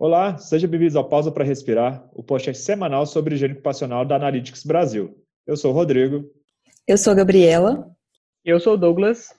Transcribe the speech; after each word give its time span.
Olá, 0.00 0.38
seja 0.38 0.68
bem-vindo 0.68 0.96
ao 0.96 1.08
Pausa 1.08 1.32
para 1.32 1.42
Respirar, 1.42 2.08
o 2.14 2.22
podcast 2.22 2.62
semanal 2.62 3.04
sobre 3.04 3.34
higiene 3.34 3.54
ocupacional 3.54 4.04
da 4.04 4.14
Analytics 4.14 4.64
Brasil. 4.64 5.20
Eu 5.44 5.56
sou 5.56 5.72
o 5.72 5.74
Rodrigo. 5.74 6.24
Eu 6.86 6.96
sou 6.96 7.12
a 7.12 7.16
Gabriela. 7.16 7.90
Eu 8.44 8.60
sou 8.60 8.74
o 8.74 8.76
Douglas. 8.76 9.34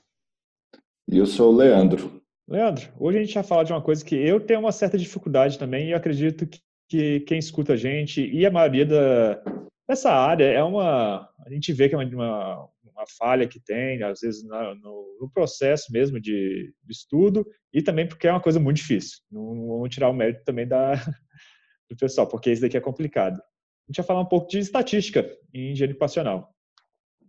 E 1.09 1.17
eu 1.17 1.25
sou 1.25 1.53
o 1.53 1.55
Leandro. 1.55 2.21
Leandro, 2.45 2.89
hoje 2.99 3.19
a 3.19 3.23
gente 3.23 3.33
vai 3.35 3.43
falar 3.43 3.63
de 3.63 3.71
uma 3.71 3.81
coisa 3.81 4.03
que 4.03 4.13
eu 4.15 4.41
tenho 4.41 4.59
uma 4.59 4.73
certa 4.73 4.97
dificuldade 4.97 5.57
também 5.57 5.87
e 5.87 5.91
eu 5.91 5.97
acredito 5.97 6.45
que, 6.45 6.59
que 6.89 7.21
quem 7.21 7.39
escuta 7.39 7.71
a 7.71 7.77
gente 7.77 8.29
e 8.29 8.45
a 8.45 8.51
maioria 8.51 8.85
da, 8.85 9.41
dessa 9.87 10.11
área 10.11 10.43
é 10.43 10.61
uma. 10.61 11.29
A 11.45 11.49
gente 11.49 11.71
vê 11.71 11.87
que 11.87 11.95
é 11.95 11.97
uma, 11.97 12.05
uma 12.05 12.69
falha 13.17 13.47
que 13.47 13.59
tem, 13.59 14.01
às 14.03 14.19
vezes, 14.21 14.43
no, 14.43 14.75
no, 15.19 15.29
processo 15.33 15.91
mesmo 15.91 16.19
de, 16.19 16.73
de, 16.83 16.91
estudo, 16.91 17.45
e 17.73 17.81
também 17.81 18.07
porque 18.07 18.27
é 18.27 18.31
uma 18.31 18.41
coisa 18.41 18.59
muito 18.59 18.77
difícil. 18.77 19.19
Não, 19.31 19.55
não 19.55 19.67
vamos 19.67 19.89
tirar 19.89 20.09
o 20.09 20.13
mérito 20.13 20.43
também 20.43 20.67
da, 20.67 20.93
do 21.89 21.95
pessoal, 21.97 22.27
porque 22.27 22.51
isso 22.51 22.61
daqui 22.61 22.77
é 22.77 22.81
complicado. 22.81 23.35
A 23.37 23.91
gente 23.91 23.97
vai 23.97 24.05
falar 24.05 24.21
um 24.21 24.27
pouco 24.27 24.47
de 24.47 24.59
estatística 24.59 25.27
em 25.53 25.71
engenharia 25.71 25.93
ocupacional. 25.93 26.53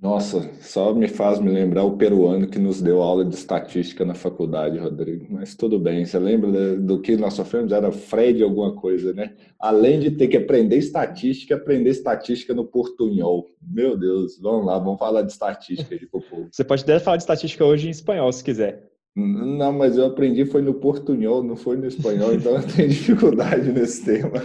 Nossa, 0.01 0.49
só 0.63 0.95
me 0.95 1.09
faz 1.09 1.39
me 1.39 1.51
lembrar 1.51 1.85
o 1.85 1.99
peruano 1.99 2.49
que 2.49 2.59
nos 2.59 2.81
deu 2.81 3.03
aula 3.03 3.23
de 3.23 3.35
estatística 3.35 4.03
na 4.03 4.15
faculdade, 4.15 4.79
Rodrigo. 4.79 5.27
Mas 5.29 5.55
tudo 5.55 5.79
bem, 5.79 6.07
você 6.07 6.19
lembra 6.19 6.75
do 6.77 7.03
que 7.03 7.19
nós 7.19 7.35
sofremos? 7.35 7.71
Era 7.71 7.93
Fred 7.93 8.43
alguma 8.43 8.75
coisa, 8.75 9.13
né? 9.13 9.35
Além 9.59 10.01
de 10.01 10.13
ter 10.13 10.29
que 10.29 10.39
aprender 10.39 10.79
estatística, 10.79 11.55
aprender 11.55 11.91
estatística 11.91 12.55
no 12.55 12.65
portunhol. 12.65 13.47
Meu 13.61 13.95
Deus, 13.95 14.39
vamos 14.41 14.65
lá, 14.65 14.79
vamos 14.79 14.99
falar 14.99 15.21
de 15.21 15.33
estatística 15.33 15.99
de 15.99 16.07
povo. 16.07 16.49
Você 16.51 16.65
pode 16.65 16.83
até 16.83 16.99
falar 16.99 17.19
de 17.19 17.25
estatística 17.25 17.63
hoje 17.63 17.89
em 17.89 17.91
espanhol, 17.91 18.33
se 18.33 18.43
quiser. 18.43 18.89
Não, 19.15 19.73
mas 19.73 19.99
eu 19.99 20.07
aprendi 20.07 20.47
foi 20.47 20.63
no 20.63 20.73
portunhol, 20.73 21.43
não 21.43 21.57
foi 21.57 21.77
no 21.77 21.87
espanhol, 21.87 22.33
então 22.33 22.57
eu 22.57 22.67
tenho 22.67 22.89
dificuldade 22.89 23.71
nesse 23.71 24.03
tema. 24.03 24.43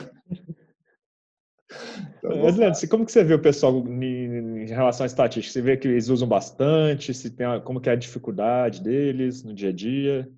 Mas, 2.23 2.57
Leandro, 2.57 2.89
como 2.89 3.05
que 3.05 3.11
você 3.11 3.23
vê 3.23 3.33
o 3.33 3.41
pessoal 3.41 3.77
em 3.87 4.65
relação 4.65 5.03
à 5.03 5.07
estatística? 5.07 5.53
Você 5.53 5.61
vê 5.61 5.77
que 5.77 5.87
eles 5.87 6.09
usam 6.09 6.27
bastante? 6.27 7.13
Se 7.13 7.29
tem, 7.29 7.45
como 7.63 7.79
que 7.79 7.89
é 7.89 7.93
a 7.93 7.97
dificuldade 7.97 8.81
deles 8.81 9.43
no 9.43 9.53
dia 9.53 9.69
a 9.69 9.73
dia? 9.73 10.29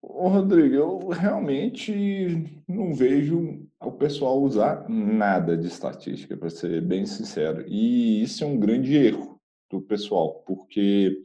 Ô, 0.00 0.28
Rodrigo, 0.28 0.74
eu 0.74 1.08
realmente 1.08 2.62
não 2.68 2.94
vejo 2.94 3.66
o 3.80 3.92
pessoal 3.92 4.40
usar 4.40 4.88
nada 4.88 5.56
de 5.56 5.66
estatística, 5.66 6.36
para 6.36 6.50
ser 6.50 6.80
bem 6.82 7.04
sincero. 7.04 7.64
E 7.66 8.22
isso 8.22 8.44
é 8.44 8.46
um 8.46 8.58
grande 8.58 8.96
erro 8.96 9.40
do 9.70 9.80
pessoal, 9.80 10.42
porque 10.46 11.24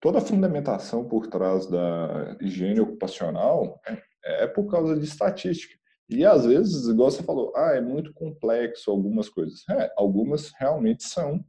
toda 0.00 0.18
a 0.18 0.22
fundamentação 0.22 1.04
por 1.08 1.26
trás 1.28 1.66
da 1.66 2.36
higiene 2.40 2.80
ocupacional 2.80 3.80
é, 4.22 4.44
é 4.44 4.46
por 4.46 4.70
causa 4.70 4.96
de 4.96 5.04
estatística. 5.04 5.77
E 6.08 6.24
às 6.24 6.46
vezes, 6.46 6.88
igual 6.88 7.10
você 7.10 7.22
falou, 7.22 7.52
ah, 7.54 7.72
é 7.74 7.80
muito 7.80 8.12
complexo 8.14 8.90
algumas 8.90 9.28
coisas. 9.28 9.62
É, 9.70 9.92
algumas 9.96 10.52
realmente 10.58 11.04
são. 11.04 11.44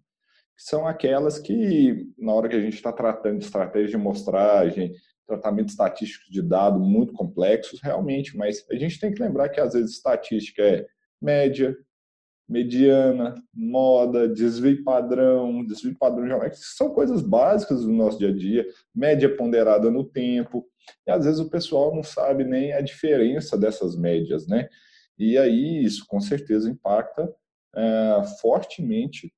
São 0.58 0.86
aquelas 0.86 1.40
que, 1.40 2.06
na 2.18 2.34
hora 2.34 2.50
que 2.50 2.56
a 2.56 2.60
gente 2.60 2.74
está 2.74 2.92
tratando 2.92 3.40
de 3.40 3.46
estratégia 3.46 3.92
de 3.92 3.96
amostragem, 3.96 4.94
tratamento 5.26 5.70
estatístico 5.70 6.30
de 6.32 6.42
dados 6.42 6.82
muito 6.82 7.14
complexos, 7.14 7.80
realmente, 7.82 8.36
mas 8.36 8.66
a 8.70 8.76
gente 8.76 9.00
tem 9.00 9.14
que 9.14 9.22
lembrar 9.22 9.50
que 9.50 9.62
às 9.62 9.74
vezes 9.74 9.92
estatística 9.92 10.62
é 10.62 10.86
média, 11.22 11.78
mediana, 12.48 13.36
moda, 13.54 14.28
desvio 14.28 14.84
padrão, 14.84 15.64
desvio 15.64 15.96
padrão 15.98 16.28
geométrico, 16.28 16.66
são 16.66 16.90
coisas 16.90 17.22
básicas 17.22 17.86
do 17.86 17.92
nosso 17.92 18.18
dia 18.18 18.30
a 18.30 18.36
dia, 18.36 18.66
média 18.94 19.34
ponderada 19.38 19.92
no 19.92 20.04
tempo, 20.04 20.66
e 21.08 21.12
às 21.12 21.26
vezes 21.26 21.40
o 21.40 21.50
pessoal 21.50 21.96
não 21.96 22.04
sabe 22.04 22.44
nem 22.44 22.74
a 22.74 22.82
diferença 22.82 23.58
dessas 23.58 23.96
médias, 23.96 24.48
né? 24.48 24.68
E 25.18 25.38
aí 25.38 25.84
isso 25.84 26.06
com 26.08 26.20
certeza 26.20 26.70
impacta 26.70 27.34
é, 27.76 28.24
fortemente 28.42 29.34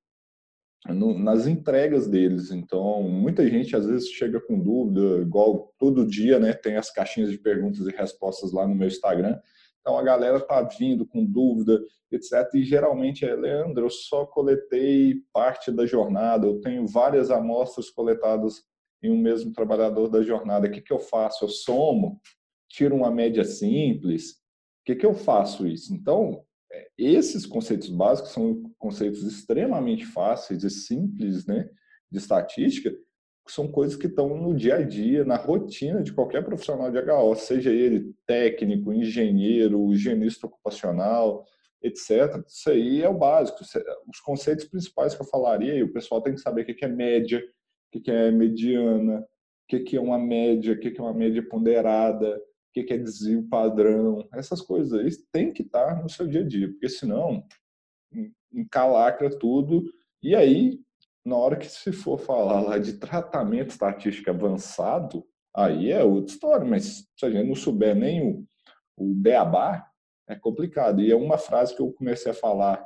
no, 0.88 1.18
nas 1.18 1.48
entregas 1.48 2.08
deles. 2.08 2.52
Então, 2.52 3.04
muita 3.04 3.48
gente 3.48 3.76
às 3.76 3.86
vezes 3.86 4.10
chega 4.10 4.40
com 4.40 4.60
dúvida, 4.60 5.22
igual 5.22 5.74
todo 5.78 6.06
dia, 6.08 6.40
né? 6.40 6.54
Tem 6.54 6.78
as 6.78 6.92
caixinhas 6.92 7.32
de 7.32 7.38
perguntas 7.38 7.86
e 7.88 7.92
respostas 7.92 8.52
lá 8.52 8.68
no 8.68 8.76
meu 8.76 8.88
Instagram. 8.88 9.40
Então 9.82 9.98
a 9.98 10.04
galera 10.04 10.40
tá 10.40 10.62
vindo 10.62 11.06
com 11.08 11.26
dúvida, 11.26 11.80
etc. 12.12 12.48
E 12.54 12.64
geralmente 12.64 13.26
é, 13.26 13.36
Leandro, 13.36 13.86
eu 13.86 13.90
só 13.90 14.26
coletei 14.26 15.16
parte 15.34 15.72
da 15.72 15.86
jornada, 15.86 16.46
eu 16.46 16.62
tenho 16.62 16.88
várias 16.88 17.32
amostras 17.32 17.90
coletadas 17.90 18.64
em 19.02 19.12
um 19.12 19.18
mesmo 19.18 19.52
trabalhador 19.52 20.08
da 20.08 20.22
jornada. 20.22 20.68
O 20.68 20.72
que, 20.72 20.82
que 20.82 20.94
eu 20.94 21.00
faço? 21.00 21.46
Eu 21.46 21.50
somo, 21.50 22.20
tiro 22.70 22.96
uma 22.96 23.12
média 23.12 23.44
simples. 23.44 24.32
O 24.32 24.86
que, 24.86 24.96
que 24.96 25.06
eu 25.06 25.14
faço 25.14 25.68
isso? 25.68 25.94
Então, 25.94 26.44
é, 26.72 26.90
esses 26.98 27.46
conceitos 27.46 27.90
básicos 27.90 28.32
são 28.32 28.64
conceitos 28.78 29.24
extremamente 29.24 30.06
fáceis 30.06 30.64
e 30.64 30.70
simples 30.70 31.46
né, 31.46 31.70
de 32.12 32.18
estatística, 32.18 32.92
são 33.48 33.68
coisas 33.68 33.98
que 33.98 34.08
estão 34.08 34.30
no 34.38 34.56
dia 34.56 34.76
a 34.76 34.82
dia, 34.82 35.26
na 35.26 35.36
rotina 35.36 36.02
de 36.02 36.14
qualquer 36.14 36.44
profissional 36.44 36.90
de 36.92 36.98
HO, 37.00 37.36
seja 37.36 37.72
ele 37.72 38.14
técnico, 38.26 38.94
engenheiro, 38.94 39.92
higienista 39.92 40.48
ocupacional, 40.48 41.46
etc. 41.82 42.44
Isso 42.48 42.70
aí 42.70 43.02
é 43.02 43.10
o 43.10 43.18
básico. 43.18 43.60
Os 43.62 44.20
conceitos 44.22 44.66
principais 44.66 45.16
que 45.16 45.22
eu 45.22 45.26
falaria, 45.26 45.84
o 45.84 45.92
pessoal 45.92 46.22
tem 46.22 46.34
que 46.34 46.42
saber 46.42 46.62
o 46.62 46.66
que 46.66 46.86
é 46.86 46.88
média, 46.88 47.44
o 47.94 48.02
que 48.02 48.12
é 48.12 48.32
mediana, 48.32 49.20
o 49.20 49.84
que 49.84 49.96
é 49.96 50.02
uma 50.02 50.20
média, 50.20 50.74
o 50.74 50.80
que 50.80 50.98
é 50.98 51.02
uma 51.02 51.14
média 51.14 51.48
ponderada, 51.48 52.38
o 52.38 52.74
que 52.74 52.94
é 52.94 52.98
desvio 52.98 53.48
padrão. 53.50 54.28
Essas 54.34 54.62
coisas 54.62 54.94
aí 54.94 55.10
têm 55.32 55.52
que 55.52 55.62
estar 55.62 56.02
no 56.02 56.10
seu 56.10 56.28
dia 56.28 56.42
a 56.42 56.48
dia, 56.48 56.70
porque 56.70 56.90
senão 56.90 57.44
encalacra 58.54 59.30
tudo. 59.30 59.84
E 60.22 60.36
aí 60.36 60.80
na 61.26 61.36
hora 61.36 61.56
que 61.56 61.68
se 61.68 61.92
for 61.92 62.20
falar 62.20 62.62
lá 62.62 62.78
de 62.78 62.94
tratamento 62.94 63.70
estatístico 63.70 64.30
avançado, 64.30 65.26
aí 65.56 65.92
é 65.92 66.04
outra 66.04 66.34
história, 66.34 66.66
mas 66.66 67.08
se 67.16 67.26
a 67.26 67.30
gente 67.30 67.48
não 67.48 67.56
souber 67.56 67.96
nem 67.96 68.28
o, 68.28 68.46
o 68.98 69.14
beabá, 69.14 69.88
é 70.28 70.36
complicado. 70.36 71.02
E 71.02 71.12
é 71.12 71.16
uma 71.16 71.38
frase 71.38 71.76
que 71.76 71.82
eu 71.82 71.92
comecei 71.92 72.32
a 72.32 72.36
falar 72.36 72.86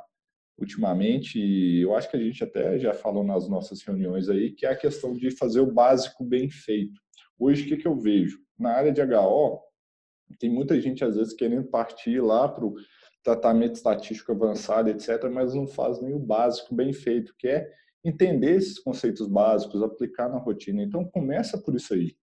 ultimamente, 0.58 1.38
e 1.38 1.82
eu 1.82 1.94
acho 1.94 2.10
que 2.10 2.16
a 2.16 2.20
gente 2.20 2.42
até 2.42 2.78
já 2.78 2.94
falou 2.94 3.22
nas 3.22 3.48
nossas 3.48 3.82
reuniões 3.82 4.28
aí, 4.28 4.52
que 4.52 4.64
é 4.64 4.70
a 4.70 4.76
questão 4.76 5.12
de 5.12 5.30
fazer 5.30 5.60
o 5.60 5.72
básico 5.72 6.24
bem 6.24 6.48
feito. 6.48 7.00
Hoje, 7.38 7.64
o 7.64 7.68
que, 7.68 7.76
que 7.76 7.88
eu 7.88 7.96
vejo? 7.96 8.38
Na 8.58 8.70
área 8.70 8.92
de 8.92 9.02
HO, 9.02 9.60
tem 10.38 10.50
muita 10.50 10.80
gente, 10.80 11.04
às 11.04 11.16
vezes, 11.16 11.34
querendo 11.34 11.68
partir 11.68 12.20
lá 12.20 12.48
para 12.48 12.64
o 12.64 12.74
tratamento 13.22 13.74
estatístico 13.74 14.32
avançado, 14.32 14.88
etc., 14.88 15.30
mas 15.30 15.54
não 15.54 15.66
faz 15.66 16.00
nem 16.00 16.14
o 16.14 16.18
básico 16.18 16.74
bem 16.74 16.92
feito, 16.92 17.34
que 17.38 17.48
é 17.48 17.70
entender 18.04 18.56
esses 18.56 18.78
conceitos 18.78 19.26
básicos, 19.26 19.82
aplicar 19.82 20.28
na 20.28 20.38
rotina. 20.38 20.82
Então, 20.82 21.04
começa 21.04 21.58
por 21.58 21.74
isso 21.74 21.92
aí, 21.92 22.16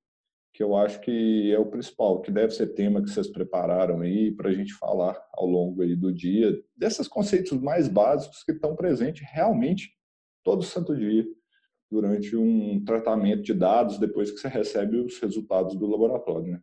que 0.53 0.61
eu 0.61 0.75
acho 0.75 1.01
que 1.01 1.51
é 1.51 1.57
o 1.57 1.65
principal, 1.65 2.21
que 2.21 2.31
deve 2.31 2.53
ser 2.53 2.67
tema 2.67 3.01
que 3.01 3.09
vocês 3.09 3.27
prepararam 3.27 4.01
aí 4.01 4.31
para 4.31 4.49
a 4.49 4.53
gente 4.53 4.71
falar 4.73 5.19
ao 5.33 5.47
longo 5.47 5.81
aí 5.81 5.95
do 5.95 6.13
dia, 6.13 6.55
desses 6.77 7.07
conceitos 7.07 7.59
mais 7.59 7.87
básicos 7.87 8.43
que 8.43 8.51
estão 8.51 8.75
presentes 8.75 9.27
realmente 9.31 9.91
todo 10.43 10.61
santo 10.61 10.95
dia 10.95 11.25
durante 11.89 12.35
um 12.35 12.83
tratamento 12.85 13.41
de 13.41 13.53
dados 13.53 13.99
depois 13.99 14.31
que 14.31 14.37
você 14.37 14.47
recebe 14.47 14.97
os 14.97 15.19
resultados 15.19 15.75
do 15.75 15.87
laboratório, 15.87 16.53
né? 16.53 16.59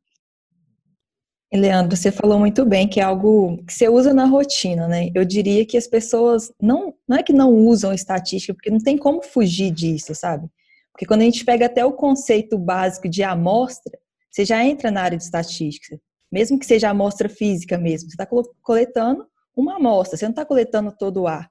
Leandro, 1.53 1.97
você 1.97 2.13
falou 2.13 2.39
muito 2.39 2.65
bem 2.65 2.89
que 2.89 3.01
é 3.01 3.03
algo 3.03 3.57
que 3.65 3.73
você 3.73 3.89
usa 3.89 4.15
na 4.15 4.25
rotina, 4.25 4.87
né? 4.87 5.11
Eu 5.13 5.25
diria 5.25 5.67
que 5.67 5.77
as 5.77 5.89
pessoas 5.89 6.53
não, 6.63 6.95
não 7.09 7.17
é 7.17 7.25
que 7.25 7.33
não 7.33 7.53
usam 7.53 7.93
estatística, 7.93 8.55
porque 8.55 8.71
não 8.71 8.79
tem 8.79 8.97
como 8.97 9.21
fugir 9.21 9.73
disso, 9.73 10.15
sabe? 10.15 10.49
Porque 10.93 11.07
quando 11.07 11.23
a 11.23 11.25
gente 11.25 11.45
pega 11.45 11.67
até 11.67 11.85
o 11.85 11.93
conceito 11.93 12.59
básico 12.59 13.09
de 13.09 13.23
amostra, 13.23 13.99
você 14.31 14.45
já 14.45 14.65
entra 14.65 14.91
na 14.91 15.03
área 15.03 15.19
de 15.19 15.25
estatística, 15.25 15.99
mesmo 16.31 16.59
que 16.59 16.67
seja 16.67 16.91
amostra 16.91 17.29
física 17.29 17.79
mesmo. 17.79 18.11
Você 18.11 18.15
está 18.15 18.27
coletando 18.63 19.27
uma 19.57 19.77
amostra, 19.77 20.17
você 20.17 20.25
não 20.25 20.31
está 20.31 20.45
coletando 20.45 20.95
todo 20.97 21.23
o 21.23 21.27
ar. 21.27 21.51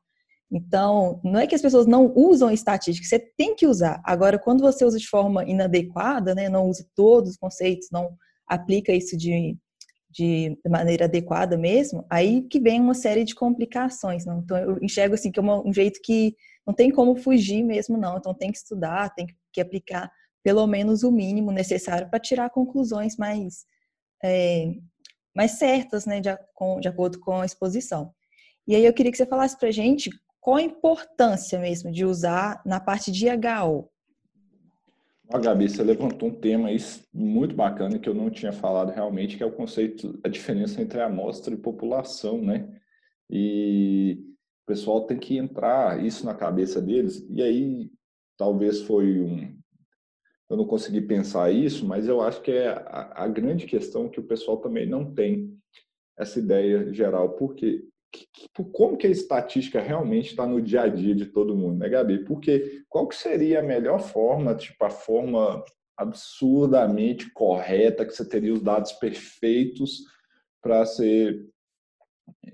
Então, 0.51 1.19
não 1.23 1.39
é 1.39 1.45
que 1.45 1.53
as 1.53 1.61
pessoas 1.61 1.85
não 1.85 2.11
usam 2.15 2.49
estatística, 2.49 3.07
você 3.07 3.19
tem 3.19 3.55
que 3.55 3.67
usar. 3.67 4.01
Agora, 4.03 4.39
quando 4.39 4.61
você 4.61 4.83
usa 4.83 4.97
de 4.97 5.07
forma 5.07 5.43
inadequada, 5.43 6.33
né, 6.33 6.49
não 6.49 6.67
usa 6.67 6.87
todos 6.95 7.31
os 7.31 7.37
conceitos, 7.37 7.89
não 7.91 8.09
aplica 8.47 8.91
isso 8.91 9.15
de 9.15 9.55
de, 10.09 10.57
maneira 10.67 11.05
adequada 11.05 11.57
mesmo, 11.57 12.05
aí 12.09 12.41
que 12.41 12.59
vem 12.59 12.81
uma 12.81 12.93
série 12.93 13.23
de 13.23 13.35
complicações. 13.35 14.25
Não? 14.25 14.39
Então, 14.39 14.57
eu 14.57 14.77
enxergo 14.81 15.13
assim 15.13 15.31
que 15.31 15.39
é 15.39 15.43
um 15.43 15.73
jeito 15.73 15.99
que 16.03 16.35
não 16.65 16.73
tem 16.73 16.91
como 16.91 17.15
fugir 17.15 17.63
mesmo, 17.63 17.97
não. 17.97 18.17
Então, 18.17 18.33
tem 18.33 18.51
que 18.51 18.57
estudar, 18.57 19.13
tem 19.13 19.27
que 19.51 19.61
aplicar 19.61 20.11
pelo 20.43 20.65
menos 20.67 21.03
o 21.03 21.11
mínimo 21.11 21.51
necessário 21.51 22.09
para 22.09 22.19
tirar 22.19 22.49
conclusões 22.49 23.17
mais, 23.17 23.65
é, 24.23 24.73
mais 25.35 25.51
certas, 25.51 26.05
né, 26.05 26.21
de, 26.21 26.29
de 26.81 26.87
acordo 26.87 27.19
com 27.19 27.41
a 27.41 27.45
exposição. 27.45 28.13
E 28.67 28.75
aí 28.75 28.85
eu 28.85 28.93
queria 28.93 29.11
que 29.11 29.17
você 29.17 29.25
falasse 29.25 29.57
para 29.57 29.69
a 29.69 29.71
gente 29.71 30.09
qual 30.39 30.57
a 30.57 30.61
importância 30.61 31.59
mesmo 31.59 31.91
de 31.91 32.05
usar 32.05 32.61
na 32.65 32.79
parte 32.79 33.11
de 33.11 33.27
HO. 33.27 33.89
A 35.31 35.37
Gabi, 35.37 35.69
você 35.69 35.83
levantou 35.83 36.29
um 36.29 36.33
tema 36.33 36.69
muito 37.13 37.55
bacana 37.55 37.99
que 37.99 38.09
eu 38.09 38.15
não 38.15 38.31
tinha 38.31 38.51
falado 38.51 38.91
realmente, 38.91 39.37
que 39.37 39.43
é 39.43 39.45
o 39.45 39.51
conceito, 39.51 40.19
a 40.23 40.27
diferença 40.27 40.81
entre 40.81 40.99
amostra 41.01 41.53
e 41.53 41.57
população, 41.57 42.41
né? 42.41 42.67
E 43.29 44.28
pessoal 44.69 45.01
tem 45.01 45.17
que 45.17 45.35
entrar 45.35 46.05
isso 46.05 46.23
na 46.23 46.35
cabeça 46.35 46.79
deles. 46.79 47.25
E 47.27 47.41
aí, 47.41 47.89
talvez 48.37 48.83
foi 48.83 49.19
um. 49.19 49.57
Eu 50.47 50.57
não 50.57 50.65
consegui 50.65 51.01
pensar 51.01 51.51
isso, 51.51 51.87
mas 51.87 52.07
eu 52.07 52.21
acho 52.21 52.39
que 52.41 52.51
é 52.51 52.67
a, 52.67 53.23
a 53.23 53.27
grande 53.27 53.65
questão 53.65 54.07
que 54.07 54.19
o 54.19 54.23
pessoal 54.23 54.57
também 54.57 54.87
não 54.87 55.11
tem 55.11 55.57
essa 56.15 56.37
ideia 56.37 56.93
geral. 56.93 57.31
Porque 57.31 57.83
como 58.71 58.95
que 58.95 59.07
a 59.07 59.11
estatística 59.11 59.81
realmente 59.81 60.29
está 60.29 60.45
no 60.45 60.61
dia 60.61 60.83
a 60.83 60.87
dia 60.87 61.15
de 61.15 61.25
todo 61.25 61.55
mundo, 61.55 61.79
né, 61.79 61.89
Gabi? 61.89 62.23
Porque 62.23 62.83
qual 62.87 63.07
que 63.07 63.15
seria 63.15 63.61
a 63.61 63.63
melhor 63.63 63.99
forma, 63.99 64.53
tipo 64.53 64.83
a 64.85 64.91
forma 64.91 65.63
absurdamente 65.97 67.31
correta 67.31 68.05
que 68.05 68.11
você 68.11 68.27
teria 68.27 68.53
os 68.53 68.61
dados 68.61 68.91
perfeitos 68.93 70.03
para 70.61 70.85
ser 70.85 71.43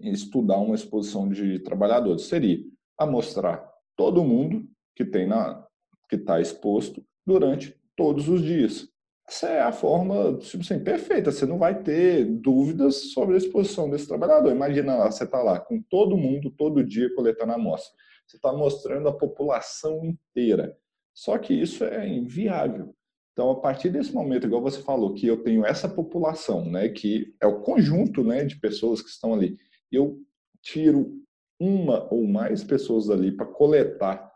estudar 0.01 0.57
uma 0.57 0.75
exposição 0.75 1.29
de 1.29 1.59
trabalhadores? 1.59 2.23
Seria 2.23 2.59
amostrar 2.97 3.67
todo 3.95 4.23
mundo 4.23 4.67
que 4.95 5.05
tem 5.05 5.27
na 5.27 5.65
que 6.07 6.15
está 6.15 6.39
exposto 6.39 7.03
durante 7.25 7.75
todos 7.95 8.29
os 8.29 8.41
dias 8.41 8.87
essa 9.27 9.47
é 9.47 9.59
a 9.59 9.71
forma 9.71 10.37
tipo 10.37 10.63
assim, 10.63 10.79
perfeita. 10.79 11.31
Você 11.31 11.45
não 11.45 11.57
vai 11.57 11.81
ter 11.81 12.25
dúvidas 12.25 13.11
sobre 13.11 13.35
a 13.35 13.37
exposição 13.37 13.89
desse 13.89 14.07
trabalhador. 14.07 14.51
Imagina 14.51 14.95
lá, 14.95 15.11
você 15.11 15.23
está 15.23 15.41
lá 15.41 15.59
com 15.59 15.81
todo 15.81 16.17
mundo, 16.17 16.51
todo 16.51 16.83
dia, 16.83 17.13
coletando 17.15 17.53
amostra. 17.53 17.91
Você 18.27 18.37
está 18.37 18.53
mostrando 18.53 19.07
a 19.09 19.17
população 19.17 20.05
inteira. 20.05 20.77
Só 21.13 21.37
que 21.37 21.53
isso 21.53 21.83
é 21.83 22.07
inviável. 22.07 22.93
Então, 23.31 23.49
a 23.49 23.59
partir 23.59 23.89
desse 23.89 24.13
momento, 24.13 24.45
igual 24.45 24.61
você 24.61 24.81
falou, 24.81 25.13
que 25.13 25.27
eu 25.27 25.43
tenho 25.43 25.65
essa 25.65 25.89
população, 25.89 26.63
né, 26.69 26.87
que 26.87 27.35
é 27.41 27.47
o 27.47 27.59
conjunto 27.61 28.23
né, 28.23 28.45
de 28.45 28.57
pessoas 28.57 29.01
que 29.01 29.09
estão 29.09 29.33
ali, 29.33 29.57
eu 29.91 30.21
tiro 30.61 31.21
uma 31.59 32.11
ou 32.13 32.27
mais 32.27 32.63
pessoas 32.63 33.09
ali 33.09 33.31
para 33.31 33.45
coletar 33.45 34.31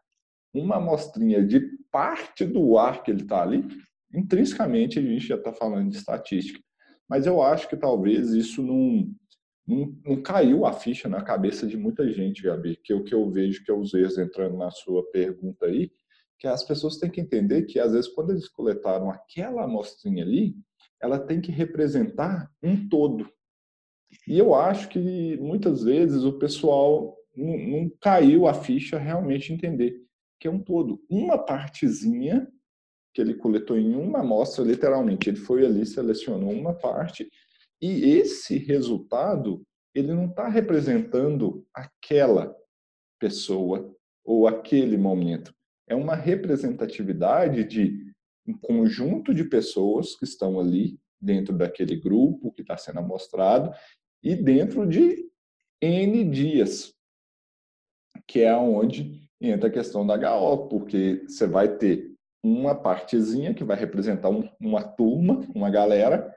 uma 0.53 0.77
amostrinha 0.77 1.45
de 1.45 1.59
parte 1.91 2.45
do 2.45 2.77
ar 2.77 3.03
que 3.03 3.11
ele 3.11 3.23
está 3.23 3.41
ali, 3.41 3.65
intrinsecamente 4.13 4.99
a 4.99 5.01
gente 5.01 5.27
já 5.27 5.35
está 5.35 5.53
falando 5.53 5.89
de 5.89 5.97
estatística. 5.97 6.59
Mas 7.07 7.25
eu 7.25 7.41
acho 7.41 7.67
que 7.67 7.75
talvez 7.75 8.29
isso 8.31 8.61
não, 8.61 9.11
não, 9.67 9.95
não, 10.05 10.21
caiu 10.21 10.65
a 10.65 10.73
ficha 10.73 11.09
na 11.09 11.21
cabeça 11.21 11.65
de 11.65 11.75
muita 11.75 12.11
gente, 12.11 12.43
Gabi, 12.43 12.79
que 12.83 12.93
é 12.93 12.95
o 12.95 13.03
que 13.03 13.13
eu 13.13 13.29
vejo 13.29 13.63
que 13.63 13.71
é 13.71 13.73
os 13.73 13.93
erros 13.93 14.17
entrando 14.17 14.57
na 14.57 14.69
sua 14.69 15.03
pergunta 15.11 15.65
aí, 15.65 15.91
que 16.37 16.47
as 16.47 16.63
pessoas 16.63 16.97
têm 16.97 17.09
que 17.09 17.19
entender 17.19 17.63
que 17.63 17.79
às 17.79 17.91
vezes 17.91 18.09
quando 18.09 18.31
eles 18.31 18.47
coletaram 18.47 19.09
aquela 19.09 19.63
amostrinha 19.63 20.23
ali, 20.23 20.55
ela 21.01 21.19
tem 21.19 21.41
que 21.41 21.51
representar 21.51 22.49
um 22.61 22.87
todo. 22.87 23.29
E 24.27 24.37
eu 24.37 24.55
acho 24.55 24.89
que 24.89 25.37
muitas 25.37 25.83
vezes 25.83 26.23
o 26.23 26.39
pessoal 26.39 27.15
não, 27.35 27.57
não 27.57 27.91
caiu 28.01 28.47
a 28.47 28.53
ficha 28.53 28.97
realmente 28.97 29.53
entender 29.53 30.01
que 30.39 30.47
é 30.47 30.51
um 30.51 30.59
todo. 30.59 31.03
Uma 31.09 31.37
partezinha 31.37 32.47
que 33.13 33.21
ele 33.21 33.33
coletou 33.33 33.77
em 33.77 33.95
uma 33.95 34.19
amostra, 34.19 34.63
literalmente. 34.63 35.29
Ele 35.29 35.37
foi 35.37 35.65
ali, 35.65 35.85
selecionou 35.85 36.51
uma 36.51 36.73
parte, 36.73 37.29
e 37.81 38.11
esse 38.11 38.57
resultado, 38.57 39.63
ele 39.93 40.13
não 40.13 40.25
está 40.25 40.47
representando 40.47 41.65
aquela 41.73 42.55
pessoa 43.19 43.93
ou 44.23 44.47
aquele 44.47 44.97
momento. 44.97 45.53
É 45.87 45.95
uma 45.95 46.15
representatividade 46.15 47.63
de 47.63 48.13
um 48.45 48.53
conjunto 48.57 49.33
de 49.33 49.43
pessoas 49.43 50.15
que 50.15 50.25
estão 50.25 50.59
ali 50.59 50.99
dentro 51.21 51.57
daquele 51.57 51.95
grupo 51.95 52.51
que 52.51 52.61
está 52.61 52.77
sendo 52.77 52.99
amostrado 52.99 53.71
e 54.23 54.35
dentro 54.35 54.85
de 54.85 55.29
N 55.81 56.23
dias, 56.29 56.93
que 58.27 58.41
é 58.41 58.55
onde 58.55 59.29
entra 59.41 59.69
a 59.69 59.71
questão 59.71 60.05
da 60.05 60.15
HO, 60.15 60.67
porque 60.67 61.23
você 61.27 61.47
vai 61.47 61.77
ter 61.77 62.13
uma 62.43 62.75
partezinha 62.75 63.53
que 63.53 63.63
vai 63.63 63.77
representar 63.77 64.29
um, 64.29 64.49
uma 64.59 64.83
turma, 64.83 65.45
uma 65.55 65.69
galera, 65.69 66.33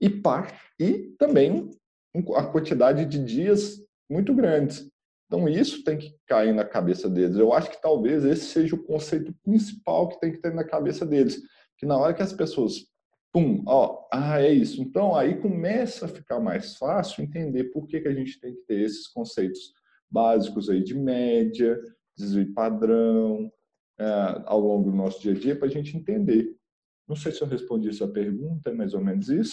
e 0.00 0.08
par, 0.08 0.52
e 0.78 1.14
também 1.18 1.70
um, 2.14 2.34
a 2.34 2.46
quantidade 2.46 3.04
de 3.04 3.22
dias 3.22 3.82
muito 4.10 4.34
grandes. 4.34 4.90
Então 5.26 5.46
isso 5.48 5.84
tem 5.84 5.98
que 5.98 6.16
cair 6.26 6.54
na 6.54 6.64
cabeça 6.64 7.08
deles. 7.08 7.36
Eu 7.36 7.52
acho 7.52 7.70
que 7.70 7.80
talvez 7.80 8.24
esse 8.24 8.46
seja 8.46 8.74
o 8.74 8.82
conceito 8.82 9.34
principal 9.44 10.08
que 10.08 10.20
tem 10.20 10.32
que 10.32 10.40
ter 10.40 10.54
na 10.54 10.64
cabeça 10.64 11.04
deles, 11.04 11.42
que 11.76 11.84
na 11.84 11.96
hora 11.98 12.14
que 12.14 12.22
as 12.22 12.32
pessoas 12.32 12.86
pum, 13.32 13.62
ó, 13.66 14.06
ah, 14.12 14.40
é 14.40 14.50
isso. 14.50 14.80
Então 14.82 15.14
aí 15.14 15.40
começa 15.40 16.06
a 16.06 16.08
ficar 16.08 16.40
mais 16.40 16.76
fácil 16.76 17.22
entender 17.22 17.64
por 17.64 17.86
que, 17.86 18.00
que 18.00 18.08
a 18.08 18.14
gente 18.14 18.40
tem 18.40 18.54
que 18.54 18.62
ter 18.62 18.80
esses 18.80 19.08
conceitos 19.08 19.72
básicos 20.10 20.68
aí 20.70 20.82
de 20.82 20.94
média, 20.94 21.78
desvio 22.16 22.52
padrão, 22.54 23.50
é, 23.98 24.04
ao 24.46 24.60
longo 24.60 24.90
do 24.90 24.96
nosso 24.96 25.20
dia 25.20 25.32
a 25.32 25.38
dia 25.38 25.56
para 25.56 25.68
a 25.68 25.70
gente 25.70 25.96
entender. 25.96 26.54
Não 27.06 27.16
sei 27.16 27.32
se 27.32 27.42
eu 27.42 27.48
respondi 27.48 27.88
essa 27.88 28.06
pergunta, 28.06 28.70
é 28.70 28.74
mais 28.74 28.94
ou 28.94 29.00
menos 29.00 29.28
isso? 29.28 29.52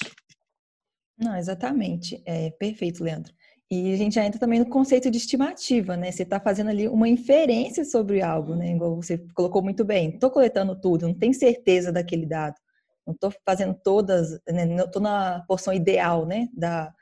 Não, 1.18 1.36
exatamente. 1.36 2.22
É 2.26 2.52
perfeito, 2.52 3.04
Leandro. 3.04 3.34
E 3.72 3.94
a 3.94 3.98
gente 3.98 4.16
já 4.16 4.26
entra 4.26 4.40
também 4.40 4.60
no 4.60 4.70
conceito 4.70 5.10
de 5.10 5.18
estimativa, 5.18 5.98
né? 5.98 6.12
Você 6.12 6.24
está 6.24 6.40
fazendo 6.40 6.70
ali 6.70 6.88
uma 6.88 7.08
inferência 7.08 7.84
sobre 7.84 8.22
algo, 8.22 8.56
né? 8.56 8.76
Igual 8.76 8.96
você 8.98 9.18
colocou 9.34 9.64
muito 9.64 9.84
bem. 9.84 10.10
Estou 10.10 10.30
coletando 10.30 10.80
tudo, 10.80 11.08
não 11.08 11.16
tenho 11.16 11.34
certeza 11.34 11.92
daquele 11.92 12.26
dado. 12.26 12.56
Não 13.06 13.14
estou 13.14 13.32
fazendo 13.46 13.76
todas, 13.84 14.32
né? 14.48 14.66
não 14.66 14.86
estou 14.86 15.02
na 15.02 15.44
porção 15.48 15.74
ideal, 15.74 16.26
né? 16.26 16.48
Da, 16.54 16.94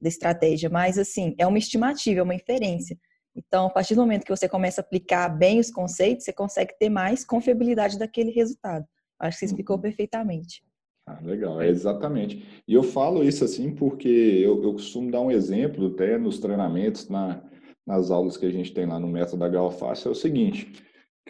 da 0.00 0.08
estratégia, 0.08 0.70
mas 0.70 0.98
assim, 0.98 1.34
é 1.38 1.46
uma 1.46 1.58
estimativa, 1.58 2.20
é 2.20 2.22
uma 2.22 2.34
inferência. 2.34 2.98
Então, 3.36 3.66
a 3.66 3.70
partir 3.70 3.94
do 3.94 4.00
momento 4.00 4.24
que 4.24 4.34
você 4.34 4.48
começa 4.48 4.80
a 4.80 4.84
aplicar 4.84 5.28
bem 5.28 5.60
os 5.60 5.70
conceitos, 5.70 6.24
você 6.24 6.32
consegue 6.32 6.74
ter 6.78 6.88
mais 6.88 7.24
confiabilidade 7.24 7.98
daquele 7.98 8.30
resultado. 8.30 8.84
Acho 9.18 9.36
que 9.36 9.40
você 9.40 9.44
explicou 9.46 9.76
uhum. 9.76 9.82
perfeitamente. 9.82 10.62
Ah, 11.06 11.18
legal, 11.22 11.60
é 11.60 11.68
exatamente. 11.68 12.62
E 12.66 12.74
eu 12.74 12.82
falo 12.82 13.22
isso 13.22 13.44
assim 13.44 13.74
porque 13.74 14.08
eu, 14.08 14.62
eu 14.62 14.72
costumo 14.72 15.10
dar 15.10 15.20
um 15.20 15.30
exemplo 15.30 15.88
até 15.88 16.16
nos 16.18 16.38
treinamentos, 16.38 17.08
na, 17.08 17.42
nas 17.86 18.10
aulas 18.10 18.36
que 18.36 18.46
a 18.46 18.50
gente 18.50 18.72
tem 18.72 18.86
lá 18.86 18.98
no 18.98 19.08
método 19.08 19.38
da 19.38 19.48
Galfácil, 19.48 20.08
é 20.08 20.12
o 20.12 20.14
seguinte, 20.14 20.72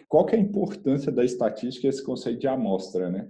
qual 0.07 0.25
que 0.25 0.35
é 0.35 0.39
a 0.39 0.41
importância 0.41 1.11
da 1.11 1.23
estatística 1.23 1.87
esse 1.87 2.03
conceito 2.03 2.39
de 2.39 2.47
amostra, 2.47 3.09
né? 3.09 3.27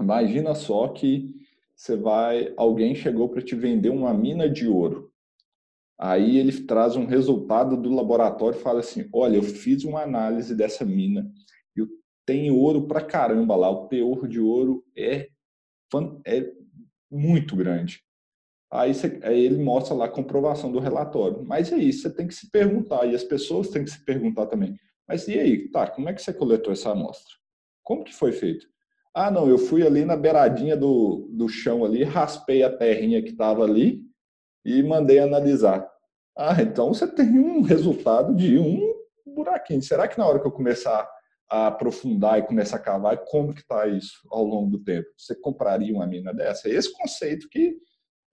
Imagina 0.00 0.54
só 0.54 0.88
que 0.88 1.34
você 1.74 1.96
vai, 1.96 2.52
alguém 2.56 2.94
chegou 2.94 3.28
para 3.28 3.42
te 3.42 3.54
vender 3.54 3.90
uma 3.90 4.12
mina 4.14 4.48
de 4.48 4.66
ouro. 4.66 5.12
Aí 5.98 6.36
ele 6.36 6.52
traz 6.64 6.96
um 6.96 7.06
resultado 7.06 7.76
do 7.76 7.94
laboratório 7.94 8.58
e 8.58 8.62
fala 8.62 8.80
assim: 8.80 9.08
olha, 9.12 9.36
eu 9.36 9.42
fiz 9.42 9.84
uma 9.84 10.02
análise 10.02 10.54
dessa 10.54 10.84
mina 10.84 11.30
e 11.76 11.86
tem 12.26 12.50
ouro 12.50 12.86
pra 12.86 13.00
caramba 13.00 13.56
lá, 13.56 13.70
o 13.70 13.88
teor 13.88 14.28
de 14.28 14.40
ouro 14.40 14.84
é, 14.96 15.28
é 16.26 16.52
muito 17.10 17.56
grande. 17.56 18.02
Aí, 18.70 18.92
você, 18.92 19.20
aí 19.22 19.38
ele 19.38 19.62
mostra 19.62 19.94
lá 19.94 20.06
a 20.06 20.10
comprovação 20.10 20.72
do 20.72 20.80
relatório. 20.80 21.44
Mas 21.44 21.72
aí, 21.72 21.92
você 21.92 22.12
tem 22.12 22.26
que 22.26 22.34
se 22.34 22.50
perguntar, 22.50 23.06
e 23.06 23.14
as 23.14 23.22
pessoas 23.22 23.68
têm 23.70 23.84
que 23.84 23.90
se 23.90 24.04
perguntar 24.04 24.46
também. 24.46 24.76
Mas 25.08 25.28
e 25.28 25.38
aí, 25.38 25.68
tá, 25.70 25.88
como 25.88 26.08
é 26.08 26.12
que 26.12 26.20
você 26.20 26.32
coletou 26.32 26.72
essa 26.72 26.90
amostra? 26.90 27.32
Como 27.82 28.02
que 28.02 28.12
foi 28.12 28.32
feito? 28.32 28.66
Ah, 29.18 29.30
não, 29.30 29.48
eu 29.48 29.56
fui 29.56 29.82
ali 29.82 30.04
na 30.04 30.14
beiradinha 30.14 30.76
do, 30.76 31.26
do 31.32 31.48
chão 31.48 31.86
ali, 31.86 32.04
raspei 32.04 32.62
a 32.62 32.76
terrinha 32.76 33.22
que 33.22 33.30
estava 33.30 33.64
ali, 33.64 34.02
e 34.62 34.82
mandei 34.82 35.18
analisar. 35.18 35.90
Ah, 36.36 36.60
então 36.60 36.92
você 36.92 37.06
tem 37.10 37.38
um 37.38 37.62
resultado 37.62 38.34
de 38.34 38.58
um 38.58 38.78
buraquinho. 39.24 39.80
Será 39.80 40.06
que 40.06 40.18
na 40.18 40.26
hora 40.26 40.38
que 40.38 40.46
eu 40.46 40.52
começar 40.52 41.10
a 41.50 41.68
aprofundar 41.68 42.38
e 42.38 42.42
começar 42.42 42.76
a 42.76 42.80
cavar, 42.80 43.24
como 43.24 43.54
que 43.54 43.62
está 43.62 43.86
isso 43.86 44.20
ao 44.30 44.44
longo 44.44 44.72
do 44.72 44.84
tempo? 44.84 45.08
Você 45.16 45.34
compraria 45.34 45.94
uma 45.94 46.06
mina 46.06 46.34
dessa? 46.34 46.68
Esse 46.68 46.92
conceito 46.92 47.48
que 47.48 47.74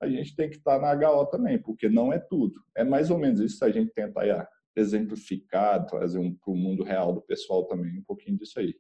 a 0.02 0.10
gente 0.10 0.36
tem 0.36 0.50
que 0.50 0.58
estar 0.58 0.82
tá 0.82 0.96
na 0.96 1.10
HO 1.10 1.28
também, 1.28 1.62
porque 1.62 1.88
não 1.88 2.12
é 2.12 2.20
tudo. 2.20 2.56
É 2.76 2.84
mais 2.84 3.10
ou 3.10 3.18
menos 3.18 3.40
isso 3.40 3.60
que 3.60 3.64
a 3.64 3.72
gente 3.72 3.94
tenta 3.94 4.20
aí, 4.20 4.32
exemplificar, 4.76 5.86
trazer 5.86 6.20
um, 6.20 6.36
para 6.36 6.52
o 6.52 6.58
mundo 6.58 6.84
real 6.84 7.14
do 7.14 7.22
pessoal 7.22 7.64
também, 7.68 8.00
um 8.00 8.04
pouquinho 8.04 8.38
disso 8.38 8.60
aí. 8.60 8.76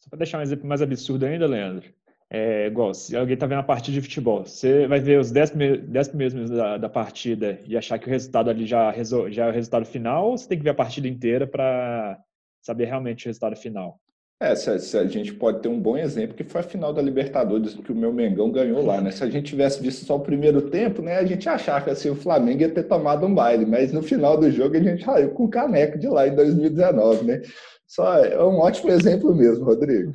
Só 0.00 0.08
para 0.08 0.18
deixar 0.18 0.38
um 0.38 0.42
exemplo 0.42 0.66
mais 0.66 0.82
absurdo 0.82 1.26
ainda, 1.26 1.46
Leandro, 1.46 1.88
é, 2.32 2.68
igual, 2.68 2.94
se 2.94 3.16
alguém 3.16 3.34
está 3.34 3.46
vendo 3.46 3.58
a 3.58 3.64
partida 3.64 3.94
de 3.96 4.00
futebol, 4.00 4.46
você 4.46 4.86
vai 4.86 5.00
ver 5.00 5.18
os 5.18 5.32
10 5.32 5.50
primeiros, 5.50 6.32
minutos 6.34 6.50
da, 6.50 6.78
da, 6.78 6.88
partida 6.88 7.58
e 7.66 7.76
achar 7.76 7.98
que 7.98 8.06
o 8.06 8.10
resultado 8.10 8.48
ali 8.48 8.66
já, 8.66 8.94
já 9.30 9.46
é 9.46 9.48
o 9.48 9.52
resultado 9.52 9.84
final, 9.84 10.30
ou 10.30 10.38
você 10.38 10.48
tem 10.48 10.56
que 10.56 10.62
ver 10.64 10.70
a 10.70 10.74
partida 10.74 11.08
inteira 11.08 11.46
para 11.46 12.18
saber 12.62 12.84
realmente 12.84 13.26
o 13.26 13.28
resultado 13.28 13.56
final? 13.56 14.00
É, 14.42 14.54
se 14.54 14.70
a, 14.70 14.78
se 14.78 14.96
a, 14.96 15.04
gente 15.06 15.34
pode 15.34 15.60
ter 15.60 15.68
um 15.68 15.78
bom 15.78 15.98
exemplo, 15.98 16.34
que 16.34 16.44
foi 16.44 16.62
a 16.62 16.64
final 16.64 16.94
da 16.94 17.02
Libertadores, 17.02 17.74
que 17.74 17.92
o 17.92 17.96
meu 17.96 18.10
Mengão 18.10 18.50
ganhou 18.50 18.82
lá, 18.82 18.98
né? 18.98 19.10
Se 19.10 19.22
a 19.22 19.28
gente 19.28 19.50
tivesse 19.50 19.82
visto 19.82 20.06
só 20.06 20.16
o 20.16 20.20
primeiro 20.20 20.62
tempo, 20.70 21.02
né, 21.02 21.18
a 21.18 21.26
gente 21.26 21.46
achava 21.46 21.84
que 21.84 21.90
assim, 21.90 22.08
o 22.08 22.16
Flamengo 22.16 22.62
ia 22.62 22.70
ter 22.70 22.84
tomado 22.84 23.26
um 23.26 23.34
baile, 23.34 23.66
mas 23.66 23.92
no 23.92 24.02
final 24.02 24.38
do 24.38 24.50
jogo 24.50 24.76
a 24.76 24.80
gente 24.80 25.04
saiu 25.04 25.32
com 25.32 25.44
o 25.44 25.50
caneco 25.50 25.98
de 25.98 26.08
lá 26.08 26.26
em 26.26 26.34
2019, 26.34 27.24
né? 27.24 27.42
Só 27.90 28.24
é 28.24 28.40
um 28.44 28.60
ótimo 28.60 28.92
exemplo 28.92 29.34
mesmo, 29.34 29.64
Rodrigo. 29.64 30.12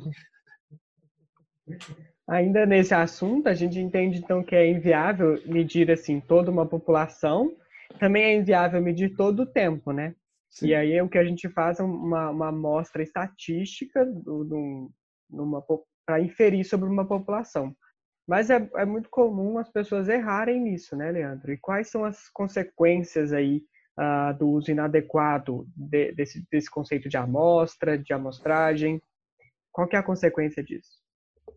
Ainda 2.26 2.64
nesse 2.64 2.94
assunto, 2.94 3.48
a 3.50 3.54
gente 3.54 3.78
entende 3.78 4.18
então 4.18 4.42
que 4.42 4.56
é 4.56 4.66
inviável 4.70 5.38
medir 5.44 5.90
assim 5.90 6.18
toda 6.18 6.50
uma 6.50 6.64
população, 6.64 7.54
também 8.00 8.24
é 8.24 8.34
inviável 8.34 8.80
medir 8.80 9.14
todo 9.14 9.40
o 9.40 9.46
tempo, 9.46 9.92
né? 9.92 10.14
Sim. 10.48 10.68
E 10.68 10.74
aí 10.74 11.02
o 11.02 11.08
que 11.08 11.18
a 11.18 11.24
gente 11.24 11.50
faz 11.50 11.78
é 11.78 11.82
uma, 11.82 12.30
uma 12.30 12.48
amostra 12.48 13.02
estatística 13.02 14.06
do, 14.06 14.42
do, 14.42 14.90
para 16.06 16.18
inferir 16.18 16.64
sobre 16.64 16.88
uma 16.88 17.06
população. 17.06 17.76
Mas 18.26 18.48
é, 18.48 18.68
é, 18.76 18.86
muito 18.86 19.10
comum 19.10 19.58
as 19.58 19.70
pessoas 19.70 20.08
errarem 20.08 20.62
nisso, 20.62 20.96
né, 20.96 21.12
Leandro? 21.12 21.52
E 21.52 21.58
quais 21.58 21.90
são 21.90 22.06
as 22.06 22.30
consequências 22.30 23.34
aí 23.34 23.62
uh, 23.98 24.36
do 24.38 24.48
uso 24.48 24.70
inadequado 24.70 25.66
de, 25.74 26.12
desse, 26.12 26.46
desse 26.50 26.70
conceito 26.70 27.08
de 27.08 27.16
amostra, 27.16 27.98
de 27.98 28.12
amostragem? 28.12 29.00
Qual 29.72 29.88
que 29.88 29.96
é 29.96 29.98
a 29.98 30.02
consequência 30.02 30.62
disso? 30.62 31.04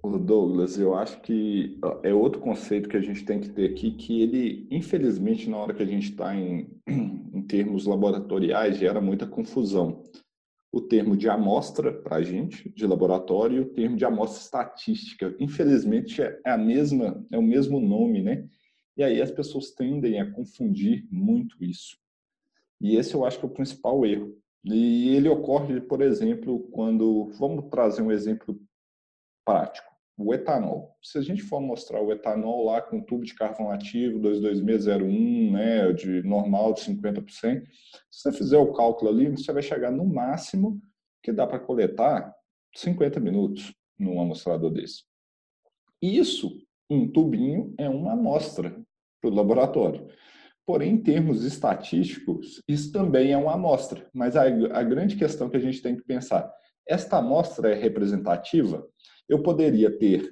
Douglas, 0.04 0.78
eu 0.78 0.96
acho 0.96 1.20
que 1.22 1.78
é 2.04 2.14
outro 2.14 2.40
conceito 2.40 2.88
que 2.88 2.96
a 2.96 3.02
gente 3.02 3.26
tem 3.26 3.40
que 3.40 3.50
ter 3.50 3.70
aqui, 3.70 3.92
que 3.92 4.22
ele, 4.22 4.68
infelizmente, 4.72 5.50
na 5.50 5.58
hora 5.58 5.74
que 5.74 5.84
a 5.84 5.86
gente 5.86 6.12
está 6.12 6.34
em, 6.36 6.70
em 6.88 7.42
termos 7.42 7.86
laboratoriais, 7.86 8.78
gera 8.78 9.02
muita 9.02 9.28
confusão. 9.28 10.04
O 10.72 10.80
termo 10.80 11.18
de 11.18 11.28
amostra, 11.28 11.92
para 11.92 12.18
a 12.18 12.22
gente, 12.22 12.70
de 12.70 12.86
laboratório, 12.86 13.58
e 13.58 13.60
o 13.62 13.74
termo 13.74 13.98
de 13.98 14.06
amostra 14.06 14.40
estatística. 14.40 15.36
Infelizmente, 15.40 16.22
é 16.22 16.40
a 16.46 16.58
mesma, 16.58 17.26
é 17.32 17.38
o 17.38 17.44
mesmo 17.44 17.80
nome, 17.80 18.22
né? 18.22 18.48
E 18.96 19.04
aí 19.04 19.22
as 19.22 19.32
pessoas 19.32 19.72
tendem 19.72 20.20
a 20.22 20.32
confundir 20.32 21.08
muito 21.12 21.62
isso. 21.64 21.98
E 22.82 22.96
esse 22.96 23.14
eu 23.14 23.26
acho 23.26 23.40
que 23.40 23.46
é 23.46 23.50
o 23.50 23.54
principal 23.54 24.06
erro. 24.06 24.36
E 24.64 25.16
ele 25.16 25.30
ocorre, 25.30 25.80
por 25.82 26.02
exemplo, 26.02 26.60
quando. 26.72 27.30
Vamos 27.40 27.70
trazer 27.70 28.02
um 28.02 28.12
exemplo 28.12 28.60
prático. 29.46 29.88
O 30.18 30.34
etanol. 30.34 30.98
Se 31.02 31.18
a 31.18 31.22
gente 31.22 31.42
for 31.42 31.62
mostrar 31.62 32.02
o 32.02 32.12
etanol 32.12 32.66
lá 32.66 32.82
com 32.82 33.02
tubo 33.02 33.24
de 33.24 33.34
carvão 33.34 33.72
ativo 33.72 34.20
22601, 34.20 35.52
né, 35.52 35.94
de 35.94 36.22
normal 36.24 36.74
de 36.74 36.82
50%, 36.82 37.26
se 37.32 37.62
você 38.12 38.32
fizer 38.34 38.58
o 38.58 38.74
cálculo 38.74 39.10
ali, 39.10 39.30
você 39.30 39.54
vai 39.54 39.64
chegar 39.64 39.92
no 39.92 40.06
máximo 40.06 40.82
que 41.24 41.32
dá 41.32 41.48
para 41.48 41.60
coletar 41.60 42.36
50 42.76 43.20
minutos 43.20 43.74
num 43.98 44.20
amostrador 44.20 44.72
desse. 44.72 45.04
Isso, 46.02 46.52
um 46.90 47.10
tubinho, 47.10 47.74
é 47.78 47.90
uma 47.90 48.14
amostra 48.14 48.78
para 49.22 49.30
o 49.30 49.34
laboratório. 49.34 50.08
Porém, 50.70 50.94
em 50.94 51.02
termos 51.02 51.44
estatísticos, 51.44 52.62
isso 52.68 52.92
também 52.92 53.32
é 53.32 53.38
uma 53.38 53.56
amostra. 53.56 54.08
Mas 54.14 54.36
a, 54.36 54.44
a 54.44 54.84
grande 54.84 55.16
questão 55.16 55.50
que 55.50 55.58
a 55.58 55.60
gente 55.60 55.82
tem 55.82 55.96
que 55.96 56.04
pensar, 56.04 56.48
esta 56.88 57.18
amostra 57.18 57.72
é 57.72 57.74
representativa? 57.74 58.88
eu 59.28 59.42
poderia 59.42 59.90
ter, 59.98 60.30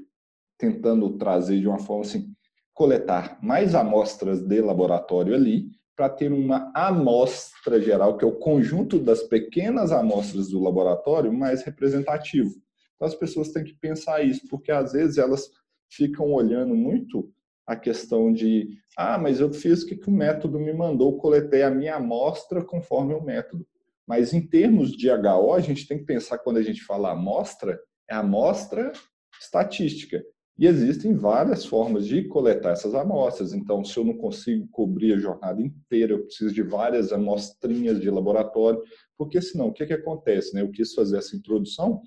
tentando 0.56 1.18
trazer 1.18 1.60
de 1.60 1.68
uma 1.68 1.80
forma 1.80 2.04
assim, 2.04 2.32
coletar 2.72 3.40
mais 3.42 3.74
amostras 3.74 4.40
de 4.40 4.62
laboratório 4.62 5.34
ali, 5.34 5.72
para 5.96 6.08
ter 6.08 6.32
uma 6.32 6.72
amostra 6.76 7.82
geral, 7.82 8.16
que 8.16 8.24
é 8.24 8.28
o 8.28 8.38
conjunto 8.38 9.00
das 9.00 9.24
pequenas 9.24 9.92
amostras 9.92 10.50
do 10.50 10.62
laboratório 10.62 11.34
mais 11.34 11.64
representativo. 11.64 12.52
Então, 12.96 13.08
as 13.08 13.16
pessoas 13.16 13.52
têm 13.52 13.64
que 13.64 13.74
pensar 13.74 14.22
isso, 14.22 14.48
porque 14.48 14.72
às 14.72 14.94
vezes 14.94 15.18
elas 15.18 15.50
ficam 15.90 16.32
olhando 16.32 16.76
muito 16.76 17.28
a 17.68 17.76
questão 17.76 18.32
de, 18.32 18.70
ah, 18.98 19.18
mas 19.18 19.42
eu 19.42 19.52
fiz 19.52 19.84
o 19.84 19.88
que, 19.88 19.98
que 19.98 20.08
o 20.08 20.12
método 20.12 20.58
me 20.58 20.72
mandou, 20.72 21.18
coletei 21.18 21.64
a 21.64 21.70
minha 21.70 21.96
amostra 21.96 22.64
conforme 22.64 23.14
o 23.14 23.22
método. 23.22 23.68
Mas 24.08 24.34
em 24.34 24.40
termos 24.40 24.94
de 24.94 25.10
HO, 25.12 25.54
a 25.54 25.60
gente 25.60 25.86
tem 25.86 25.98
que 25.98 26.06
pensar, 26.06 26.38
quando 26.38 26.58
a 26.58 26.64
gente 26.64 26.82
fala 26.82 27.12
amostra, 27.12 27.78
é 28.10 28.16
amostra 28.16 28.94
estatística. 29.40 30.24
E 30.58 30.66
existem 30.66 31.14
várias 31.14 31.66
formas 31.66 32.08
de 32.08 32.24
coletar 32.24 32.72
essas 32.72 32.96
amostras. 32.96 33.54
Então, 33.54 33.84
se 33.84 33.98
eu 33.98 34.06
não 34.06 34.18
consigo 34.18 34.68
cobrir 34.70 35.14
a 35.14 35.20
jornada 35.20 35.62
inteira, 35.62 36.14
eu 36.14 36.24
preciso 36.24 36.54
de 36.54 36.64
várias 36.64 37.12
amostrinhas 37.12 38.00
de 38.00 38.10
laboratório, 38.10 38.82
porque 39.18 39.42
senão, 39.42 39.68
o 39.68 39.74
que, 39.74 39.86
que 39.86 39.94
acontece? 39.94 40.56
Né? 40.56 40.62
Eu 40.62 40.72
quis 40.72 40.94
fazer 40.94 41.18
essa 41.18 41.36
introdução, 41.36 42.02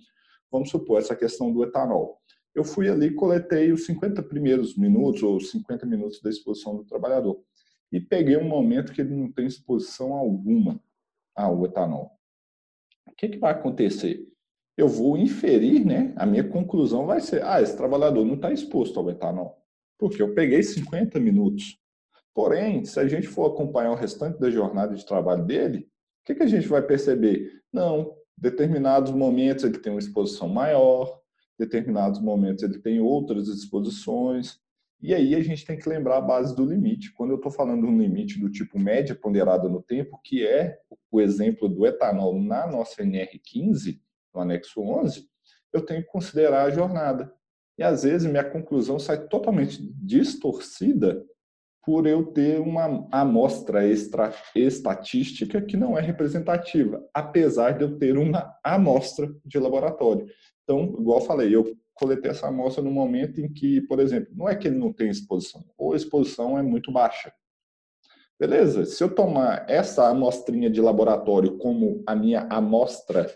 vamos 0.50 0.70
supor, 0.70 0.98
essa 0.98 1.14
questão 1.14 1.52
do 1.52 1.62
etanol. 1.62 2.19
Eu 2.54 2.64
fui 2.64 2.88
ali, 2.88 3.14
coletei 3.14 3.72
os 3.72 3.86
50 3.86 4.22
primeiros 4.22 4.76
minutos, 4.76 5.22
ou 5.22 5.40
50 5.40 5.86
minutos 5.86 6.20
da 6.20 6.30
exposição 6.30 6.76
do 6.76 6.84
trabalhador, 6.84 7.40
e 7.92 8.00
peguei 8.00 8.36
um 8.36 8.48
momento 8.48 8.92
que 8.92 9.00
ele 9.00 9.14
não 9.14 9.30
tem 9.30 9.46
exposição 9.46 10.12
alguma 10.14 10.80
ao 11.34 11.64
etanol. 11.64 12.10
O 13.06 13.12
que, 13.16 13.28
que 13.28 13.38
vai 13.38 13.52
acontecer? 13.52 14.30
eu 14.80 14.88
vou 14.88 15.16
inferir, 15.16 15.84
né? 15.84 16.12
A 16.16 16.24
minha 16.24 16.44
conclusão 16.44 17.06
vai 17.06 17.20
ser: 17.20 17.44
ah, 17.44 17.60
esse 17.60 17.76
trabalhador 17.76 18.24
não 18.24 18.34
está 18.34 18.52
exposto 18.52 18.98
ao 18.98 19.10
etanol, 19.10 19.62
porque 19.98 20.22
eu 20.22 20.34
peguei 20.34 20.62
50 20.62 21.20
minutos. 21.20 21.78
Porém, 22.34 22.84
se 22.84 22.98
a 22.98 23.06
gente 23.06 23.26
for 23.26 23.52
acompanhar 23.52 23.90
o 23.90 23.96
restante 23.96 24.38
da 24.38 24.50
jornada 24.50 24.94
de 24.94 25.04
trabalho 25.04 25.44
dele, 25.44 25.80
o 25.80 26.26
que, 26.26 26.34
que 26.34 26.42
a 26.42 26.46
gente 26.46 26.66
vai 26.66 26.80
perceber? 26.80 27.60
Não, 27.72 28.14
determinados 28.36 29.12
momentos 29.12 29.64
ele 29.64 29.78
tem 29.78 29.92
uma 29.92 29.98
exposição 29.98 30.48
maior, 30.48 31.19
determinados 31.60 32.20
momentos 32.20 32.64
ele 32.64 32.78
tem 32.78 33.00
outras 33.00 33.46
exposições. 33.48 34.58
E 35.02 35.14
aí 35.14 35.34
a 35.34 35.42
gente 35.42 35.64
tem 35.64 35.78
que 35.78 35.88
lembrar 35.88 36.16
a 36.16 36.22
base 36.22 36.56
do 36.56 36.64
limite. 36.64 37.12
Quando 37.12 37.30
eu 37.30 37.36
estou 37.36 37.52
falando 37.52 37.86
um 37.86 37.98
limite 37.98 38.40
do 38.40 38.50
tipo 38.50 38.78
média 38.78 39.14
ponderada 39.14 39.68
no 39.68 39.82
tempo, 39.82 40.18
que 40.24 40.46
é 40.46 40.78
o 41.10 41.20
exemplo 41.20 41.68
do 41.68 41.86
etanol 41.86 42.40
na 42.40 42.66
nossa 42.66 43.02
NR15, 43.02 44.00
no 44.34 44.40
anexo 44.40 44.80
11, 44.80 45.26
eu 45.72 45.84
tenho 45.84 46.02
que 46.02 46.08
considerar 46.08 46.64
a 46.64 46.70
jornada. 46.70 47.32
E 47.78 47.82
às 47.82 48.02
vezes 48.02 48.30
minha 48.30 48.44
conclusão 48.44 48.98
sai 48.98 49.26
totalmente 49.26 49.82
distorcida 50.02 51.24
por 51.84 52.06
eu 52.06 52.26
ter 52.26 52.60
uma 52.60 53.08
amostra 53.10 53.86
extra, 53.86 54.32
estatística 54.54 55.62
que 55.62 55.76
não 55.76 55.96
é 55.96 56.00
representativa, 56.00 57.02
apesar 57.12 57.72
de 57.72 57.84
eu 57.84 57.98
ter 57.98 58.18
uma 58.18 58.54
amostra 58.62 59.30
de 59.44 59.58
laboratório. 59.58 60.26
Então, 60.70 60.84
igual 61.00 61.18
eu 61.18 61.26
falei, 61.26 61.52
eu 61.52 61.76
coletei 61.94 62.30
essa 62.30 62.46
amostra 62.46 62.80
no 62.80 62.92
momento 62.92 63.40
em 63.40 63.52
que, 63.52 63.80
por 63.80 63.98
exemplo, 63.98 64.32
não 64.36 64.48
é 64.48 64.54
que 64.54 64.68
ele 64.68 64.78
não 64.78 64.92
tem 64.92 65.10
exposição, 65.10 65.64
ou 65.76 65.92
a 65.92 65.96
exposição 65.96 66.56
é 66.56 66.62
muito 66.62 66.92
baixa. 66.92 67.32
Beleza, 68.38 68.84
se 68.84 69.02
eu 69.02 69.12
tomar 69.12 69.68
essa 69.68 70.08
amostrinha 70.08 70.70
de 70.70 70.80
laboratório 70.80 71.58
como 71.58 72.04
a 72.06 72.14
minha 72.14 72.42
amostra 72.42 73.28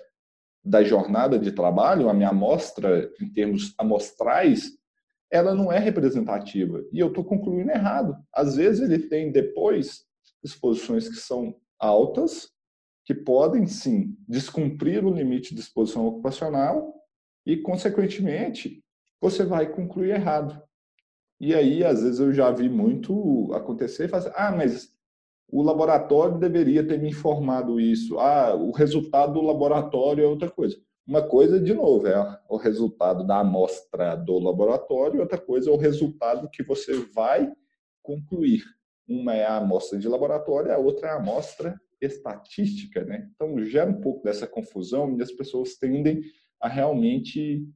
da 0.64 0.84
jornada 0.84 1.36
de 1.36 1.50
trabalho, 1.50 2.08
a 2.08 2.14
minha 2.14 2.28
amostra, 2.28 3.10
em 3.20 3.28
termos 3.28 3.74
amostrais, 3.76 4.70
ela 5.28 5.56
não 5.56 5.72
é 5.72 5.80
representativa. 5.80 6.84
E 6.92 7.00
eu 7.00 7.08
estou 7.08 7.24
concluindo 7.24 7.72
errado. 7.72 8.16
Às 8.32 8.54
vezes 8.54 8.88
ele 8.88 9.08
tem 9.08 9.32
depois 9.32 10.04
exposições 10.40 11.08
que 11.08 11.16
são 11.16 11.56
altas, 11.80 12.48
que 13.04 13.12
podem 13.12 13.66
sim 13.66 14.16
descumprir 14.28 15.04
o 15.04 15.12
limite 15.12 15.52
de 15.52 15.60
exposição 15.60 16.06
ocupacional 16.06 16.94
e, 17.46 17.56
consequentemente, 17.56 18.82
você 19.20 19.44
vai 19.44 19.70
concluir 19.70 20.10
errado. 20.10 20.62
E 21.40 21.54
aí, 21.54 21.84
às 21.84 22.02
vezes, 22.02 22.20
eu 22.20 22.32
já 22.32 22.50
vi 22.50 22.68
muito 22.68 23.52
acontecer 23.52 24.04
e 24.04 24.08
fazer, 24.08 24.32
ah, 24.34 24.52
mas 24.52 24.94
o 25.48 25.62
laboratório 25.62 26.38
deveria 26.38 26.86
ter 26.86 26.98
me 26.98 27.10
informado 27.10 27.78
isso. 27.80 28.18
Ah, 28.18 28.54
o 28.54 28.70
resultado 28.70 29.34
do 29.34 29.42
laboratório 29.42 30.24
é 30.24 30.26
outra 30.26 30.50
coisa. 30.50 30.76
Uma 31.06 31.22
coisa, 31.22 31.60
de 31.60 31.74
novo, 31.74 32.06
é 32.06 32.40
o 32.48 32.56
resultado 32.56 33.26
da 33.26 33.40
amostra 33.40 34.16
do 34.16 34.38
laboratório, 34.38 35.20
outra 35.20 35.38
coisa 35.38 35.68
é 35.68 35.72
o 35.72 35.76
resultado 35.76 36.48
que 36.48 36.62
você 36.62 36.94
vai 37.14 37.52
concluir. 38.02 38.62
Uma 39.06 39.34
é 39.34 39.44
a 39.44 39.58
amostra 39.58 39.98
de 39.98 40.08
laboratório, 40.08 40.72
a 40.72 40.78
outra 40.78 41.08
é 41.08 41.10
a 41.10 41.16
amostra 41.16 41.78
estatística, 42.00 43.04
né? 43.04 43.28
Então 43.34 43.62
gera 43.64 43.90
um 43.90 44.00
pouco 44.00 44.22
dessa 44.24 44.46
confusão 44.46 45.14
e 45.18 45.22
as 45.22 45.30
pessoas 45.30 45.74
tendem 45.76 46.22
a 46.64 46.68
realmente 46.68 47.68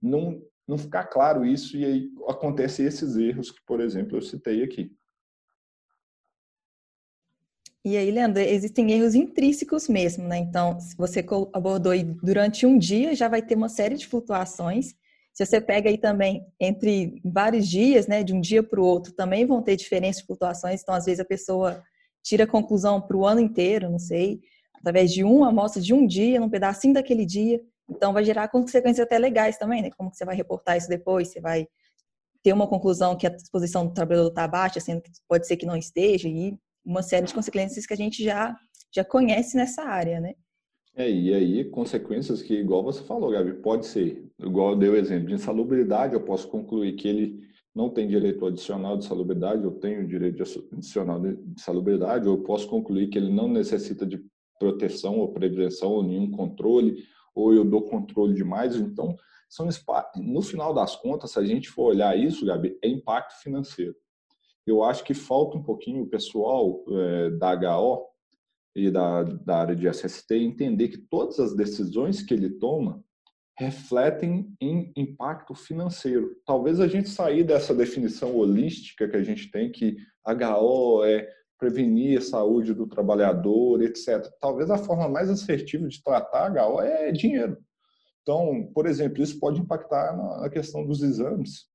não, 0.00 0.42
não 0.68 0.76
ficar 0.76 1.06
claro 1.06 1.44
isso 1.46 1.74
e 1.76 1.84
aí 1.86 2.10
acontecem 2.28 2.84
esses 2.84 3.16
erros 3.16 3.50
que, 3.50 3.64
por 3.66 3.80
exemplo, 3.80 4.18
eu 4.18 4.20
citei 4.20 4.62
aqui. 4.62 4.94
E 7.82 7.96
aí, 7.96 8.10
Leandro, 8.10 8.42
existem 8.42 8.92
erros 8.92 9.14
intrínsecos 9.14 9.88
mesmo, 9.88 10.26
né? 10.28 10.36
Então, 10.38 10.78
se 10.78 10.94
você 10.96 11.24
abordou 11.52 11.92
durante 12.22 12.66
um 12.66 12.76
dia, 12.76 13.14
já 13.14 13.26
vai 13.26 13.40
ter 13.40 13.54
uma 13.54 13.68
série 13.68 13.94
de 13.94 14.06
flutuações. 14.06 14.94
Se 15.32 15.46
você 15.46 15.60
pega 15.60 15.88
aí 15.88 15.96
também 15.96 16.44
entre 16.60 17.22
vários 17.24 17.66
dias, 17.68 18.06
né, 18.06 18.22
de 18.22 18.34
um 18.34 18.40
dia 18.40 18.62
para 18.62 18.80
o 18.80 18.84
outro, 18.84 19.12
também 19.12 19.46
vão 19.46 19.62
ter 19.62 19.76
diferentes 19.76 20.20
flutuações. 20.20 20.82
Então, 20.82 20.94
às 20.94 21.06
vezes, 21.06 21.20
a 21.20 21.24
pessoa 21.24 21.82
tira 22.22 22.44
a 22.44 22.48
conclusão 22.48 23.00
para 23.00 23.16
o 23.16 23.24
ano 23.24 23.40
inteiro, 23.40 23.88
não 23.88 24.00
sei, 24.00 24.40
através 24.74 25.12
de 25.12 25.22
uma 25.22 25.48
amostra 25.48 25.80
de 25.80 25.94
um 25.94 26.06
dia, 26.06 26.40
num 26.40 26.50
pedacinho 26.50 26.92
daquele 26.92 27.24
dia. 27.24 27.62
Então, 27.88 28.12
vai 28.12 28.24
gerar 28.24 28.48
consequências 28.48 29.04
até 29.04 29.18
legais 29.18 29.56
também, 29.56 29.82
né? 29.82 29.90
Como 29.96 30.10
que 30.10 30.16
você 30.16 30.24
vai 30.24 30.34
reportar 30.34 30.76
isso 30.76 30.88
depois? 30.88 31.28
Você 31.28 31.40
vai 31.40 31.66
ter 32.42 32.52
uma 32.52 32.66
conclusão 32.66 33.16
que 33.16 33.26
a 33.26 33.30
disposição 33.30 33.86
do 33.86 33.92
trabalhador 33.92 34.28
está 34.28 34.46
baixa, 34.46 34.80
sendo 34.80 35.02
que 35.02 35.10
pode 35.28 35.46
ser 35.46 35.56
que 35.56 35.66
não 35.66 35.76
esteja, 35.76 36.28
e 36.28 36.56
uma 36.84 37.02
série 37.02 37.26
de 37.26 37.34
consequências 37.34 37.86
que 37.86 37.92
a 37.92 37.96
gente 37.96 38.22
já, 38.22 38.56
já 38.94 39.04
conhece 39.04 39.56
nessa 39.56 39.82
área, 39.82 40.20
né? 40.20 40.34
É, 40.94 41.10
e 41.10 41.34
aí, 41.34 41.64
consequências 41.64 42.40
que, 42.40 42.54
igual 42.54 42.82
você 42.82 43.02
falou, 43.02 43.30
Gabi, 43.30 43.54
pode 43.54 43.86
ser, 43.86 44.24
igual 44.38 44.70
eu 44.70 44.76
dei 44.76 44.88
o 44.88 44.96
exemplo 44.96 45.28
de 45.28 45.34
insalubridade, 45.34 46.14
eu 46.14 46.22
posso 46.22 46.48
concluir 46.48 46.94
que 46.94 47.06
ele 47.06 47.46
não 47.74 47.90
tem 47.90 48.08
direito 48.08 48.46
adicional 48.46 48.96
de 48.96 49.04
salubridade, 49.04 49.62
eu 49.62 49.72
tenho 49.72 50.06
direito 50.08 50.42
adicional 50.72 51.20
de 51.20 51.60
salubridade, 51.60 52.26
ou 52.26 52.36
eu 52.36 52.42
posso 52.42 52.66
concluir 52.66 53.08
que 53.08 53.18
ele 53.18 53.30
não 53.30 53.46
necessita 53.46 54.06
de 54.06 54.24
proteção 54.58 55.18
ou 55.18 55.32
prevenção 55.32 55.90
ou 55.90 56.02
nenhum 56.02 56.30
controle, 56.30 57.04
ou 57.36 57.54
eu 57.54 57.64
dou 57.64 57.82
controle 57.82 58.34
demais. 58.34 58.74
Então, 58.74 59.14
são 59.48 59.68
no 60.16 60.42
final 60.42 60.74
das 60.74 60.96
contas, 60.96 61.32
se 61.32 61.38
a 61.38 61.44
gente 61.44 61.68
for 61.68 61.84
olhar 61.84 62.18
isso, 62.18 62.46
Gabi, 62.46 62.76
é 62.82 62.88
impacto 62.88 63.40
financeiro. 63.42 63.94
Eu 64.66 64.82
acho 64.82 65.04
que 65.04 65.14
falta 65.14 65.56
um 65.56 65.62
pouquinho 65.62 66.02
o 66.02 66.08
pessoal 66.08 66.82
é, 66.88 67.30
da 67.30 67.78
HO 67.78 68.06
e 68.74 68.90
da, 68.90 69.22
da 69.22 69.58
área 69.58 69.76
de 69.76 69.86
SST 69.88 70.34
entender 70.34 70.88
que 70.88 70.98
todas 70.98 71.38
as 71.38 71.54
decisões 71.54 72.22
que 72.22 72.34
ele 72.34 72.50
toma 72.50 73.04
refletem 73.58 74.52
em 74.60 74.92
impacto 74.96 75.54
financeiro. 75.54 76.36
Talvez 76.44 76.80
a 76.80 76.88
gente 76.88 77.08
sair 77.08 77.44
dessa 77.44 77.74
definição 77.74 78.36
holística 78.36 79.08
que 79.08 79.16
a 79.16 79.22
gente 79.22 79.50
tem, 79.50 79.70
que 79.70 79.96
HO 80.26 81.04
é 81.04 81.26
prevenir 81.58 82.18
a 82.18 82.22
saúde 82.22 82.74
do 82.74 82.86
trabalhador, 82.86 83.82
etc. 83.82 84.26
Talvez 84.40 84.70
a 84.70 84.78
forma 84.78 85.08
mais 85.08 85.30
assertiva 85.30 85.88
de 85.88 86.02
tratar 86.02 86.52
HO 86.52 86.80
é 86.80 87.10
dinheiro. 87.12 87.58
Então, 88.22 88.70
por 88.74 88.86
exemplo, 88.86 89.22
isso 89.22 89.38
pode 89.38 89.60
impactar 89.60 90.16
na 90.16 90.50
questão 90.50 90.84
dos 90.84 91.02
exames. 91.02 91.66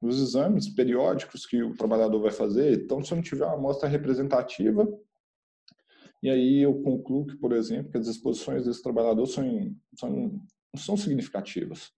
Nos 0.00 0.20
exames 0.20 0.68
periódicos 0.68 1.44
que 1.44 1.62
o 1.62 1.74
trabalhador 1.74 2.20
vai 2.20 2.30
fazer. 2.30 2.84
Então, 2.84 3.02
se 3.02 3.12
eu 3.12 3.16
não 3.16 3.22
tiver 3.22 3.44
uma 3.44 3.54
amostra 3.54 3.88
representativa, 3.88 4.88
e 6.22 6.30
aí 6.30 6.62
eu 6.62 6.82
concluo 6.82 7.26
que, 7.26 7.36
por 7.36 7.52
exemplo, 7.52 7.90
que 7.90 7.98
as 7.98 8.06
exposições 8.06 8.64
desse 8.64 8.82
trabalhador 8.82 9.26
são, 9.26 9.74
são 9.98 10.40
são 10.76 10.96
significativas. 10.96 11.90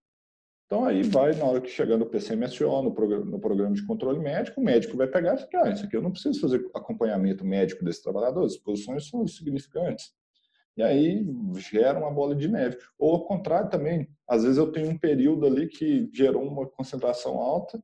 Então 0.71 0.85
aí 0.85 1.03
vai, 1.03 1.35
na 1.35 1.43
hora 1.43 1.59
que 1.59 1.69
chegar 1.69 1.97
no 1.97 2.05
PCMSO, 2.05 2.81
no 2.81 2.93
programa, 2.93 3.25
no 3.25 3.37
programa 3.37 3.75
de 3.75 3.85
controle 3.85 4.19
médico, 4.19 4.61
o 4.61 4.63
médico 4.63 4.95
vai 4.95 5.05
pegar 5.05 5.35
e 5.35 5.37
falar, 5.37 5.65
ah, 5.65 5.71
isso 5.73 5.83
aqui 5.83 5.97
eu 5.97 6.01
não 6.01 6.13
preciso 6.13 6.39
fazer 6.39 6.65
acompanhamento 6.73 7.43
médico 7.43 7.83
desse 7.83 8.01
trabalhador, 8.01 8.45
as 8.45 8.53
exposições 8.53 9.09
são 9.09 9.27
significantes. 9.27 10.13
E 10.77 10.81
aí 10.81 11.25
gera 11.57 11.99
uma 11.99 12.09
bola 12.09 12.33
de 12.33 12.47
neve. 12.47 12.77
Ou 12.97 13.15
ao 13.15 13.25
contrário 13.25 13.69
também, 13.69 14.07
às 14.25 14.43
vezes 14.43 14.57
eu 14.57 14.71
tenho 14.71 14.89
um 14.91 14.97
período 14.97 15.45
ali 15.45 15.67
que 15.67 16.09
gerou 16.13 16.41
uma 16.41 16.65
concentração 16.65 17.33
alta, 17.41 17.83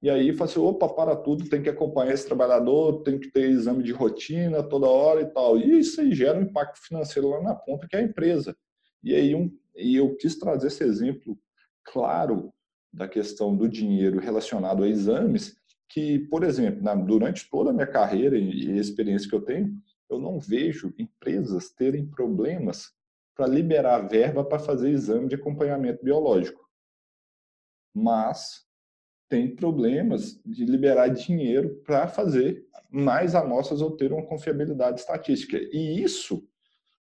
e 0.00 0.08
aí 0.08 0.32
fala 0.32 0.48
assim, 0.48 0.60
opa, 0.60 0.88
para 0.88 1.16
tudo, 1.16 1.48
tem 1.48 1.60
que 1.60 1.68
acompanhar 1.68 2.14
esse 2.14 2.28
trabalhador, 2.28 3.02
tem 3.02 3.18
que 3.18 3.28
ter 3.32 3.50
exame 3.50 3.82
de 3.82 3.90
rotina 3.90 4.62
toda 4.62 4.86
hora 4.86 5.22
e 5.22 5.26
tal. 5.26 5.58
E 5.58 5.80
isso 5.80 6.00
aí 6.00 6.14
gera 6.14 6.38
um 6.38 6.42
impacto 6.42 6.78
financeiro 6.78 7.28
lá 7.28 7.42
na 7.42 7.56
ponta, 7.56 7.88
que 7.88 7.96
é 7.96 7.98
a 7.98 8.04
empresa. 8.04 8.56
E 9.02 9.16
aí 9.16 9.34
um, 9.34 9.50
e 9.74 9.96
eu 9.96 10.14
quis 10.14 10.38
trazer 10.38 10.68
esse 10.68 10.84
exemplo 10.84 11.36
claro 11.84 12.52
da 12.92 13.08
questão 13.08 13.56
do 13.56 13.68
dinheiro 13.68 14.18
relacionado 14.18 14.82
a 14.82 14.88
exames, 14.88 15.56
que, 15.88 16.20
por 16.30 16.44
exemplo, 16.44 16.82
na, 16.82 16.94
durante 16.94 17.48
toda 17.50 17.70
a 17.70 17.72
minha 17.72 17.86
carreira 17.86 18.38
e 18.38 18.76
experiência 18.78 19.28
que 19.28 19.34
eu 19.34 19.42
tenho, 19.42 19.72
eu 20.08 20.18
não 20.18 20.38
vejo 20.38 20.94
empresas 20.98 21.70
terem 21.70 22.06
problemas 22.06 22.92
para 23.34 23.46
liberar 23.46 24.08
verba 24.08 24.44
para 24.44 24.58
fazer 24.58 24.90
exame 24.90 25.28
de 25.28 25.34
acompanhamento 25.34 26.04
biológico. 26.04 26.68
Mas 27.94 28.66
tem 29.28 29.54
problemas 29.54 30.40
de 30.44 30.64
liberar 30.64 31.08
dinheiro 31.08 31.80
para 31.84 32.08
fazer 32.08 32.66
mais 32.90 33.34
amostras 33.34 33.80
ou 33.80 33.96
ter 33.96 34.12
uma 34.12 34.26
confiabilidade 34.26 35.00
estatística. 35.00 35.56
E 35.56 36.02
isso 36.02 36.46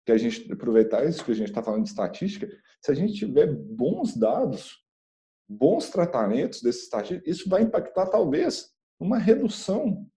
que 0.07 0.11
a 0.13 0.17
gente 0.17 0.49
aproveitar 0.49 1.05
isso 1.05 1.25
que 1.25 1.33
a 1.33 1.35
gente 1.35 1.49
está 1.49 1.61
falando 1.61 1.83
de 1.83 1.89
estatística, 1.89 2.49
se 2.81 2.89
a 2.89 2.93
gente 2.93 3.13
tiver 3.13 3.45
bons 3.45 4.15
dados, 4.15 4.81
bons 5.49 5.89
tratamentos 5.89 6.61
desses 6.61 6.83
estatísticos, 6.83 7.27
isso 7.27 7.49
vai 7.49 7.63
impactar 7.63 8.05
talvez 8.05 8.69
uma 8.97 9.17
redução 9.17 10.07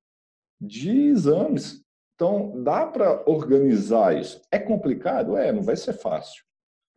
de 0.61 1.09
exames. 1.09 1.85
Então, 2.14 2.62
dá 2.62 2.87
para 2.87 3.29
organizar 3.29 4.16
isso. 4.16 4.40
É 4.48 4.61
complicado? 4.61 5.37
É, 5.37 5.50
não 5.50 5.62
vai 5.62 5.74
ser 5.74 5.94
fácil. 5.94 6.44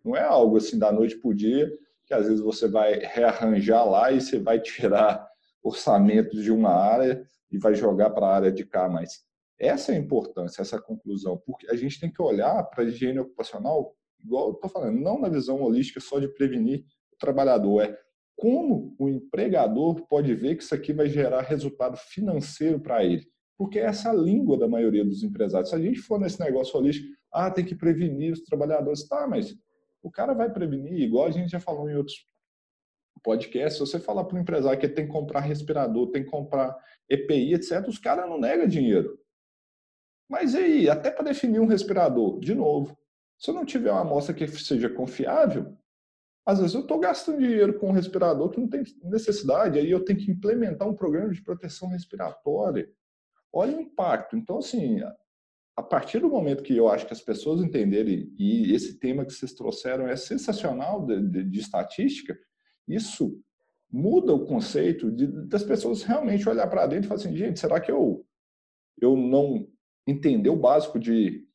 Não 0.05 0.15
é 0.15 0.21
algo 0.21 0.57
assim 0.57 0.77
da 0.77 0.91
noite 0.91 1.17
para 1.17 1.31
o 1.31 1.33
dia, 1.33 1.75
que 2.05 2.13
às 2.13 2.27
vezes 2.27 2.41
você 2.41 2.67
vai 2.67 2.99
rearranjar 2.99 3.89
lá 3.89 4.11
e 4.11 4.21
você 4.21 4.37
vai 4.37 4.59
tirar 4.59 5.27
orçamento 5.63 6.39
de 6.39 6.51
uma 6.51 6.69
área 6.69 7.25
e 7.49 7.57
vai 7.57 7.73
jogar 7.73 8.11
para 8.11 8.27
a 8.27 8.35
área 8.35 8.51
de 8.51 8.63
cá, 8.63 8.87
mas 8.87 9.25
essa 9.59 9.91
é 9.91 9.95
a 9.95 9.99
importância, 9.99 10.61
essa 10.61 10.81
conclusão, 10.81 11.41
porque 11.45 11.69
a 11.69 11.75
gente 11.75 11.99
tem 11.99 12.11
que 12.11 12.21
olhar 12.21 12.63
para 12.63 12.83
a 12.83 12.87
higiene 12.87 13.19
ocupacional, 13.19 13.95
igual 14.23 14.49
eu 14.49 14.53
estou 14.53 14.69
falando, 14.69 14.99
não 14.99 15.19
na 15.19 15.29
visão 15.29 15.61
holística 15.61 15.99
só 15.99 16.19
de 16.19 16.27
prevenir 16.27 16.83
o 17.13 17.17
trabalhador, 17.17 17.81
é 17.81 17.97
como 18.35 18.95
o 18.99 19.07
empregador 19.07 20.05
pode 20.07 20.33
ver 20.33 20.55
que 20.55 20.63
isso 20.63 20.73
aqui 20.73 20.91
vai 20.91 21.07
gerar 21.07 21.41
resultado 21.41 21.95
financeiro 21.97 22.79
para 22.79 23.03
ele. 23.03 23.25
Porque 23.57 23.79
essa 23.79 24.09
é 24.09 24.11
a 24.11 24.15
língua 24.15 24.57
da 24.57 24.67
maioria 24.67 25.05
dos 25.05 25.23
empresários. 25.23 25.69
Se 25.69 25.75
a 25.75 25.79
gente 25.79 25.99
for 25.99 26.19
nesse 26.19 26.39
negócio 26.39 26.77
holístico, 26.77 27.07
ah, 27.31 27.51
tem 27.51 27.63
que 27.63 27.75
prevenir 27.75 28.33
os 28.33 28.43
trabalhadores, 28.43 29.07
tá, 29.07 29.27
mas 29.27 29.55
o 30.01 30.11
cara 30.11 30.33
vai 30.33 30.51
prevenir, 30.51 31.01
igual 31.01 31.27
a 31.27 31.31
gente 31.31 31.49
já 31.49 31.59
falou 31.59 31.89
em 31.89 31.95
outros 31.95 32.27
podcasts, 33.23 33.75
se 33.75 33.79
você 33.79 33.99
falar 33.99 34.25
para 34.25 34.37
o 34.37 34.41
empresário 34.41 34.77
que 34.77 34.85
ele 34.85 34.93
tem 34.93 35.05
que 35.05 35.11
comprar 35.11 35.39
respirador, 35.39 36.11
tem 36.11 36.23
que 36.23 36.29
comprar 36.29 36.75
EPI, 37.09 37.53
etc., 37.53 37.87
os 37.87 37.97
caras 37.97 38.29
não 38.29 38.37
negam 38.39 38.67
dinheiro. 38.67 39.17
Mas 40.33 40.55
aí, 40.55 40.89
até 40.89 41.11
para 41.11 41.25
definir 41.25 41.59
um 41.59 41.67
respirador, 41.67 42.39
de 42.39 42.55
novo, 42.55 42.97
se 43.37 43.51
eu 43.51 43.53
não 43.53 43.63
tiver 43.63 43.91
uma 43.91 44.01
amostra 44.01 44.33
que 44.33 44.47
seja 44.47 44.89
confiável, 44.89 45.77
às 46.43 46.57
vezes 46.57 46.73
eu 46.73 46.81
estou 46.81 46.99
gastando 46.99 47.37
dinheiro 47.37 47.77
com 47.77 47.89
um 47.89 47.91
respirador 47.91 48.49
que 48.49 48.59
não 48.59 48.67
tem 48.67 48.81
necessidade, 49.03 49.77
aí 49.77 49.91
eu 49.91 50.03
tenho 50.03 50.17
que 50.17 50.31
implementar 50.31 50.89
um 50.89 50.95
programa 50.95 51.31
de 51.31 51.43
proteção 51.43 51.87
respiratória. 51.89 52.89
Olha 53.53 53.77
o 53.77 53.81
impacto. 53.81 54.35
Então, 54.35 54.57
assim, 54.57 55.01
a 55.77 55.83
partir 55.83 56.17
do 56.17 56.29
momento 56.29 56.63
que 56.63 56.75
eu 56.75 56.89
acho 56.89 57.05
que 57.05 57.13
as 57.13 57.21
pessoas 57.21 57.61
entenderem, 57.61 58.33
e 58.35 58.73
esse 58.73 58.97
tema 58.97 59.23
que 59.23 59.33
vocês 59.33 59.53
trouxeram 59.53 60.07
é 60.07 60.15
sensacional 60.15 61.05
de, 61.05 61.29
de, 61.29 61.43
de 61.43 61.59
estatística, 61.59 62.35
isso 62.87 63.39
muda 63.87 64.33
o 64.33 64.47
conceito 64.47 65.11
de, 65.11 65.27
das 65.47 65.61
pessoas 65.61 66.01
realmente 66.01 66.49
olhar 66.49 66.65
para 66.65 66.87
dentro 66.87 67.05
e 67.05 67.07
falar 67.07 67.21
assim, 67.21 67.37
gente, 67.37 67.59
será 67.59 67.79
que 67.79 67.91
eu, 67.91 68.25
eu 68.99 69.15
não 69.15 69.71
entender 70.05 70.49
o 70.49 70.55
básico 70.55 70.99
de, 70.99 71.47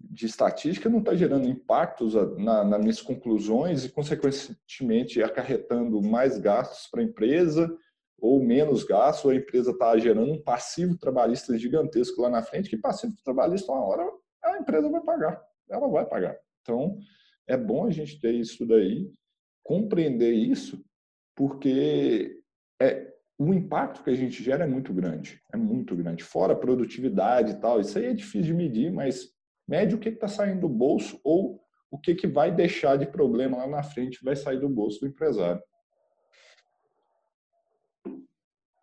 de 0.00 0.26
estatística 0.26 0.88
não 0.88 1.00
está 1.00 1.14
gerando 1.14 1.48
impactos 1.48 2.14
na, 2.38 2.64
nas 2.64 2.80
minhas 2.80 3.02
conclusões 3.02 3.84
e, 3.84 3.88
consequentemente, 3.88 5.22
acarretando 5.22 6.00
mais 6.02 6.38
gastos 6.38 6.88
para 6.90 7.00
a 7.00 7.04
empresa 7.04 7.70
ou 8.18 8.42
menos 8.42 8.84
gastos, 8.84 9.26
ou 9.26 9.30
a 9.32 9.36
empresa 9.36 9.70
está 9.70 9.98
gerando 9.98 10.32
um 10.32 10.42
passivo 10.42 10.96
trabalhista 10.96 11.58
gigantesco 11.58 12.22
lá 12.22 12.30
na 12.30 12.42
frente, 12.42 12.70
que 12.70 12.76
passivo 12.76 13.14
trabalhista, 13.22 13.70
uma 13.70 13.84
hora 13.84 14.10
a 14.42 14.58
empresa 14.58 14.88
vai 14.88 15.02
pagar, 15.02 15.42
ela 15.68 15.88
vai 15.88 16.06
pagar. 16.06 16.36
Então, 16.62 16.98
é 17.46 17.56
bom 17.56 17.86
a 17.86 17.90
gente 17.90 18.18
ter 18.20 18.32
isso 18.32 18.64
daí, 18.66 19.12
compreender 19.62 20.32
isso, 20.32 20.82
porque 21.34 22.40
é, 22.80 23.13
o 23.38 23.52
impacto 23.52 24.02
que 24.02 24.10
a 24.10 24.14
gente 24.14 24.42
gera 24.42 24.64
é 24.64 24.66
muito 24.66 24.92
grande, 24.92 25.40
é 25.52 25.56
muito 25.56 25.96
grande. 25.96 26.22
Fora 26.22 26.52
a 26.52 26.56
produtividade 26.56 27.52
e 27.52 27.54
tal, 27.56 27.80
isso 27.80 27.98
aí 27.98 28.06
é 28.06 28.14
difícil 28.14 28.42
de 28.42 28.54
medir, 28.54 28.92
mas 28.92 29.30
mede 29.66 29.94
o 29.94 29.98
que 29.98 30.08
está 30.08 30.28
saindo 30.28 30.60
do 30.60 30.68
bolso 30.68 31.20
ou 31.24 31.60
o 31.90 31.98
que, 31.98 32.14
que 32.14 32.26
vai 32.26 32.52
deixar 32.52 32.96
de 32.96 33.06
problema 33.06 33.58
lá 33.58 33.66
na 33.66 33.82
frente 33.82 34.24
vai 34.24 34.36
sair 34.36 34.58
do 34.58 34.68
bolso 34.68 35.00
do 35.00 35.06
empresário. 35.06 35.62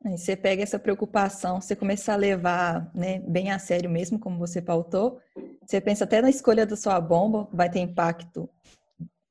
Aí 0.03 0.17
você 0.17 0.35
pega 0.35 0.63
essa 0.63 0.79
preocupação, 0.79 1.61
você 1.61 1.75
começa 1.75 2.11
a 2.11 2.15
levar 2.15 2.91
né, 2.93 3.19
bem 3.19 3.51
a 3.51 3.59
sério 3.59 3.89
mesmo, 3.89 4.19
como 4.19 4.39
você 4.39 4.61
pautou. 4.61 5.19
Você 5.63 5.79
pensa 5.79 6.05
até 6.05 6.21
na 6.21 6.29
escolha 6.29 6.65
da 6.65 6.75
sua 6.75 6.99
bomba, 6.99 7.47
vai 7.53 7.69
ter 7.69 7.79
impacto 7.79 8.49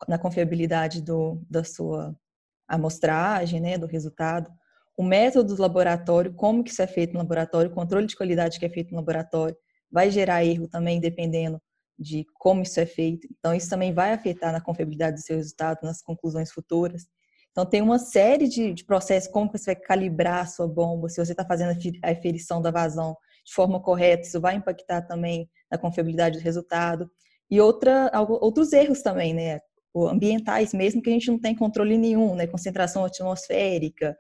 na 0.06 0.16
confiabilidade 0.16 1.02
do, 1.02 1.42
da 1.50 1.64
sua 1.64 2.14
amostragem, 2.68 3.60
né, 3.60 3.76
do 3.76 3.86
resultado 3.86 4.50
o 4.96 5.02
método 5.02 5.54
do 5.54 5.62
laboratório, 5.62 6.34
como 6.34 6.62
que 6.62 6.70
isso 6.70 6.82
é 6.82 6.86
feito 6.86 7.12
no 7.12 7.20
laboratório, 7.20 7.70
o 7.70 7.74
controle 7.74 8.06
de 8.06 8.16
qualidade 8.16 8.58
que 8.58 8.66
é 8.66 8.68
feito 8.68 8.90
no 8.90 8.96
laboratório, 8.96 9.56
vai 9.90 10.10
gerar 10.10 10.44
erro 10.44 10.68
também 10.68 11.00
dependendo 11.00 11.60
de 11.98 12.24
como 12.34 12.62
isso 12.62 12.80
é 12.80 12.86
feito. 12.86 13.28
Então, 13.38 13.54
isso 13.54 13.68
também 13.68 13.92
vai 13.92 14.12
afetar 14.12 14.52
na 14.52 14.60
confiabilidade 14.60 15.16
do 15.16 15.22
seu 15.22 15.36
resultado, 15.36 15.80
nas 15.82 16.00
conclusões 16.00 16.50
futuras. 16.50 17.06
Então, 17.50 17.66
tem 17.66 17.82
uma 17.82 17.98
série 17.98 18.48
de, 18.48 18.72
de 18.72 18.84
processos, 18.84 19.30
como 19.30 19.50
você 19.50 19.74
vai 19.74 19.76
calibrar 19.76 20.42
a 20.42 20.46
sua 20.46 20.68
bomba, 20.68 21.08
se 21.08 21.22
você 21.22 21.32
está 21.32 21.44
fazendo 21.44 21.76
a 22.02 22.10
eferição 22.10 22.62
da 22.62 22.70
vazão 22.70 23.16
de 23.44 23.52
forma 23.52 23.80
correta, 23.80 24.26
isso 24.26 24.40
vai 24.40 24.54
impactar 24.54 25.02
também 25.02 25.50
na 25.70 25.76
confiabilidade 25.76 26.38
do 26.38 26.44
resultado. 26.44 27.10
E 27.50 27.60
outra, 27.60 28.10
outros 28.40 28.72
erros 28.72 29.02
também, 29.02 29.34
né? 29.34 29.60
Ambientais 29.94 30.72
mesmo, 30.72 31.02
que 31.02 31.10
a 31.10 31.12
gente 31.12 31.30
não 31.30 31.38
tem 31.38 31.54
controle 31.54 31.98
nenhum, 31.98 32.34
né? 32.36 32.46
Concentração 32.46 33.04
atmosférica, 33.04 34.16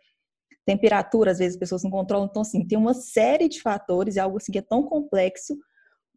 temperatura, 0.66 1.30
às 1.30 1.38
vezes 1.38 1.54
as 1.54 1.58
pessoas 1.58 1.82
não 1.82 1.90
controlam. 1.90 2.26
Então, 2.28 2.42
assim, 2.42 2.66
tem 2.66 2.78
uma 2.78 2.94
série 2.94 3.48
de 3.48 3.60
fatores, 3.60 4.16
é 4.16 4.20
algo 4.20 4.36
assim 4.36 4.52
que 4.52 4.58
é 4.58 4.62
tão 4.62 4.82
complexo, 4.82 5.56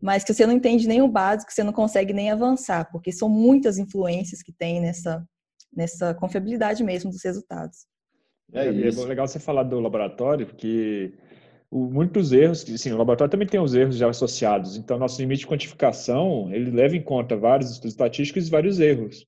mas 0.01 0.23
que 0.23 0.34
você 0.34 0.45
não 0.45 0.53
entende 0.53 0.88
nem 0.88 1.01
o 1.01 1.08
básico, 1.08 1.51
você 1.51 1.63
não 1.63 1.73
consegue 1.73 2.13
nem 2.13 2.29
avançar, 2.29 2.89
porque 2.91 3.12
são 3.12 3.29
muitas 3.29 3.77
influências 3.77 4.41
que 4.41 4.51
tem 4.51 4.82
nessa, 4.82 5.25
nessa 5.73 6.13
confiabilidade 6.13 6.84
mesmo 6.84 7.10
dos 7.10 7.23
resultados. 7.23 7.86
É, 8.51 8.65
é, 8.65 8.67
é 8.67 9.06
legal 9.06 9.27
você 9.27 9.39
falar 9.39 9.63
do 9.63 9.79
laboratório, 9.79 10.45
porque 10.45 11.13
muitos 11.71 12.32
erros, 12.32 12.60
sim, 12.60 12.91
o 12.91 12.97
laboratório 12.97 13.32
também 13.32 13.47
tem 13.47 13.60
os 13.60 13.73
erros 13.73 13.95
já 13.95 14.10
associados, 14.10 14.77
então 14.77 14.99
nosso 14.99 15.19
limite 15.19 15.39
de 15.41 15.47
quantificação, 15.47 16.53
ele 16.53 16.69
leva 16.69 16.95
em 16.95 17.01
conta 17.01 17.36
vários 17.36 17.71
estudos 17.71 17.93
estatísticos 17.93 18.47
e 18.47 18.51
vários 18.51 18.79
erros. 18.79 19.25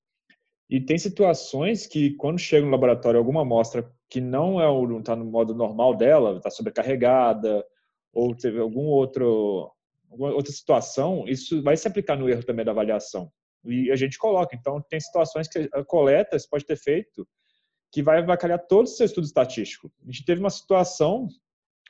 E 0.69 0.81
tem 0.81 0.97
situações 0.97 1.87
que 1.87 2.11
quando 2.15 2.37
chega 2.39 2.65
no 2.65 2.71
laboratório 2.71 3.17
alguma 3.17 3.41
amostra 3.41 3.89
que 4.09 4.21
não 4.21 4.61
é 4.61 4.69
o 4.69 4.99
está 4.99 5.15
no 5.15 5.25
modo 5.25 5.53
normal 5.53 5.95
dela, 5.95 6.37
está 6.37 6.49
sobrecarregada 6.49 7.65
ou 8.13 8.35
teve 8.35 8.59
algum 8.59 8.85
outro 8.85 9.71
alguma 10.09 10.33
outra 10.33 10.51
situação, 10.51 11.25
isso 11.27 11.61
vai 11.61 11.75
se 11.75 11.87
aplicar 11.87 12.15
no 12.15 12.29
erro 12.29 12.43
também 12.43 12.63
da 12.63 12.71
avaliação. 12.71 13.29
E 13.65 13.91
a 13.91 13.95
gente 13.95 14.17
coloca, 14.17 14.55
então 14.55 14.81
tem 14.89 14.99
situações 14.99 15.47
que 15.47 15.67
a 15.73 15.83
coleta 15.83 16.37
você 16.37 16.47
pode 16.47 16.65
ter 16.65 16.77
feito 16.77 17.27
que 17.91 18.03
vai 18.03 18.19
avacalhar 18.19 18.59
todo 18.67 18.85
o 18.85 18.89
seu 18.89 19.05
estudo 19.05 19.25
estatístico. 19.25 19.91
A 20.03 20.11
gente 20.11 20.25
teve 20.25 20.39
uma 20.39 20.49
situação 20.49 21.27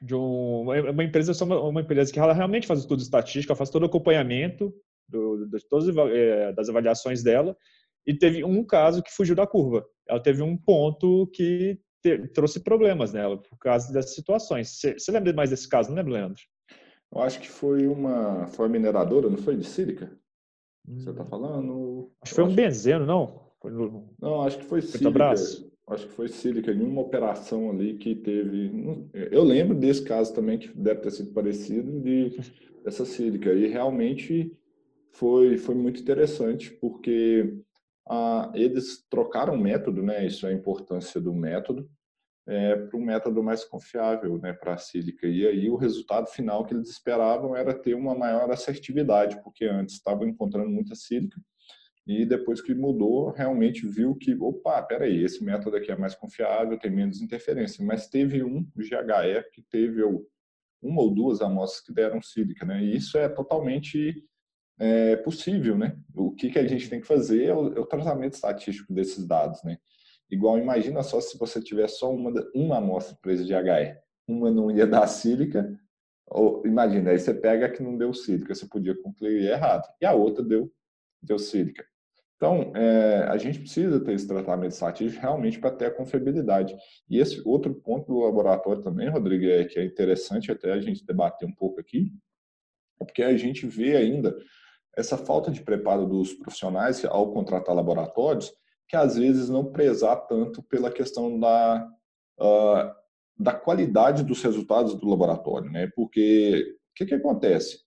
de 0.02 0.16
um, 0.16 0.66
uma 0.90 1.04
empresa, 1.04 1.44
uma 1.44 1.82
empresa 1.82 2.12
que 2.12 2.20
ela 2.20 2.34
realmente 2.34 2.68
faz 2.68 2.82
estudo 2.82 3.02
estatístico, 3.02 3.52
ela 3.52 3.58
faz 3.58 3.70
todo 3.70 3.84
o 3.84 3.86
acompanhamento 3.88 4.74
do, 5.08 5.46
de 5.48 5.68
todas 5.68 5.96
eh, 6.14 6.54
das 6.54 6.70
avaliações 6.70 7.24
dela, 7.24 7.56
e 8.06 8.14
teve 8.14 8.44
um 8.44 8.64
caso 8.64 9.02
que 9.02 9.12
fugiu 9.12 9.36
da 9.36 9.48
curva. 9.48 9.86
Ela 10.08 10.20
teve 10.20 10.42
um 10.42 10.56
ponto 10.56 11.28
que 11.34 11.80
te, 12.06 12.28
trouxe 12.28 12.60
problemas 12.60 13.12
nela 13.12 13.38
por 13.38 13.58
causa 13.58 13.92
dessas 13.92 14.14
situações. 14.14 14.80
Você 14.80 15.12
lembra 15.12 15.34
mais 15.34 15.50
desse 15.50 15.68
caso, 15.68 15.90
não 15.90 15.98
lembra, 15.98 16.14
Leandro? 16.14 16.42
Eu 17.14 17.22
acho 17.22 17.40
que 17.40 17.50
foi 17.50 17.88
uma, 17.88 18.46
foi 18.48 18.66
uma 18.66 18.72
mineradora, 18.72 19.30
não 19.30 19.38
foi 19.38 19.56
de 19.56 19.66
sílica? 19.66 20.16
Você 20.88 21.10
está 21.10 21.24
hum. 21.24 21.28
falando? 21.28 22.12
Acho 22.22 22.34
que 22.34 22.42
foi 22.42 22.44
um 22.44 22.56
benzeno, 22.56 23.06
não? 23.06 23.46
No... 23.64 24.14
Não, 24.22 24.42
acho 24.44 24.60
que 24.60 24.66
foi 24.66 24.82
sílica 24.82 25.32
acho 25.88 26.08
que 26.08 26.14
foi 26.14 26.28
sílica, 26.28 26.72
em 26.72 26.82
uma 26.82 27.02
operação 27.02 27.70
ali 27.70 27.96
que 27.96 28.16
teve. 28.16 28.72
Eu 29.32 29.44
lembro 29.44 29.76
desse 29.76 30.04
caso 30.04 30.34
também, 30.34 30.58
que 30.58 30.68
deve 30.76 31.02
ter 31.02 31.12
sido 31.12 31.32
parecido, 31.32 32.00
de 32.02 32.38
essa 32.86 33.06
sílica. 33.06 33.54
E 33.54 33.68
realmente 33.68 34.52
foi, 35.12 35.58
foi 35.58 35.76
muito 35.76 36.02
interessante, 36.02 36.72
porque 36.72 37.56
ah, 38.08 38.52
eles 38.54 39.06
trocaram 39.10 39.56
o 39.56 39.60
método, 39.60 40.02
né? 40.02 40.26
Isso 40.26 40.46
é 40.46 40.50
a 40.50 40.54
importância 40.54 41.20
do 41.20 41.34
método, 41.34 41.90
é, 42.48 42.76
para 42.76 42.98
um 42.98 43.04
método 43.04 43.44
mais 43.44 43.64
confiável 43.64 44.38
né, 44.38 44.54
para 44.54 44.74
a 44.74 44.78
sílica. 44.78 45.28
E 45.28 45.48
aí 45.48 45.70
o 45.70 45.76
resultado 45.76 46.28
final 46.28 46.66
que 46.66 46.74
eles 46.74 46.90
esperavam 46.90 47.56
era 47.56 47.74
ter 47.74 47.96
uma 47.96 48.16
maior 48.16 48.50
assertividade, 48.52 49.42
porque 49.44 49.66
antes 49.66 49.96
estavam 49.96 50.28
encontrando 50.28 50.70
muita 50.70 50.96
sílica 50.96 51.40
e 52.08 52.24
depois 52.24 52.62
que 52.62 52.76
mudou, 52.76 53.32
realmente 53.32 53.88
viu 53.88 54.14
que, 54.16 54.36
opa, 54.36 54.82
peraí, 54.84 55.24
esse 55.24 55.44
método 55.44 55.76
aqui 55.76 55.92
é 55.92 55.98
mais 55.98 56.14
confiável, 56.14 56.78
tem 56.78 56.92
menos 56.92 57.20
interferência. 57.20 57.84
Mas 57.84 58.08
teve 58.08 58.44
um 58.44 58.64
GHE 58.76 59.50
que 59.52 59.64
teve 59.64 60.04
uma 60.04 61.02
ou 61.02 61.14
duas 61.14 61.42
amostras 61.42 61.84
que 61.84 61.92
deram 61.92 62.22
sílica, 62.22 62.64
né? 62.64 62.84
E 62.84 62.96
isso 62.96 63.18
é 63.18 63.28
totalmente 63.28 64.24
é, 64.80 65.16
possível, 65.16 65.76
né? 65.76 65.98
O 66.14 66.32
que, 66.32 66.52
que 66.52 66.60
a 66.60 66.68
gente 66.68 66.88
tem 66.88 67.02
que 67.02 67.08
fazer 67.08 67.46
é 67.46 67.56
o, 67.56 67.74
é 67.74 67.80
o 67.80 67.88
tratamento 67.88 68.34
estatístico 68.34 68.94
desses 68.94 69.26
dados, 69.26 69.64
né? 69.64 69.80
Igual, 70.30 70.58
imagina 70.58 71.04
só 71.04 71.22
se 71.22 71.38
você 71.38 71.62
tiver 71.62 71.88
só 71.88 72.12
uma, 72.12 72.32
uma 72.54 72.78
amostra 72.78 73.18
presa 73.22 73.44
de 73.44 73.54
GHE, 73.54 73.98
uma 74.28 74.50
não 74.50 74.72
ia 74.72 74.88
dar 74.88 75.08
sílica, 75.08 75.78
ou 76.26 76.66
imagina, 76.66 77.12
aí 77.12 77.20
você 77.20 77.34
pega 77.34 77.70
que 77.70 77.84
não 77.84 77.98
deu 77.98 78.14
sílica, 78.14 78.56
você 78.56 78.68
podia 78.68 78.96
concluir 79.02 79.44
errado, 79.44 79.88
e 80.02 80.06
a 80.06 80.14
outra 80.14 80.44
deu, 80.44 80.72
deu 81.22 81.38
sílica. 81.38 81.86
Então, 82.36 82.74
é, 82.76 83.24
a 83.30 83.38
gente 83.38 83.60
precisa 83.60 84.00
ter 84.00 84.14
esse 84.14 84.28
tratamento 84.28 84.72
estatístico 84.72 85.22
realmente 85.22 85.58
para 85.58 85.72
ter 85.72 85.86
a 85.86 85.92
confiabilidade. 85.92 86.76
E 87.10 87.18
esse 87.20 87.42
outro 87.48 87.74
ponto 87.74 88.08
do 88.08 88.20
laboratório 88.20 88.82
também, 88.82 89.10
Rodrigo, 89.10 89.46
é 89.46 89.64
que 89.64 89.80
é 89.80 89.86
interessante 89.86 90.52
até 90.52 90.74
a 90.74 90.82
gente 90.82 91.06
debater 91.06 91.48
um 91.48 91.54
pouco 91.54 91.80
aqui, 91.80 92.12
é 93.00 93.06
porque 93.06 93.24
a 93.24 93.38
gente 93.38 93.66
vê 93.66 93.96
ainda 93.96 94.36
essa 94.98 95.18
falta 95.18 95.52
de 95.52 95.62
preparo 95.62 96.06
dos 96.06 96.34
profissionais 96.34 97.04
ao 97.06 97.32
contratar 97.32 97.76
laboratórios, 97.76 98.52
que 98.88 98.96
às 98.96 99.16
vezes 99.16 99.50
não 99.50 99.72
prezar 99.72 100.28
tanto 100.28 100.62
pela 100.64 100.92
questão 100.92 101.40
da, 101.40 101.90
uh, 102.40 102.94
da 103.38 103.54
qualidade 103.54 104.24
dos 104.24 104.42
resultados 104.42 104.96
do 104.96 105.08
laboratório, 105.08 105.72
né? 105.72 105.90
Porque 105.96 106.78
o 106.92 106.94
que, 106.96 107.06
que 107.06 107.16
acontece? 107.16 107.80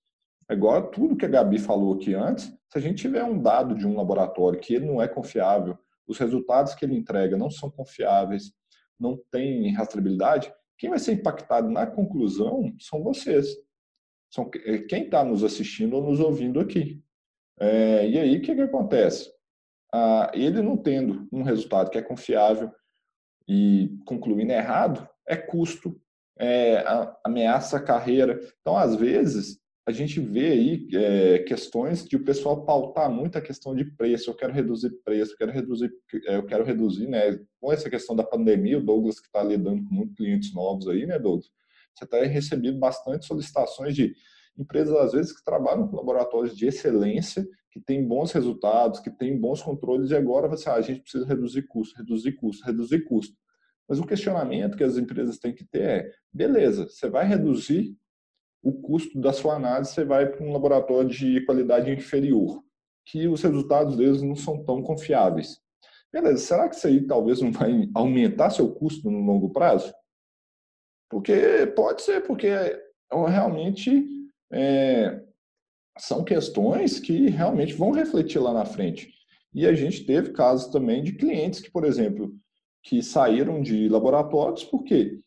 Agora, 0.48 0.82
tudo 0.82 1.16
que 1.16 1.24
a 1.24 1.28
Gabi 1.28 1.58
falou 1.58 1.94
aqui 1.94 2.14
antes, 2.14 2.46
se 2.46 2.78
a 2.78 2.80
gente 2.80 3.02
tiver 3.02 3.22
um 3.22 3.40
dado 3.40 3.74
de 3.74 3.86
um 3.86 3.96
laboratório 3.96 4.58
que 4.58 4.74
ele 4.74 4.86
não 4.86 5.00
é 5.00 5.06
confiável, 5.06 5.78
os 6.06 6.18
resultados 6.18 6.74
que 6.74 6.84
ele 6.84 6.96
entrega 6.96 7.36
não 7.36 7.50
são 7.50 7.70
confiáveis, 7.70 8.52
não 8.98 9.18
tem 9.30 9.72
rastreabilidade, 9.74 10.52
quem 10.78 10.90
vai 10.90 10.98
ser 10.98 11.12
impactado 11.12 11.68
na 11.68 11.86
conclusão 11.86 12.72
são 12.78 13.02
vocês. 13.02 13.48
São 14.30 14.50
é, 14.64 14.78
quem 14.78 15.04
está 15.04 15.24
nos 15.24 15.42
assistindo 15.42 15.96
ou 15.96 16.02
nos 16.02 16.20
ouvindo 16.20 16.60
aqui. 16.60 17.02
É, 17.60 18.08
e 18.08 18.18
aí, 18.18 18.38
o 18.38 18.42
que, 18.42 18.54
que 18.54 18.60
acontece? 18.60 19.30
Ah, 19.92 20.30
ele 20.34 20.60
não 20.62 20.76
tendo 20.76 21.26
um 21.32 21.42
resultado 21.42 21.90
que 21.90 21.98
é 21.98 22.02
confiável 22.02 22.70
e 23.48 23.90
concluindo 24.04 24.52
errado, 24.52 25.08
é 25.26 25.36
custo, 25.36 25.98
é, 26.38 26.84
ameaça 27.24 27.78
a 27.78 27.82
carreira. 27.82 28.38
Então, 28.60 28.76
às 28.76 28.94
vezes, 28.94 29.58
a 29.88 29.90
gente 29.90 30.20
vê 30.20 30.48
aí 30.48 30.88
é, 30.92 31.38
questões 31.40 32.04
de 32.04 32.16
o 32.16 32.22
pessoal 32.22 32.66
pautar 32.66 33.10
muito 33.10 33.38
a 33.38 33.40
questão 33.40 33.74
de 33.74 33.86
preço. 33.86 34.28
Eu 34.28 34.34
quero 34.34 34.52
reduzir 34.52 34.90
preço, 35.02 35.32
eu 35.32 35.38
quero 35.38 35.52
reduzir, 35.52 35.90
é, 36.26 36.36
eu 36.36 36.44
quero 36.44 36.62
reduzir, 36.62 37.08
né? 37.08 37.40
Com 37.58 37.72
essa 37.72 37.88
questão 37.88 38.14
da 38.14 38.22
pandemia, 38.22 38.76
o 38.78 38.84
Douglas 38.84 39.18
que 39.18 39.26
está 39.26 39.42
lidando 39.42 39.82
com 39.84 39.94
muitos 39.94 40.14
clientes 40.14 40.54
novos 40.54 40.86
aí, 40.88 41.06
né, 41.06 41.18
Douglas? 41.18 41.50
Você 41.94 42.04
está 42.04 42.22
recebido 42.22 42.78
bastante 42.78 43.24
solicitações 43.24 43.94
de 43.94 44.14
empresas 44.58 44.94
às 44.96 45.12
vezes 45.12 45.32
que 45.32 45.44
trabalham 45.44 45.86
com 45.86 45.96
laboratórios 45.96 46.56
de 46.56 46.66
excelência, 46.66 47.46
que 47.70 47.80
têm 47.80 48.06
bons 48.06 48.32
resultados, 48.32 49.00
que 49.00 49.10
têm 49.10 49.38
bons 49.38 49.62
controles 49.62 50.10
e 50.10 50.16
agora 50.16 50.48
você, 50.48 50.68
ah, 50.68 50.74
a 50.74 50.80
gente 50.80 51.00
precisa 51.00 51.26
reduzir 51.26 51.62
custo, 51.62 51.96
reduzir 51.96 52.32
custo, 52.32 52.64
reduzir 52.64 53.04
custo. 53.04 53.36
Mas 53.88 53.98
o 53.98 54.06
questionamento 54.06 54.76
que 54.76 54.84
as 54.84 54.96
empresas 54.96 55.38
têm 55.38 55.54
que 55.54 55.64
ter 55.64 55.82
é, 55.82 56.10
beleza, 56.32 56.88
você 56.88 57.08
vai 57.08 57.26
reduzir 57.26 57.96
o 58.62 58.72
custo 58.72 59.20
da 59.20 59.32
sua 59.32 59.54
análise 59.54 59.92
você 59.92 60.04
vai 60.04 60.26
para 60.26 60.44
um 60.44 60.52
laboratório 60.52 61.08
de 61.08 61.44
qualidade 61.44 61.90
inferior, 61.90 62.62
que 63.06 63.28
os 63.28 63.42
resultados 63.42 63.96
deles 63.96 64.22
não 64.22 64.34
são 64.34 64.64
tão 64.64 64.82
confiáveis. 64.82 65.60
Beleza, 66.12 66.38
será 66.38 66.68
que 66.68 66.74
isso 66.74 66.86
aí 66.86 67.06
talvez 67.06 67.40
não 67.40 67.52
vai 67.52 67.88
aumentar 67.94 68.50
seu 68.50 68.74
custo 68.74 69.10
no 69.10 69.20
longo 69.20 69.50
prazo? 69.50 69.92
Porque 71.10 71.66
pode 71.76 72.02
ser, 72.02 72.22
porque 72.26 72.46
é, 72.48 72.82
realmente 73.10 74.17
é, 74.52 75.20
são 75.98 76.24
questões 76.24 76.98
que 76.98 77.28
realmente 77.28 77.74
vão 77.74 77.90
refletir 77.90 78.38
lá 78.38 78.52
na 78.52 78.64
frente. 78.64 79.12
E 79.54 79.66
a 79.66 79.72
gente 79.72 80.04
teve 80.04 80.30
casos 80.30 80.70
também 80.70 81.02
de 81.02 81.12
clientes 81.12 81.60
que, 81.60 81.70
por 81.70 81.84
exemplo, 81.84 82.32
que 82.82 83.02
saíram 83.02 83.60
de 83.60 83.88
laboratórios 83.88 84.64
porque 84.64 85.20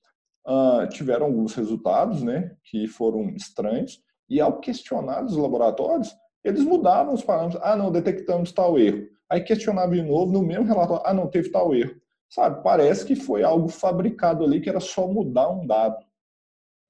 uh, 0.47 0.87
tiveram 0.89 1.25
alguns 1.25 1.53
resultados 1.53 2.23
né, 2.23 2.55
que 2.63 2.87
foram 2.87 3.29
estranhos, 3.31 4.01
e 4.29 4.39
ao 4.39 4.59
questionar 4.59 5.25
os 5.25 5.35
laboratórios, 5.35 6.15
eles 6.43 6.63
mudavam 6.63 7.13
os 7.13 7.23
parâmetros. 7.23 7.61
Ah, 7.63 7.75
não, 7.75 7.91
detectamos 7.91 8.51
tal 8.53 8.79
erro. 8.79 9.05
Aí 9.29 9.41
questionava 9.41 9.93
de 9.93 10.01
novo 10.01 10.31
no 10.31 10.41
mesmo 10.41 10.65
relatório. 10.65 11.03
Ah, 11.05 11.13
não, 11.13 11.27
teve 11.27 11.51
tal 11.51 11.75
erro. 11.75 11.95
Sabe, 12.29 12.63
parece 12.63 13.05
que 13.05 13.13
foi 13.13 13.43
algo 13.43 13.67
fabricado 13.67 14.45
ali, 14.45 14.61
que 14.61 14.69
era 14.69 14.79
só 14.79 15.05
mudar 15.05 15.49
um 15.49 15.67
dado. 15.67 15.97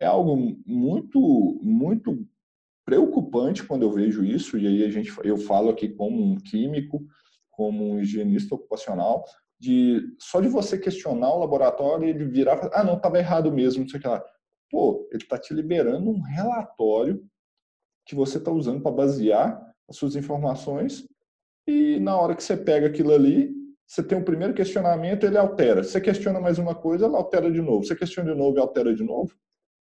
É 0.01 0.07
algo 0.07 0.35
muito, 0.65 1.19
muito 1.61 2.27
preocupante 2.83 3.63
quando 3.63 3.83
eu 3.83 3.91
vejo 3.91 4.25
isso, 4.25 4.57
e 4.57 4.65
aí 4.65 4.83
a 4.83 4.89
gente, 4.89 5.13
eu 5.23 5.37
falo 5.37 5.69
aqui 5.69 5.87
como 5.87 6.21
um 6.23 6.35
químico, 6.37 7.05
como 7.51 7.91
um 7.91 7.99
higienista 7.99 8.55
ocupacional, 8.55 9.23
de 9.59 10.01
só 10.19 10.41
de 10.41 10.47
você 10.47 10.75
questionar 10.75 11.31
o 11.31 11.39
laboratório 11.39 12.09
ele 12.09 12.25
virar 12.25 12.55
e 12.55 12.59
falar, 12.61 12.71
ah, 12.73 12.83
não, 12.83 12.95
estava 12.95 13.19
errado 13.19 13.53
mesmo, 13.53 13.83
não 13.83 13.89
sei 13.89 13.99
o 13.99 14.01
que 14.01 14.07
lá. 14.07 14.23
Pô, 14.71 15.07
ele 15.11 15.21
está 15.21 15.37
te 15.37 15.53
liberando 15.53 16.09
um 16.09 16.19
relatório 16.19 17.23
que 18.03 18.15
você 18.15 18.39
está 18.39 18.51
usando 18.51 18.81
para 18.81 18.91
basear 18.91 19.61
as 19.87 19.97
suas 19.97 20.15
informações 20.15 21.07
e 21.67 21.99
na 21.99 22.17
hora 22.17 22.35
que 22.35 22.43
você 22.43 22.57
pega 22.57 22.87
aquilo 22.87 23.13
ali, 23.13 23.53
você 23.85 24.01
tem 24.01 24.17
o 24.17 24.21
um 24.21 24.25
primeiro 24.25 24.53
questionamento, 24.53 25.25
ele 25.25 25.37
altera. 25.37 25.83
Você 25.83 26.01
questiona 26.01 26.39
mais 26.39 26.57
uma 26.57 26.73
coisa, 26.73 27.05
ele 27.05 27.15
altera 27.15 27.51
de 27.51 27.61
novo. 27.61 27.85
Você 27.85 27.95
questiona 27.95 28.31
de 28.31 28.37
novo 28.37 28.57
e 28.57 28.59
altera 28.59 28.95
de 28.95 29.03
novo. 29.03 29.35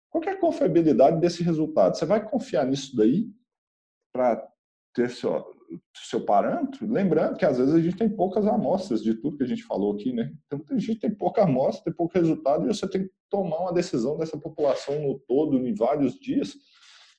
Qual 0.09 0.23
é 0.23 0.31
a 0.31 0.39
confiabilidade 0.39 1.19
desse 1.19 1.43
resultado? 1.43 1.95
Você 1.95 2.05
vai 2.05 2.23
confiar 2.23 2.65
nisso 2.65 2.95
daí 2.95 3.29
para 4.11 4.47
ter 4.93 5.09
seu, 5.09 5.45
seu 5.95 6.25
parâmetro, 6.25 6.91
lembrando 6.91 7.37
que 7.37 7.45
às 7.45 7.57
vezes 7.57 7.73
a 7.73 7.79
gente 7.79 7.97
tem 7.97 8.09
poucas 8.09 8.47
amostras 8.47 9.03
de 9.03 9.13
tudo 9.13 9.37
que 9.37 9.43
a 9.43 9.47
gente 9.47 9.63
falou 9.63 9.93
aqui, 9.93 10.11
né? 10.11 10.33
Então 10.47 10.63
a 10.69 10.79
gente 10.79 10.99
tem 10.99 11.13
pouca 11.13 11.43
amostra, 11.43 11.83
tem 11.85 11.93
pouco 11.93 12.17
resultado 12.17 12.65
e 12.65 12.67
você 12.67 12.89
tem 12.89 13.03
que 13.03 13.11
tomar 13.29 13.59
uma 13.59 13.73
decisão 13.73 14.17
dessa 14.17 14.37
população 14.37 14.99
no 14.99 15.19
todo, 15.19 15.57
em 15.59 15.73
vários 15.75 16.19
dias. 16.19 16.55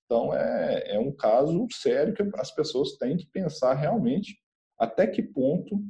Então, 0.04 0.34
é, 0.34 0.96
é 0.96 0.98
um 0.98 1.12
caso 1.12 1.68
sério 1.70 2.12
que 2.12 2.22
as 2.34 2.50
pessoas 2.50 2.96
têm 2.96 3.16
que 3.16 3.26
pensar 3.26 3.74
realmente 3.74 4.36
até 4.76 5.06
que 5.06 5.22
ponto 5.22 5.80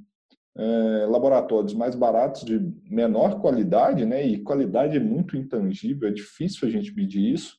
é, 0.56 1.06
laboratórios 1.06 1.74
mais 1.74 1.94
baratos, 1.94 2.44
de 2.44 2.58
menor 2.88 3.40
qualidade, 3.40 4.04
né, 4.04 4.26
e 4.26 4.42
qualidade 4.42 4.96
é 4.96 5.00
muito 5.00 5.36
intangível, 5.36 6.08
é 6.08 6.12
difícil 6.12 6.66
a 6.66 6.70
gente 6.70 6.94
medir 6.94 7.32
isso, 7.32 7.56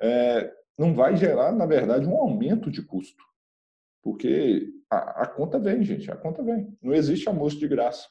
é, 0.00 0.52
não 0.78 0.94
vai 0.94 1.16
gerar, 1.16 1.52
na 1.52 1.66
verdade, 1.66 2.06
um 2.06 2.16
aumento 2.16 2.70
de 2.70 2.82
custo. 2.82 3.22
Porque 4.02 4.72
a, 4.90 5.22
a 5.22 5.26
conta 5.26 5.58
vem, 5.58 5.84
gente, 5.84 6.10
a 6.10 6.16
conta 6.16 6.42
vem. 6.42 6.74
Não 6.82 6.94
existe 6.94 7.28
almoço 7.28 7.58
de 7.58 7.68
graça. 7.68 8.08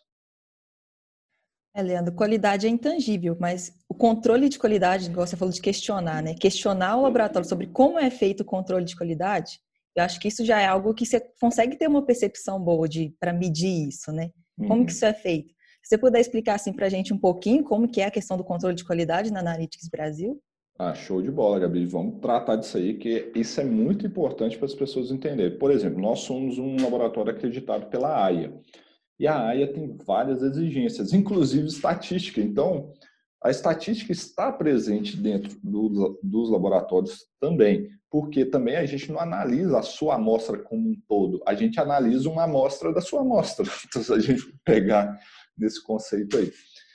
É, 1.76 1.82
Leandro, 1.82 2.14
qualidade 2.14 2.68
é 2.68 2.70
intangível, 2.70 3.38
mas 3.40 3.74
o 3.88 3.94
controle 3.94 4.50
de 4.50 4.60
qualidade, 4.60 5.10
igual 5.10 5.26
você 5.26 5.38
falou 5.38 5.54
de 5.54 5.62
questionar, 5.62 6.22
né? 6.22 6.34
Questionar 6.34 6.98
o 6.98 7.02
laboratório 7.02 7.48
sobre 7.48 7.68
como 7.68 8.00
é 8.00 8.10
feito 8.10 8.42
o 8.42 8.46
controle 8.46 8.86
de 8.86 8.96
qualidade, 8.96 9.60
eu 9.96 10.04
acho 10.04 10.20
que 10.20 10.28
isso 10.28 10.46
já 10.46 10.60
é 10.60 10.68
algo 10.68 10.94
que 10.94 11.06
você 11.06 11.20
consegue 11.40 11.78
ter 11.78 11.88
uma 11.88 12.06
percepção 12.06 12.60
boa 12.60 12.88
de 12.88 13.14
para 13.20 13.34
medir 13.34 13.88
isso, 13.88 14.12
né? 14.12 14.32
Como 14.58 14.76
uhum. 14.76 14.86
que 14.86 14.92
isso 14.92 15.06
é 15.06 15.14
feito? 15.14 15.54
Se 15.84 15.96
você 15.96 15.98
puder 15.98 16.20
explicar 16.20 16.56
assim 16.56 16.74
para 16.74 16.86
a 16.86 16.90
gente 16.90 17.14
um 17.14 17.18
pouquinho 17.18 17.64
como 17.64 17.88
que 17.88 18.02
é 18.02 18.06
a 18.06 18.12
questão 18.12 18.38
do 18.38 18.44
controle 18.44 18.76
de 18.76 18.84
qualidade 18.84 19.32
na 19.32 19.40
Analytics 19.40 19.90
Brasil? 19.90 20.40
Ah, 20.78 20.94
show 20.94 21.22
de 21.22 21.30
bola, 21.30 21.60
Gabi. 21.60 21.86
Vamos 21.86 22.22
tratar 22.22 22.56
disso 22.56 22.78
aí, 22.78 22.94
que 22.94 23.34
isso 23.36 23.60
é 23.60 23.66
muito 23.66 24.08
importante 24.08 24.58
para 24.58 24.66
as 24.66 24.74
pessoas 24.74 25.12
entenderem. 25.12 25.58
Por 25.58 25.72
exemplo, 25.72 26.00
nós 26.00 26.20
somos 26.20 26.58
um 26.58 26.82
laboratório 26.82 27.34
acreditado 27.34 27.88
pela 27.90 28.24
AIA. 28.24 28.54
E 29.20 29.28
a 29.28 29.48
AIA 29.48 29.74
tem 29.74 29.98
várias 30.06 30.42
exigências, 30.42 31.12
inclusive 31.12 31.68
estatística. 31.68 32.40
Então, 32.40 32.94
a 33.44 33.50
estatística 33.50 34.12
está 34.12 34.52
presente 34.52 35.16
dentro 35.16 35.58
do, 35.64 36.20
dos 36.22 36.50
laboratórios 36.50 37.26
também, 37.40 37.90
porque 38.10 38.46
também 38.46 38.76
a 38.76 38.86
gente 38.86 39.12
não 39.12 39.20
analisa 39.20 39.80
a 39.80 39.84
sua 39.84 40.16
amostra 40.16 40.58
como 40.60 40.90
um 40.90 41.02
todo, 41.08 41.42
a 41.48 41.54
gente 41.54 41.80
analisa 41.80 42.30
uma 42.30 42.44
amostra 42.44 42.92
da 42.94 43.02
sua 43.02 43.22
amostra. 43.22 43.66
Então, 43.88 44.04
se 44.04 44.14
a 44.14 44.20
gente 44.20 44.44
pegar 44.66 45.18
nesse 45.58 45.84
conceito 45.84 46.38
aí. 46.38 46.52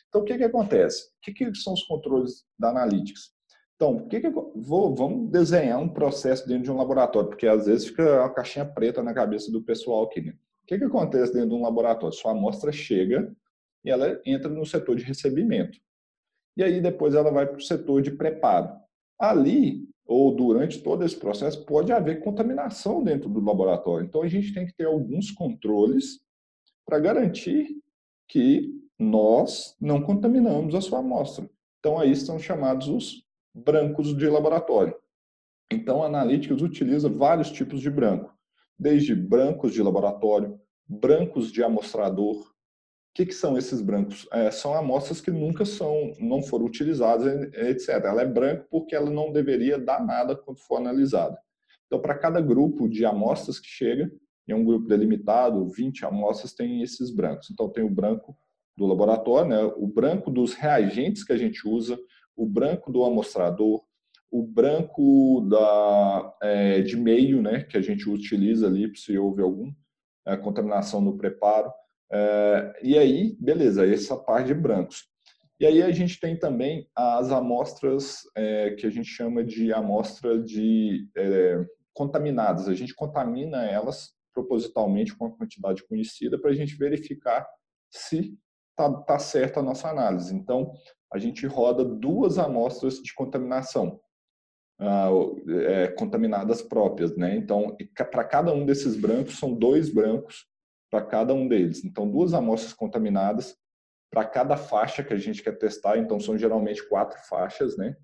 Então, 0.09 0.23
o 0.23 0.25
que, 0.25 0.37
que 0.37 0.45
acontece? 0.45 1.09
O 1.09 1.21
que, 1.23 1.33
que 1.33 1.55
são 1.57 1.73
os 1.73 1.83
controles 1.85 2.45
da 2.59 2.71
Analytics? 2.71 3.33
Então, 3.75 3.99
por 3.99 4.09
que, 4.09 4.21
que 4.21 4.27
eu 4.29 4.53
vou, 4.55 4.95
vamos 4.95 5.31
desenhar 5.31 5.81
um 5.81 5.89
processo 5.89 6.47
dentro 6.47 6.65
de 6.65 6.71
um 6.71 6.77
laboratório? 6.77 7.29
Porque 7.29 7.47
às 7.47 7.67
vezes 7.67 7.89
fica 7.89 8.21
uma 8.21 8.33
caixinha 8.33 8.65
preta 8.65 9.03
na 9.03 9.13
cabeça 9.13 9.51
do 9.51 9.63
pessoal 9.63 10.05
aqui. 10.05 10.21
Né? 10.21 10.33
O 10.33 10.67
que, 10.67 10.79
que 10.79 10.85
acontece 10.85 11.33
dentro 11.33 11.49
de 11.49 11.55
um 11.55 11.63
laboratório? 11.63 12.17
Sua 12.17 12.31
amostra 12.31 12.71
chega 12.71 13.35
e 13.85 13.91
ela 13.91 14.21
entra 14.25 14.49
no 14.49 14.65
setor 14.65 14.97
de 14.97 15.03
recebimento. 15.03 15.79
E 16.57 16.63
aí 16.63 16.81
depois 16.81 17.15
ela 17.15 17.31
vai 17.31 17.47
para 17.47 17.57
o 17.57 17.63
setor 17.63 18.03
de 18.03 18.11
preparo. 18.11 18.71
Ali, 19.19 19.89
ou 20.07 20.35
durante 20.35 20.83
todo 20.83 21.05
esse 21.05 21.17
processo, 21.17 21.65
pode 21.65 21.93
haver 21.93 22.23
contaminação 22.23 23.03
dentro 23.03 23.29
do 23.29 23.41
laboratório. 23.41 24.07
Então 24.07 24.23
a 24.23 24.29
gente 24.29 24.53
tem 24.53 24.67
que 24.67 24.75
ter 24.75 24.87
alguns 24.87 25.31
controles 25.31 26.21
para 26.87 26.99
garantir 26.99 27.69
que 28.29 28.71
nós 28.99 29.77
não 29.81 30.03
contaminamos 30.03 30.75
a 30.75 30.81
sua 30.81 31.01
amostra. 31.01 31.49
Então 31.81 31.99
aí 31.99 32.15
são 32.15 32.39
chamados 32.39 32.89
os 32.89 33.25
brancos 33.55 34.17
de 34.17 34.29
laboratório. 34.29 34.95
Então 35.71 36.03
a 36.03 36.07
Analytics 36.07 36.63
utiliza 36.63 37.09
vários 37.09 37.51
tipos 37.51 37.81
de 37.81 37.91
branco 37.91 38.35
desde 38.79 39.15
brancos 39.15 39.73
de 39.73 39.83
laboratório, 39.83 40.61
brancos 40.87 41.51
de 41.51 41.63
amostrador. 41.63 42.54
Que, 43.15 43.25
que 43.25 43.33
são 43.33 43.57
esses 43.57 43.81
brancos? 43.81 44.27
É, 44.33 44.51
são 44.51 44.75
amostras 44.75 45.21
que 45.21 45.31
nunca 45.31 45.65
são, 45.65 46.13
não 46.19 46.43
foram 46.43 46.67
utilizadas, 46.67 47.53
etc. 47.55 47.89
Ela 48.05 48.23
é 48.23 48.27
branco 48.27 48.67
porque 48.69 48.95
ela 48.95 49.09
não 49.09 49.33
deveria 49.33 49.79
dar 49.79 50.05
nada 50.05 50.35
quando 50.35 50.59
for 50.59 50.77
analisada. 50.77 51.39
Então, 51.87 52.01
para 52.01 52.19
cada 52.19 52.41
grupo 52.41 52.89
de 52.89 53.05
amostras 53.05 53.61
que 53.61 53.69
chega, 53.69 54.11
em 54.49 54.53
um 54.53 54.65
grupo 54.65 54.89
delimitado, 54.89 55.69
20 55.69 56.05
amostras, 56.05 56.53
tem 56.53 56.83
esses 56.83 57.11
brancos. 57.11 57.51
Então, 57.51 57.69
tem 57.69 57.85
o 57.85 57.91
branco 57.91 58.37
do 58.77 58.87
laboratório, 58.87 59.49
né? 59.49 59.65
o 59.77 59.87
branco 59.87 60.31
dos 60.31 60.55
reagentes 60.55 61.23
que 61.23 61.33
a 61.33 61.37
gente 61.37 61.67
usa, 61.69 61.99
o 62.37 62.45
branco 62.45 62.91
do 62.91 63.05
amostrador, 63.05 63.83
o 64.31 64.43
branco 64.43 65.47
da, 65.49 66.35
é, 66.43 66.81
de 66.83 66.97
meio, 66.97 67.41
né, 67.41 67.63
que 67.63 67.77
a 67.77 67.81
gente 67.81 68.11
utiliza 68.11 68.67
ali 68.67 68.91
se 68.97 69.17
houve 69.17 69.41
alguma 69.41 69.73
é, 70.27 70.37
contaminação 70.37 71.01
no 71.01 71.17
preparo. 71.17 71.71
É, 72.15 72.79
e 72.81 72.97
aí, 72.97 73.37
beleza, 73.41 73.85
essa 73.85 74.17
parte 74.17 74.47
de 74.47 74.55
brancos. 74.55 75.09
E 75.59 75.67
aí 75.67 75.83
a 75.83 75.91
gente 75.91 76.21
tem 76.21 76.39
também 76.39 76.89
as 76.95 77.33
amostras 77.33 78.23
é, 78.37 78.71
que 78.79 78.87
a 78.87 78.91
gente 78.91 79.09
chama 79.09 79.43
de 79.43 79.73
amostra 79.73 80.39
de 80.39 81.09
é, 81.17 81.65
contaminadas. 81.93 82.69
A 82.69 82.75
gente 82.75 82.95
contamina 82.95 83.65
elas 83.65 84.15
propositalmente 84.33 85.17
com 85.17 85.27
a 85.27 85.31
quantidade 85.31 85.85
conhecida 85.87 86.39
para 86.39 86.51
a 86.51 86.55
gente 86.55 86.77
verificar 86.77 87.49
se 87.91 88.37
está 88.71 88.93
tá 89.03 89.19
certa 89.19 89.61
a 89.61 89.63
nossa 89.63 89.89
análise. 89.89 90.35
Então, 90.35 90.73
a 91.13 91.19
gente 91.19 91.47
roda 91.47 91.85
duas 91.85 92.39
amostras 92.39 93.01
de 93.01 93.15
contaminação 93.15 94.01
uh, 94.81 95.51
é, 95.51 95.89
contaminadas 95.89 96.61
próprias, 96.63 97.17
né? 97.17 97.37
Então, 97.37 97.77
para 98.11 98.25
cada 98.25 98.53
um 98.53 98.67
desses 98.67 98.97
brancos, 98.97 99.39
são 99.39 99.55
dois 99.55 99.89
brancos 99.89 100.47
para 100.95 101.05
cada 101.05 101.35
um 101.35 101.49
deles. 101.49 101.85
Então, 101.85 102.09
duas 102.09 102.33
amostras 102.33 102.73
contaminadas 102.73 103.57
para 104.09 104.25
cada 104.25 104.57
faixa 104.57 105.03
que 105.03 105.13
a 105.13 105.17
gente 105.17 105.43
quer 105.43 105.59
testar. 105.59 105.99
Então, 105.99 106.21
são 106.21 106.39
geralmente 106.39 106.89
quatro 106.89 107.19
faixas, 107.29 107.77
né? 107.77 107.97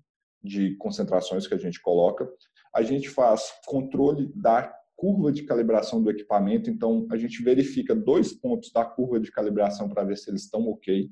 De 0.43 0.75
concentrações 0.75 1.47
que 1.47 1.53
a 1.53 1.57
gente 1.57 1.81
coloca. 1.81 2.29
A 2.75 2.81
gente 2.81 3.09
faz 3.09 3.49
controle 3.65 4.29
da 4.35 4.75
curva 4.97 5.31
de 5.31 5.43
calibração 5.43 6.03
do 6.03 6.11
equipamento. 6.11 6.69
Então, 6.69 7.07
a 7.09 7.15
gente 7.15 7.41
verifica 7.41 7.95
dois 7.95 8.33
pontos 8.33 8.73
da 8.73 8.83
curva 8.83 9.21
de 9.21 9.31
calibração 9.31 9.87
para 9.87 10.03
ver 10.03 10.17
se 10.17 10.29
eles 10.29 10.41
estão 10.41 10.67
ok 10.67 11.09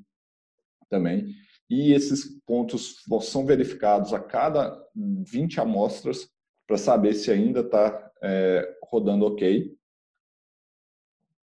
também 0.89 1.33
e 1.69 1.93
esses 1.93 2.41
pontos 2.47 3.05
são 3.21 3.45
verificados 3.45 4.11
a 4.11 4.19
cada 4.19 4.75
20 4.95 5.61
amostras 5.61 6.27
para 6.67 6.77
saber 6.77 7.13
se 7.13 7.29
ainda 7.29 7.59
está 7.59 8.11
é, 8.23 8.75
rodando 8.83 9.25
ok. 9.25 9.71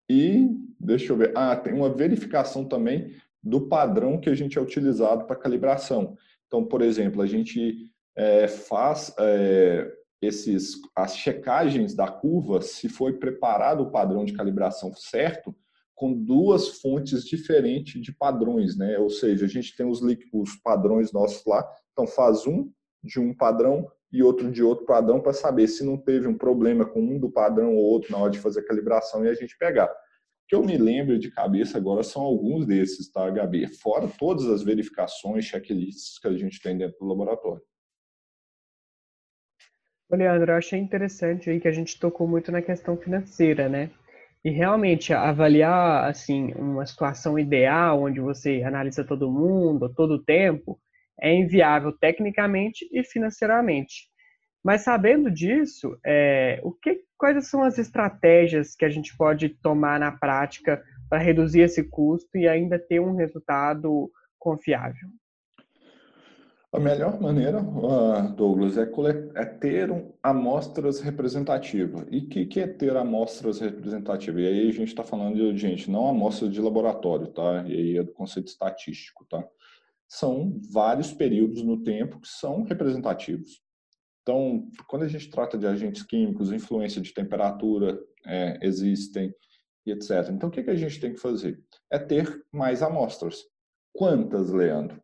E, 0.10 0.50
deixa 0.80 1.12
eu 1.12 1.18
ver, 1.18 1.32
ah, 1.36 1.56
tem 1.56 1.74
uma 1.74 1.90
verificação 1.90 2.66
também 2.66 3.16
do 3.42 3.68
padrão 3.68 4.20
que 4.20 4.30
a 4.30 4.36
gente 4.36 4.58
é 4.58 4.62
utilizado 4.62 5.26
para 5.26 5.36
calibração. 5.36 6.18
Então, 6.48 6.64
por 6.64 6.82
exemplo, 6.82 7.22
a 7.22 7.26
gente 7.26 7.90
é, 8.16 8.48
faz 8.48 9.14
é, 9.20 9.92
esses, 10.22 10.80
as 10.96 11.16
checagens 11.16 11.94
da 11.94 12.10
curva, 12.10 12.62
se 12.62 12.88
foi 12.88 13.14
preparado 13.14 13.82
o 13.82 13.92
padrão 13.92 14.24
de 14.24 14.34
calibração 14.34 14.94
certo, 14.94 15.56
com 15.96 16.14
duas 16.14 16.80
fontes 16.80 17.24
diferentes 17.24 18.02
de 18.02 18.12
padrões, 18.12 18.78
né? 18.78 18.98
Ou 18.98 19.10
seja, 19.10 19.46
a 19.46 19.50
gente 19.50 19.76
tem 19.76 19.86
os, 19.86 20.02
os 20.34 20.56
padrões 20.64 21.12
nossos 21.12 21.44
lá, 21.46 21.66
então 21.92 22.08
faz 22.08 22.48
um 22.48 22.70
de 23.04 23.20
um 23.20 23.34
padrão 23.34 23.88
e 24.14 24.22
outro 24.22 24.52
de 24.52 24.62
outro 24.62 24.86
padrão 24.86 25.20
para 25.20 25.34
saber 25.34 25.68
se 25.68 25.84
não 25.84 25.98
teve 25.98 26.28
um 26.28 26.38
problema 26.38 26.86
com 26.86 27.02
um 27.02 27.20
do 27.20 27.32
padrão 27.32 27.76
ou 27.76 27.84
outro 27.84 28.12
na 28.12 28.20
hora 28.20 28.32
de 28.32 28.40
fazer 28.40 28.60
a 28.60 28.66
calibração 28.66 29.26
e 29.26 29.30
a 29.30 29.34
gente 29.34 29.58
pegar. 29.58 29.88
O 29.88 30.48
que 30.48 30.56
eu 30.56 30.64
me 30.64 30.78
lembro 30.78 31.18
de 31.18 31.32
cabeça 31.32 31.80
agora 31.80 32.04
são 32.04 32.22
alguns 32.22 32.68
desses, 32.68 33.12
tá, 33.12 33.28
Gabi? 33.32 33.66
Fora 33.66 34.08
todas 34.20 34.46
as 34.46 34.62
verificações, 34.62 35.46
checklists 35.46 36.20
que 36.20 36.28
a 36.28 36.38
gente 36.38 36.62
tem 36.62 36.78
dentro 36.78 37.00
do 37.00 37.08
laboratório. 37.08 37.64
Leandro, 40.12 40.52
eu 40.52 40.58
achei 40.58 40.80
interessante 40.80 41.50
aí 41.50 41.60
que 41.60 41.68
a 41.68 41.72
gente 41.72 42.00
tocou 42.00 42.28
muito 42.28 42.52
na 42.52 42.62
questão 42.62 42.96
financeira, 42.96 43.68
né? 43.68 43.90
E 44.46 44.52
realmente 44.52 45.12
avaliar 45.12 46.08
assim 46.08 46.54
uma 46.54 46.86
situação 46.86 47.40
ideal 47.40 48.04
onde 48.04 48.20
você 48.20 48.62
analisa 48.62 49.04
todo 49.04 49.32
mundo, 49.32 49.92
todo 49.96 50.16
o 50.16 50.24
tempo, 50.24 50.80
é 51.24 51.34
inviável 51.34 51.94
tecnicamente 51.94 52.86
e 52.92 53.02
financeiramente. 53.02 54.10
Mas 54.62 54.82
sabendo 54.82 55.32
disso, 55.32 55.98
é, 56.06 56.60
o 56.64 56.72
que, 56.72 57.02
quais 57.18 57.48
são 57.48 57.64
as 57.64 57.78
estratégias 57.78 58.76
que 58.76 58.84
a 58.84 58.90
gente 58.90 59.16
pode 59.16 59.50
tomar 59.50 60.00
na 60.00 60.12
prática 60.12 60.84
para 61.10 61.20
reduzir 61.20 61.62
esse 61.62 61.84
custo 61.84 62.38
e 62.38 62.48
ainda 62.48 62.78
ter 62.78 63.00
um 63.00 63.16
resultado 63.16 64.12
confiável? 64.38 65.08
A 66.74 66.80
melhor 66.80 67.22
maneira, 67.22 67.62
Douglas, 68.36 68.78
é, 68.78 68.90
é 69.36 69.46
ter 69.46 69.90
amostras 70.24 71.02
representativas. 71.02 72.06
E 72.10 72.18
o 72.18 72.28
que, 72.28 72.46
que 72.48 72.60
é 72.60 72.68
ter 72.68 72.98
amostras 72.98 73.60
representativas? 73.60 74.42
E 74.42 74.48
aí 74.48 74.70
a 74.70 74.74
gente 74.74 74.88
está 74.88 75.04
falando 75.04 75.36
de, 75.36 75.58
gente, 75.58 75.90
não 75.92 76.10
amostras 76.10 76.52
de 76.52 76.60
laboratório, 76.60 77.28
tá? 77.28 77.64
E 77.68 77.74
aí 77.74 77.98
é 77.98 78.04
do 78.04 78.12
conceito 78.12 78.48
estatístico, 78.48 79.24
tá? 79.30 79.48
São 80.08 80.60
vários 80.72 81.12
períodos 81.12 81.64
no 81.64 81.82
tempo 81.82 82.20
que 82.20 82.28
são 82.28 82.64
representativos. 82.64 83.62
Então, 84.22 84.70
quando 84.88 85.04
a 85.04 85.08
gente 85.08 85.30
trata 85.30 85.58
de 85.58 85.68
agentes 85.68 86.04
químicos, 86.04 86.52
influência 86.52 87.02
de 87.02 87.14
temperatura 87.14 88.00
é, 88.26 88.58
existem 88.62 89.34
e 89.86 89.92
etc. 89.92 90.30
Então, 90.32 90.50
o 90.50 90.52
que, 90.52 90.64
que 90.64 90.70
a 90.70 90.76
gente 90.76 91.00
tem 91.00 91.14
que 91.14 91.20
fazer? 91.20 91.62
É 91.92 92.00
ter 92.00 92.44
mais 92.52 92.82
amostras. 92.82 93.44
Quantas, 93.94 94.50
Leandro? 94.50 95.04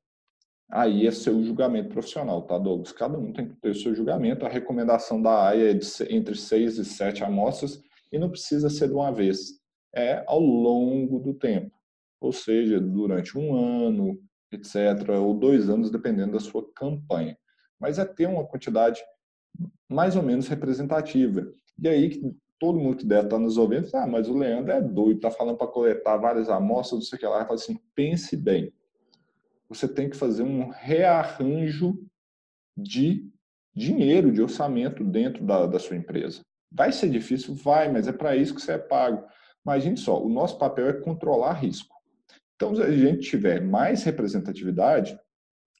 aí 0.72 1.08
é 1.08 1.12
seu 1.12 1.44
julgamento 1.44 1.90
profissional, 1.90 2.44
tá, 2.44 2.58
Douglas? 2.58 2.92
Cada 2.92 3.18
um 3.18 3.34
tem 3.34 3.48
que 3.48 3.56
ter 3.56 3.70
o 3.70 3.76
seu 3.76 3.96
julgamento. 3.96 4.46
A 4.46 4.50
recomendação 4.50 5.22
da 5.22 5.48
AIA 5.48 5.72
é 5.72 5.74
de 5.74 5.88
entre 6.10 6.36
seis 6.36 6.78
e 6.78 6.86
sete 6.86 7.24
amostras 7.24 7.82
e 8.12 8.20
não 8.20 8.30
precisa 8.30 8.70
ser 8.70 8.88
de 8.88 8.94
uma 8.94 9.12
vez. 9.12 9.60
É 9.94 10.24
ao 10.28 10.40
longo 10.40 11.20
do 11.20 11.34
tempo, 11.34 11.76
ou 12.22 12.32
seja, 12.32 12.80
durante 12.80 13.38
um 13.38 13.56
ano, 13.56 14.20
etc., 14.52 15.10
ou 15.22 15.34
dois 15.34 15.70
anos, 15.70 15.92
dependendo 15.92 16.34
da 16.34 16.40
sua 16.40 16.66
campanha. 16.74 17.38
Mas 17.80 18.00
é 18.00 18.06
ter 18.06 18.28
uma 18.28 18.46
quantidade 18.46 19.02
mais 19.88 20.16
ou 20.16 20.24
menos 20.24 20.48
representativa. 20.48 21.48
E 21.82 21.88
aí, 21.88 22.22
todo 22.60 22.80
mundo 22.80 22.98
que 22.98 23.06
deve 23.06 23.28
estar 23.28 23.40
nos 23.40 23.58
ouvindo, 23.58 23.88
ah, 23.94 24.08
mas 24.08 24.28
o 24.28 24.38
Leandro 24.38 24.72
é 24.72 24.82
doido, 24.82 25.18
está 25.18 25.32
falando 25.32 25.58
para 25.58 25.68
coletar 25.68 26.18
várias 26.18 26.50
amostras, 26.50 27.00
não 27.00 27.06
sei 27.06 27.18
o 27.18 27.20
que 27.20 27.26
lá. 27.26 27.40
Eu 27.40 27.46
falo 27.46 27.54
assim, 27.54 27.80
pense 27.96 28.36
bem 28.36 28.74
você 29.70 29.88
tem 29.88 30.10
que 30.10 30.18
fazer 30.18 30.42
um 30.42 30.70
rearranjo 30.70 32.04
de 32.76 33.30
dinheiro, 33.74 34.32
de 34.32 34.42
orçamento 34.42 35.04
dentro 35.04 35.46
da, 35.46 35.68
da 35.68 35.78
sua 35.78 35.96
empresa. 35.96 36.42
Vai 36.72 36.92
ser 36.92 37.10
difícil? 37.10 37.54
Vai, 37.54 37.92
mas 37.92 38.08
é 38.08 38.12
para 38.12 38.36
isso 38.36 38.56
que 38.56 38.62
você 38.62 38.74
é 38.74 38.78
pago. 38.80 39.24
Imagine 39.64 39.96
só, 39.96 40.22
o 40.22 40.28
nosso 40.28 40.58
papel 40.58 40.88
é 40.88 40.94
controlar 40.94 41.54
risco. 41.54 41.96
Então, 42.60 42.76
se 42.76 42.82
a 42.82 42.92
gente 42.92 43.22
tiver 43.22 43.62
mais 43.62 44.04
representatividade, 44.04 45.18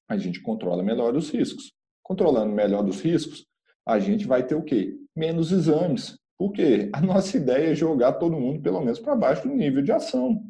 a 0.08 0.18
gente 0.18 0.42
controla 0.42 0.82
melhor 0.82 1.14
os 1.14 1.30
riscos. 1.30 1.74
Controlando 2.02 2.56
melhor 2.56 2.88
os 2.88 3.02
riscos, 3.02 3.46
a 3.86 4.00
gente 4.00 4.26
vai 4.26 4.48
ter 4.48 4.56
o 4.56 4.64
quê? 4.64 4.96
Menos 5.14 5.52
exames. 5.52 6.18
Por 6.38 6.54
quê? 6.54 6.90
A 6.96 7.02
nossa 7.02 7.36
ideia 7.36 7.72
é 7.72 7.76
jogar 7.76 8.14
todo 8.14 8.40
mundo 8.40 8.62
pelo 8.62 8.80
menos 8.80 8.98
para 8.98 9.14
baixo 9.14 9.46
do 9.46 9.54
nível 9.54 9.82
de 9.82 9.92
ação. 9.92 10.42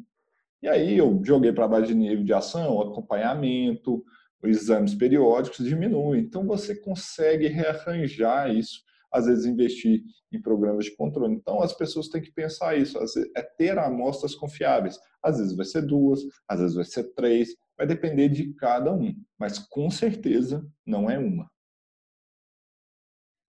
E 0.62 0.68
aí 0.68 0.96
eu 0.96 1.20
joguei 1.24 1.52
para 1.52 1.66
baixo 1.66 1.88
de 1.88 1.94
nível 1.96 2.24
de 2.24 2.32
ação, 2.32 2.80
acompanhamento, 2.80 4.04
os 4.40 4.50
exames 4.50 4.94
periódicos 4.94 5.66
diminuem. 5.66 6.20
Então 6.20 6.46
você 6.46 6.76
consegue 6.76 7.48
rearranjar 7.48 8.54
isso, 8.54 8.82
às 9.12 9.26
vezes 9.26 9.46
investir 9.46 10.02
em 10.32 10.40
programas 10.40 10.84
de 10.84 10.96
controle. 10.96 11.34
Então 11.34 11.62
as 11.62 11.72
pessoas 11.72 12.08
têm 12.08 12.22
que 12.22 12.32
pensar 12.32 12.76
isso, 12.76 12.98
é 13.36 13.42
ter 13.42 13.78
amostras 13.78 14.34
confiáveis. 14.34 14.98
Às 15.22 15.38
vezes 15.38 15.56
vai 15.56 15.66
ser 15.66 15.82
duas, 15.82 16.20
às 16.48 16.60
vezes 16.60 16.76
vai 16.76 16.84
ser 16.84 17.12
três, 17.14 17.50
vai 17.76 17.86
depender 17.86 18.28
de 18.28 18.54
cada 18.54 18.92
um, 18.92 19.14
mas 19.38 19.58
com 19.58 19.90
certeza 19.90 20.66
não 20.86 21.10
é 21.10 21.18
uma. 21.18 21.50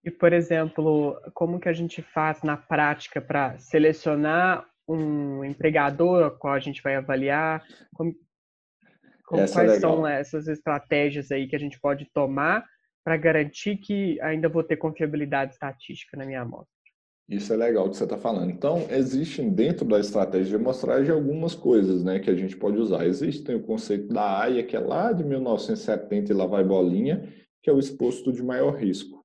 E, 0.04 0.10
por 0.10 0.32
exemplo, 0.32 1.16
como 1.32 1.60
que 1.60 1.68
a 1.68 1.72
gente 1.72 2.02
faz 2.02 2.42
na 2.42 2.56
prática 2.56 3.20
para 3.20 3.56
selecionar 3.58 4.66
um 4.88 5.44
empregador 5.44 6.24
a 6.24 6.30
qual 6.30 6.54
a 6.54 6.58
gente 6.58 6.82
vai 6.82 6.96
avaliar? 6.96 7.64
Como, 7.94 8.12
como, 9.24 9.42
é 9.42 9.48
quais 9.48 9.72
é 9.72 9.78
são 9.78 10.06
essas 10.06 10.48
estratégias 10.48 11.30
aí 11.30 11.46
que 11.46 11.54
a 11.54 11.58
gente 11.58 11.78
pode 11.80 12.10
tomar 12.12 12.64
para 13.04 13.16
garantir 13.16 13.76
que 13.76 14.20
ainda 14.20 14.48
vou 14.48 14.62
ter 14.62 14.76
confiabilidade 14.76 15.52
estatística 15.52 16.16
na 16.16 16.24
minha 16.24 16.42
amostra? 16.42 16.72
Isso 17.28 17.52
é 17.52 17.56
legal 17.56 17.88
que 17.88 17.96
você 17.96 18.04
está 18.04 18.18
falando. 18.18 18.50
Então, 18.50 18.86
existem 18.90 19.48
dentro 19.48 19.86
da 19.86 19.98
estratégia 19.98 20.50
de 20.50 20.56
amostragem 20.56 21.10
algumas 21.10 21.54
coisas 21.54 22.04
né, 22.04 22.18
que 22.18 22.28
a 22.28 22.34
gente 22.34 22.56
pode 22.56 22.76
usar. 22.76 23.06
Existe 23.06 23.54
o 23.54 23.62
conceito 23.62 24.08
da 24.08 24.40
AIA, 24.40 24.64
que 24.64 24.76
é 24.76 24.80
lá 24.80 25.12
de 25.12 25.24
1970 25.24 26.30
e 26.32 26.34
lá 26.34 26.46
vai 26.46 26.62
bolinha, 26.62 27.26
que 27.62 27.70
é 27.70 27.72
o 27.72 27.78
exposto 27.78 28.32
de 28.32 28.42
maior 28.42 28.74
risco. 28.74 29.24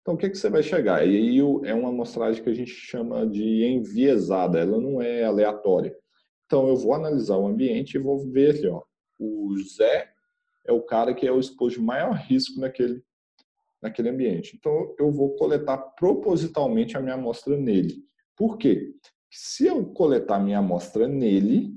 Então, 0.00 0.14
o 0.14 0.16
que, 0.16 0.30
que 0.30 0.38
você 0.38 0.48
vai 0.48 0.62
chegar? 0.62 1.06
E 1.06 1.16
aí 1.16 1.38
é 1.68 1.74
uma 1.74 1.90
amostragem 1.90 2.42
que 2.42 2.50
a 2.50 2.54
gente 2.54 2.70
chama 2.70 3.26
de 3.26 3.64
enviesada, 3.64 4.58
ela 4.58 4.80
não 4.80 5.02
é 5.02 5.22
aleatória. 5.24 5.94
Então, 6.46 6.68
eu 6.68 6.76
vou 6.76 6.94
analisar 6.94 7.36
o 7.36 7.46
ambiente 7.46 7.94
e 7.94 8.00
vou 8.00 8.18
ver 8.30 8.56
ali, 8.56 8.68
ó, 8.68 8.82
o 9.18 9.54
Zé 9.76 10.10
é 10.66 10.72
o 10.72 10.82
cara 10.82 11.14
que 11.14 11.26
é 11.26 11.32
o 11.32 11.38
exposto 11.38 11.78
de 11.78 11.84
maior 11.84 12.12
risco 12.12 12.60
naquele, 12.60 13.02
naquele 13.82 14.08
ambiente. 14.08 14.56
Então, 14.56 14.94
eu 14.98 15.10
vou 15.10 15.34
coletar 15.34 15.76
propositalmente 15.76 16.96
a 16.96 17.00
minha 17.00 17.14
amostra 17.14 17.56
nele. 17.56 18.04
Por 18.36 18.56
quê? 18.56 18.92
Se 19.30 19.66
eu 19.66 19.84
coletar 19.86 20.38
minha 20.38 20.58
amostra 20.58 21.08
nele, 21.08 21.74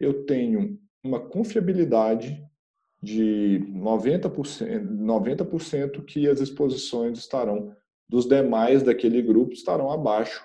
eu 0.00 0.24
tenho 0.24 0.78
uma 1.02 1.20
confiabilidade 1.20 2.42
de 3.02 3.64
90%, 3.68 4.86
90% 4.88 6.04
que 6.04 6.28
as 6.28 6.40
exposições 6.40 7.18
estarão 7.18 7.74
dos 8.08 8.26
demais 8.26 8.82
daquele 8.82 9.22
grupo 9.22 9.52
estarão 9.52 9.90
abaixo 9.90 10.44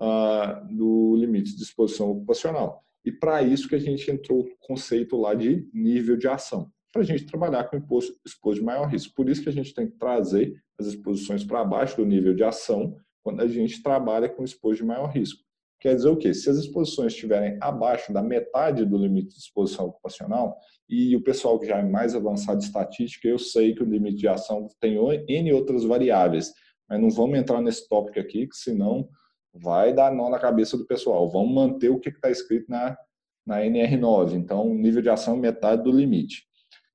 uh, 0.00 0.74
do 0.74 1.14
limite 1.16 1.56
de 1.56 1.62
exposição 1.62 2.10
ocupacional. 2.10 2.82
E 3.04 3.12
para 3.12 3.42
isso 3.42 3.68
que 3.68 3.74
a 3.74 3.80
gente 3.80 4.10
entrou 4.10 4.40
o 4.40 4.56
conceito 4.60 5.16
lá 5.16 5.34
de 5.34 5.68
nível 5.72 6.16
de 6.16 6.28
ação, 6.28 6.70
para 6.92 7.02
a 7.02 7.04
gente 7.04 7.26
trabalhar 7.26 7.64
com 7.64 7.76
imposto 7.76 8.14
exposto 8.24 8.60
de 8.60 8.64
maior 8.64 8.86
risco. 8.86 9.14
Por 9.14 9.28
isso 9.28 9.42
que 9.42 9.48
a 9.48 9.52
gente 9.52 9.74
tem 9.74 9.88
que 9.88 9.96
trazer 9.96 10.54
as 10.78 10.86
exposições 10.86 11.42
para 11.42 11.64
baixo 11.64 11.96
do 11.96 12.04
nível 12.04 12.34
de 12.34 12.44
ação 12.44 12.96
quando 13.22 13.40
a 13.40 13.48
gente 13.48 13.82
trabalha 13.82 14.28
com 14.28 14.44
exposto 14.44 14.82
de 14.82 14.86
maior 14.86 15.06
risco. 15.06 15.42
Quer 15.80 15.96
dizer 15.96 16.08
o 16.10 16.16
quê? 16.16 16.32
Se 16.32 16.48
as 16.48 16.58
exposições 16.58 17.12
estiverem 17.12 17.58
abaixo 17.60 18.12
da 18.12 18.22
metade 18.22 18.84
do 18.84 18.96
limite 18.96 19.34
de 19.34 19.40
exposição 19.40 19.86
ocupacional, 19.86 20.56
e 20.88 21.16
o 21.16 21.22
pessoal 21.24 21.58
que 21.58 21.66
já 21.66 21.78
é 21.78 21.82
mais 21.82 22.14
avançado 22.14 22.58
de 22.58 22.66
estatística, 22.66 23.26
eu 23.26 23.38
sei 23.38 23.74
que 23.74 23.82
o 23.82 23.86
limite 23.86 24.18
de 24.18 24.28
ação 24.28 24.68
tem 24.78 24.96
N 25.28 25.52
outras 25.52 25.82
variáveis, 25.82 26.52
mas 26.88 27.00
não 27.00 27.10
vamos 27.10 27.36
entrar 27.36 27.60
nesse 27.60 27.88
tópico 27.88 28.20
aqui, 28.20 28.46
que 28.46 28.56
senão 28.56 29.08
vai 29.52 29.92
dar 29.92 30.14
nó 30.14 30.30
na 30.30 30.38
cabeça 30.38 30.76
do 30.76 30.86
pessoal. 30.86 31.28
Vamos 31.28 31.52
manter 31.52 31.88
o 31.88 31.98
que 31.98 32.10
está 32.10 32.30
escrito 32.30 32.66
na, 32.68 32.96
na 33.44 33.60
NR9. 33.62 34.34
Então, 34.34 34.72
nível 34.74 35.02
de 35.02 35.10
ação 35.10 35.36
metade 35.36 35.82
do 35.82 35.90
limite. 35.90 36.44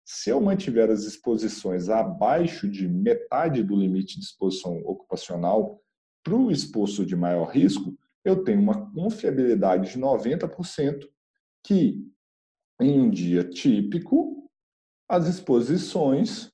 Se 0.10 0.30
eu 0.30 0.40
mantiver 0.40 0.90
as 0.90 1.04
exposições 1.04 1.90
abaixo 1.90 2.70
de 2.70 2.88
metade 2.88 3.62
do 3.62 3.76
limite 3.76 4.18
de 4.18 4.24
exposição 4.24 4.78
ocupacional 4.86 5.82
para 6.24 6.34
o 6.34 6.50
exposto 6.50 7.06
de 7.06 7.14
maior 7.14 7.50
risco, 7.50 7.94
eu 8.24 8.42
tenho 8.42 8.62
uma 8.62 8.90
confiabilidade 8.94 9.92
de 9.92 10.00
90% 10.00 11.06
que, 11.62 12.10
em 12.80 13.02
um 13.02 13.10
dia 13.10 13.44
típico, 13.44 14.50
as 15.10 15.28
exposições 15.28 16.54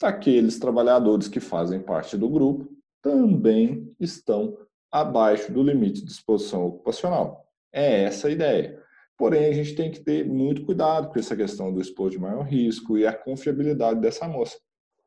daqueles 0.00 0.56
trabalhadores 0.60 1.26
que 1.26 1.40
fazem 1.40 1.82
parte 1.82 2.16
do 2.16 2.28
grupo 2.28 2.72
também 3.02 3.92
estão 3.98 4.56
abaixo 4.92 5.52
do 5.52 5.60
limite 5.60 6.04
de 6.04 6.12
exposição 6.12 6.64
ocupacional. 6.64 7.50
É 7.72 8.04
essa 8.04 8.28
a 8.28 8.30
ideia. 8.30 8.80
Porém, 9.18 9.46
a 9.46 9.52
gente 9.52 9.74
tem 9.74 9.90
que 9.90 10.00
ter 10.00 10.26
muito 10.26 10.64
cuidado 10.64 11.08
com 11.08 11.18
essa 11.18 11.34
questão 11.34 11.72
do 11.72 11.80
exposto 11.80 12.12
de 12.12 12.18
maior 12.18 12.42
risco 12.42 12.98
e 12.98 13.06
a 13.06 13.12
confiabilidade 13.12 14.00
dessa 14.00 14.26
amostra. 14.26 14.60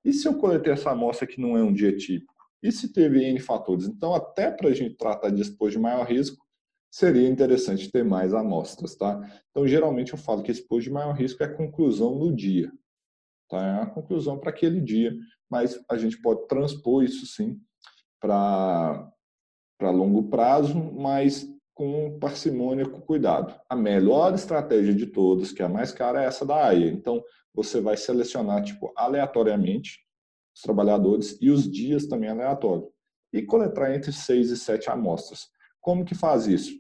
E 0.04 0.12
se 0.12 0.28
eu 0.28 0.38
coletei 0.38 0.74
essa 0.74 0.92
amostra 0.92 1.28
que 1.28 1.40
não 1.40 1.58
é 1.58 1.62
um 1.62 1.74
dia 1.74 1.96
típico? 1.96 2.34
E 2.62 2.72
se 2.72 2.92
teve 2.92 3.24
N 3.24 3.40
fatores? 3.40 3.86
Então, 3.86 4.14
até 4.14 4.50
para 4.52 4.70
a 4.70 4.74
gente 4.74 4.96
tratar 4.96 5.30
de 5.30 5.42
expor 5.42 5.70
de 5.70 5.78
maior 5.78 6.06
risco, 6.06 6.44
seria 6.92 7.30
interessante 7.30 7.92
ter 7.92 8.04
mais 8.04 8.34
amostras, 8.34 8.96
tá? 8.96 9.22
Então, 9.52 9.68
geralmente 9.68 10.14
eu 10.14 10.18
falo 10.18 10.42
que 10.42 10.52
expor 10.52 10.82
de 10.82 10.90
maior 10.90 11.14
risco 11.14 11.44
é 11.44 11.46
a 11.46 11.54
conclusão 11.56 12.16
no 12.16 12.36
dia, 12.36 12.72
tá? 13.48 13.64
É 13.64 13.82
a 13.84 13.86
conclusão 13.86 14.40
para 14.40 14.50
aquele 14.50 14.82
dia, 14.82 15.16
mas 15.50 15.80
a 15.90 15.98
gente 15.98 16.20
pode 16.20 16.48
transpor 16.48 17.04
isso 17.04 17.28
sim 17.28 17.62
para 18.20 19.12
longo 19.82 20.30
prazo, 20.30 20.76
mas 20.76 21.48
com 21.80 22.20
parcimônia, 22.20 22.86
com 22.86 23.00
cuidado. 23.00 23.58
A 23.70 23.74
melhor 23.74 24.34
estratégia 24.34 24.94
de 24.94 25.06
todas, 25.06 25.54
que 25.54 25.62
é 25.62 25.66
a 25.66 25.70
mais 25.70 25.94
cara, 25.94 26.22
é 26.22 26.26
essa 26.26 26.46
da 26.46 26.66
AIA. 26.66 26.92
Então, 26.92 27.24
você 27.56 27.80
vai 27.80 27.96
selecionar 27.96 28.62
tipo 28.66 28.92
aleatoriamente 28.98 29.98
os 30.54 30.62
trabalhadores 30.62 31.38
e 31.40 31.50
os 31.50 31.72
dias 31.72 32.06
também 32.06 32.30
aleatório. 32.30 32.90
E 33.32 33.42
coletar 33.42 33.96
entre 33.96 34.12
seis 34.12 34.50
e 34.50 34.58
sete 34.58 34.90
amostras. 34.90 35.48
Como 35.80 36.04
que 36.04 36.14
faz 36.14 36.48
isso? 36.48 36.74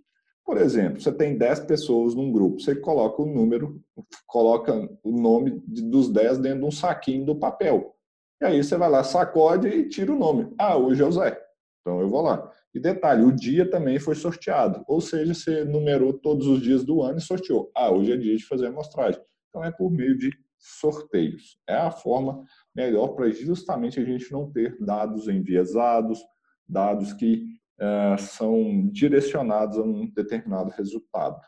Por 0.45 0.57
exemplo, 0.57 0.99
você 0.99 1.13
tem 1.13 1.37
10 1.37 1.61
pessoas 1.61 2.13
num 2.13 2.29
grupo, 2.29 2.59
você 2.59 2.75
coloca 2.75 3.21
o 3.21 3.25
número, 3.25 3.79
coloca 4.27 4.73
o 5.01 5.11
nome 5.11 5.63
dos 5.65 6.09
10 6.09 6.39
dentro 6.39 6.59
de 6.59 6.65
um 6.65 6.71
saquinho 6.71 7.23
do 7.23 7.37
papel. 7.37 7.95
E 8.41 8.45
aí 8.45 8.61
você 8.61 8.75
vai 8.75 8.89
lá, 8.89 9.01
sacode 9.01 9.69
e 9.69 9.87
tira 9.87 10.11
o 10.11 10.19
nome. 10.19 10.53
Ah, 10.59 10.75
hoje 10.75 11.01
é 11.01 11.05
o 11.05 11.11
Zé. 11.11 11.39
Então 11.79 12.01
eu 12.01 12.09
vou 12.09 12.21
lá. 12.21 12.51
E 12.73 12.79
detalhe, 12.79 13.23
o 13.23 13.31
dia 13.31 13.69
também 13.69 13.99
foi 13.99 14.15
sorteado. 14.15 14.83
Ou 14.87 15.01
seja, 15.01 15.33
você 15.33 15.65
numerou 15.65 16.13
todos 16.13 16.47
os 16.47 16.61
dias 16.61 16.83
do 16.83 17.01
ano 17.01 17.17
e 17.17 17.21
sorteou. 17.21 17.71
Ah, 17.75 17.91
hoje 17.91 18.11
é 18.11 18.17
dia 18.17 18.35
de 18.35 18.45
fazer 18.45 18.67
a 18.67 18.69
amostragem. 18.69 19.21
Então 19.49 19.63
é 19.63 19.71
por 19.71 19.89
meio 19.91 20.17
de 20.17 20.31
sorteios. 20.57 21.57
É 21.67 21.75
a 21.75 21.91
forma 21.91 22.43
melhor 22.75 23.09
para 23.09 23.29
justamente 23.31 23.99
a 23.99 24.03
gente 24.03 24.31
não 24.31 24.51
ter 24.51 24.77
dados 24.79 25.27
enviesados, 25.27 26.19
dados 26.67 27.13
que 27.13 27.45
uh, 27.79 28.19
são 28.19 28.87
direcionados 28.91 29.77
a 29.77 29.81
um 29.81 30.07
determinado 30.11 30.69
resultado. 30.71 31.39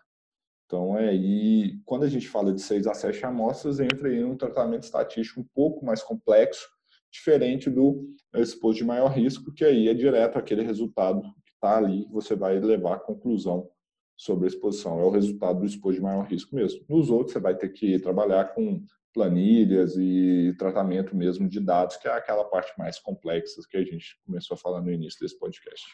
Então, 0.65 0.97
é, 0.97 1.13
e 1.13 1.81
quando 1.85 2.03
a 2.03 2.09
gente 2.09 2.29
fala 2.29 2.53
de 2.53 2.61
6 2.61 2.87
a 2.87 2.93
7 2.93 3.25
amostras, 3.25 3.81
entra 3.81 4.11
em 4.11 4.23
um 4.23 4.37
tratamento 4.37 4.83
estatístico 4.83 5.41
um 5.41 5.47
pouco 5.53 5.85
mais 5.85 6.01
complexo, 6.01 6.65
diferente 7.11 7.69
do 7.69 8.07
exposto 8.35 8.79
de 8.79 8.85
maior 8.85 9.09
risco, 9.09 9.53
que 9.53 9.65
aí 9.65 9.87
é 9.87 9.93
direto 9.93 10.37
aquele 10.37 10.63
resultado 10.63 11.21
que 11.21 11.51
está 11.53 11.77
ali, 11.77 12.07
você 12.11 12.35
vai 12.35 12.59
levar 12.59 12.95
a 12.95 12.99
conclusão 12.99 13.69
sobre 14.15 14.45
a 14.45 14.47
exposição. 14.47 14.99
É 14.99 15.03
o 15.03 15.09
resultado 15.09 15.59
do 15.59 15.65
exposto 15.65 15.97
de 15.97 16.03
maior 16.03 16.25
risco 16.25 16.55
mesmo. 16.55 16.83
Nos 16.87 17.09
outros, 17.09 17.33
você 17.33 17.39
vai 17.39 17.55
ter 17.55 17.69
que 17.69 17.99
trabalhar 17.99 18.53
com 18.53 18.83
planilhas 19.13 19.95
e 19.97 20.55
tratamento 20.57 21.15
mesmo 21.15 21.49
de 21.49 21.59
dados, 21.59 21.97
que 21.97 22.07
é 22.07 22.11
aquela 22.11 22.45
parte 22.45 22.71
mais 22.77 22.97
complexa 22.99 23.61
que 23.69 23.77
a 23.77 23.83
gente 23.83 24.17
começou 24.25 24.55
a 24.55 24.57
falar 24.57 24.81
no 24.81 24.91
início 24.91 25.19
desse 25.19 25.37
podcast. 25.37 25.85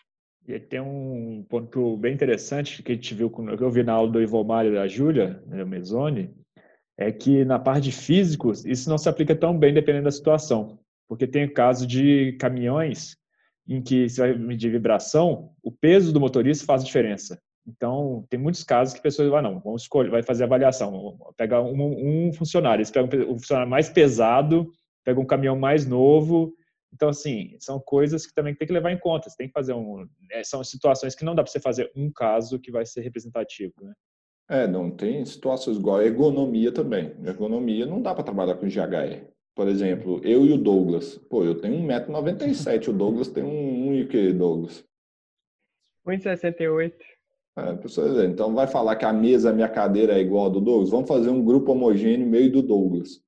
E 0.47 0.59
tem 0.59 0.79
um 0.79 1.43
ponto 1.49 1.97
bem 1.97 2.13
interessante 2.13 2.81
que 2.81 2.91
a 2.91 2.95
gente 2.95 3.13
viu, 3.13 3.29
que 3.29 3.63
eu 3.63 3.71
vi 3.71 3.83
na 3.83 3.93
aula 3.93 4.11
do 4.11 4.21
Ivomar 4.21 4.65
e 4.65 4.73
da 4.73 4.87
Júlia, 4.87 5.43
né, 5.45 5.65
Mezzoni, 5.65 6.33
é 6.97 7.11
que 7.11 7.43
na 7.43 7.59
parte 7.59 7.85
de 7.85 7.91
físicos, 7.91 8.65
isso 8.65 8.89
não 8.89 8.97
se 8.97 9.09
aplica 9.09 9.35
tão 9.35 9.57
bem 9.57 9.73
dependendo 9.73 10.05
da 10.05 10.11
situação. 10.11 10.79
Porque 11.07 11.27
tem 11.27 11.45
o 11.45 11.53
caso 11.53 11.87
de 11.87 12.33
caminhões 12.33 13.17
em 13.67 13.81
que 13.81 14.07
você 14.07 14.21
vai 14.21 14.37
medir 14.37 14.71
vibração, 14.71 15.51
o 15.61 15.71
peso 15.71 16.13
do 16.13 16.19
motorista 16.19 16.65
faz 16.65 16.83
diferença. 16.83 17.39
Então, 17.67 18.25
tem 18.29 18.39
muitos 18.39 18.63
casos 18.63 18.93
que 18.93 19.01
pessoas 19.01 19.29
vão, 19.29 19.41
não, 19.41 19.59
vamos 19.59 19.81
escolher, 19.81 20.09
vai 20.09 20.23
fazer 20.23 20.45
avaliação, 20.45 21.17
pega 21.35 21.61
um, 21.61 22.27
um 22.27 22.33
funcionário, 22.33 22.79
eles 22.79 22.91
pegam 22.91 23.29
um 23.29 23.37
funcionário 23.37 23.69
mais 23.69 23.89
pesado, 23.89 24.71
pega 25.03 25.19
um 25.19 25.25
caminhão 25.25 25.57
mais 25.57 25.85
novo. 25.85 26.53
Então, 26.93 27.09
assim, 27.09 27.57
são 27.59 27.77
coisas 27.77 28.25
que 28.25 28.33
também 28.33 28.55
tem 28.55 28.65
que 28.65 28.73
levar 28.73 28.91
em 28.91 28.99
conta. 28.99 29.29
Você 29.29 29.35
tem 29.35 29.47
que 29.47 29.53
fazer 29.53 29.73
um. 29.73 30.07
É, 30.31 30.43
são 30.45 30.63
situações 30.63 31.13
que 31.13 31.25
não 31.25 31.35
dá 31.35 31.43
para 31.43 31.51
você 31.51 31.59
fazer 31.59 31.91
um 31.93 32.09
caso 32.09 32.57
que 32.59 32.71
vai 32.71 32.85
ser 32.85 33.01
representativo, 33.01 33.73
né? 33.81 33.93
É, 34.49 34.65
não 34.65 34.89
tem 34.89 35.25
situações 35.25 35.75
igual 35.75 35.97
a 35.97 36.05
ergonomia 36.05 36.71
também. 36.71 37.13
Ergonomia 37.21 37.85
não 37.85 38.01
dá 38.01 38.15
para 38.15 38.23
trabalhar 38.23 38.55
com 38.55 38.65
GHE. 38.65 39.27
Por 39.57 39.67
exemplo, 39.67 40.21
eu 40.23 40.45
e 40.45 40.53
o 40.53 40.57
Douglas. 40.57 41.17
Pô, 41.17 41.43
eu 41.43 41.59
tenho 41.59 41.81
1,97m, 41.81 42.89
o 42.89 42.93
Douglas 42.93 43.27
tem 43.27 43.43
um, 43.43 43.87
um 43.87 43.95
e 43.95 44.03
o 44.03 44.07
que, 44.07 44.31
Douglas? 44.31 44.85
1,68m. 46.05 46.93
É, 47.57 48.25
então 48.25 48.53
vai 48.53 48.67
falar 48.67 48.95
que 48.97 49.03
a 49.03 49.11
mesa, 49.11 49.49
a 49.49 49.53
minha 49.53 49.67
cadeira 49.67 50.13
é 50.13 50.21
igual 50.21 50.45
a 50.45 50.49
do 50.49 50.61
Douglas? 50.61 50.91
Vamos 50.91 51.07
fazer 51.07 51.31
um 51.31 51.43
grupo 51.43 51.71
homogêneo 51.71 52.27
meio 52.27 52.51
do 52.51 52.61
Douglas. 52.61 53.19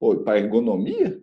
Pô, 0.00 0.16
para 0.16 0.38
ergonomia? 0.38 1.22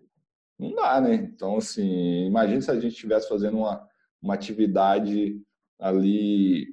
Não 0.60 0.76
dá, 0.76 1.02
né? 1.02 1.16
Então, 1.16 1.58
assim, 1.58 2.28
imagine 2.28 2.62
se 2.62 2.70
a 2.70 2.76
gente 2.76 2.94
estivesse 2.94 3.28
fazendo 3.28 3.58
uma, 3.58 3.84
uma 4.22 4.36
atividade 4.36 5.42
ali, 5.80 6.68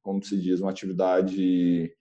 como 0.00 0.22
se 0.22 0.40
diz, 0.40 0.60
uma 0.60 0.70
atividade 0.70 1.92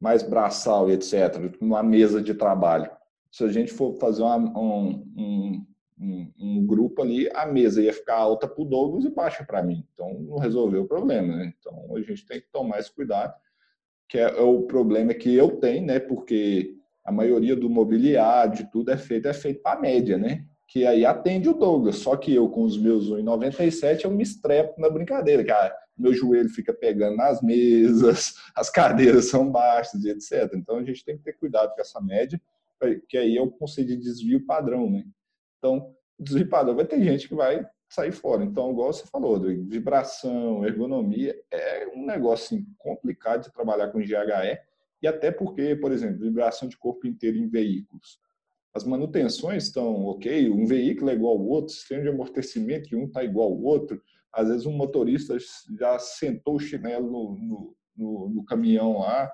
mais 0.00 0.22
braçal 0.22 0.88
e 0.88 0.94
etc., 0.94 1.54
uma 1.60 1.82
mesa 1.82 2.22
de 2.22 2.32
trabalho. 2.32 2.90
Se 3.30 3.44
a 3.44 3.48
gente 3.48 3.72
for 3.72 3.94
fazer 3.94 4.22
uma, 4.22 4.36
um, 4.58 5.06
um, 5.16 6.32
um, 6.38 6.66
grupo 6.66 7.02
ali, 7.02 7.28
a 7.34 7.46
mesa 7.46 7.82
ia 7.82 7.92
ficar 7.92 8.16
alta 8.16 8.48
para 8.48 8.62
o 8.62 8.64
Douglas 8.64 9.04
e 9.04 9.10
baixa 9.10 9.44
para 9.44 9.62
mim. 9.62 9.86
Então, 9.92 10.12
não 10.20 10.38
resolveu 10.38 10.82
o 10.82 10.88
problema, 10.88 11.36
né? 11.36 11.52
Então, 11.58 11.94
a 11.94 12.00
gente 12.00 12.26
tem 12.26 12.40
que 12.40 12.48
tomar 12.50 12.78
esse 12.78 12.92
cuidado, 12.92 13.34
que 14.08 14.18
é, 14.18 14.22
é 14.22 14.40
o 14.40 14.62
problema 14.62 15.14
que 15.14 15.34
eu 15.34 15.58
tenho, 15.58 15.86
né? 15.86 16.00
Porque 16.00 16.74
a 17.04 17.12
maioria 17.12 17.54
do 17.54 17.68
mobiliário, 17.68 18.54
de 18.54 18.70
tudo 18.70 18.90
é 18.90 18.96
feito, 18.96 19.28
é 19.28 19.32
feito 19.32 19.62
para 19.62 19.80
média, 19.80 20.16
né? 20.16 20.44
Que 20.66 20.86
aí 20.86 21.04
atende 21.04 21.48
o 21.48 21.54
Douglas. 21.54 21.96
Só 21.96 22.16
que 22.16 22.34
eu, 22.34 22.48
com 22.48 22.62
os 22.62 22.78
meus 22.78 23.10
1,97, 23.10 24.04
eu 24.04 24.10
me 24.10 24.22
estrepo 24.22 24.80
na 24.80 24.88
brincadeira, 24.88 25.44
que 25.44 25.50
ah, 25.50 25.74
meu 25.96 26.14
joelho 26.14 26.48
fica 26.48 26.72
pegando 26.72 27.16
nas 27.16 27.42
mesas, 27.42 28.34
as 28.56 28.70
cadeiras 28.70 29.26
são 29.26 29.50
baixas, 29.50 30.04
etc. 30.04 30.52
Então, 30.54 30.76
a 30.76 30.84
gente 30.84 31.04
tem 31.04 31.16
que 31.16 31.24
ter 31.24 31.34
cuidado 31.34 31.74
com 31.74 31.80
essa 31.80 32.00
média, 32.00 32.40
que 33.08 33.16
aí 33.16 33.36
é 33.36 33.42
o 33.42 33.50
conceito 33.50 33.88
de 33.88 33.96
desvio 33.96 34.46
padrão, 34.46 34.90
né? 34.90 35.04
Então, 35.58 35.94
desvio 36.18 36.48
padrão, 36.48 36.76
vai 36.76 36.86
ter 36.86 37.02
gente 37.02 37.28
que 37.28 37.34
vai 37.34 37.66
sair 37.88 38.12
fora. 38.12 38.44
Então, 38.44 38.70
igual 38.70 38.92
você 38.92 39.04
falou, 39.06 39.34
Rodrigo, 39.34 39.68
vibração, 39.68 40.64
ergonomia, 40.64 41.36
é 41.50 41.88
um 41.94 42.06
negócio 42.06 42.56
assim, 42.56 42.66
complicado 42.78 43.44
de 43.44 43.52
trabalhar 43.52 43.88
com 43.88 43.98
GHE, 43.98 44.58
e 45.02 45.08
até 45.08 45.30
porque, 45.30 45.74
por 45.76 45.92
exemplo, 45.92 46.20
vibração 46.20 46.68
de 46.68 46.76
corpo 46.76 47.06
inteiro 47.06 47.36
em 47.36 47.48
veículos. 47.48 48.18
As 48.72 48.84
manutenções 48.84 49.64
estão 49.64 50.04
ok, 50.04 50.48
um 50.50 50.66
veículo 50.66 51.10
é 51.10 51.14
igual 51.14 51.36
ao 51.36 51.44
outro, 51.44 51.74
sistema 51.74 52.02
de 52.02 52.08
amortecimento 52.08 52.88
que 52.88 52.94
um 52.94 53.06
está 53.06 53.24
igual 53.24 53.48
ao 53.48 53.60
outro. 53.60 54.00
Às 54.32 54.48
vezes 54.48 54.66
um 54.66 54.72
motorista 54.72 55.36
já 55.78 55.98
sentou 55.98 56.54
o 56.54 56.60
chinelo 56.60 57.10
no, 57.10 57.36
no, 57.36 57.76
no, 57.96 58.28
no 58.28 58.44
caminhão 58.44 58.98
lá, 58.98 59.30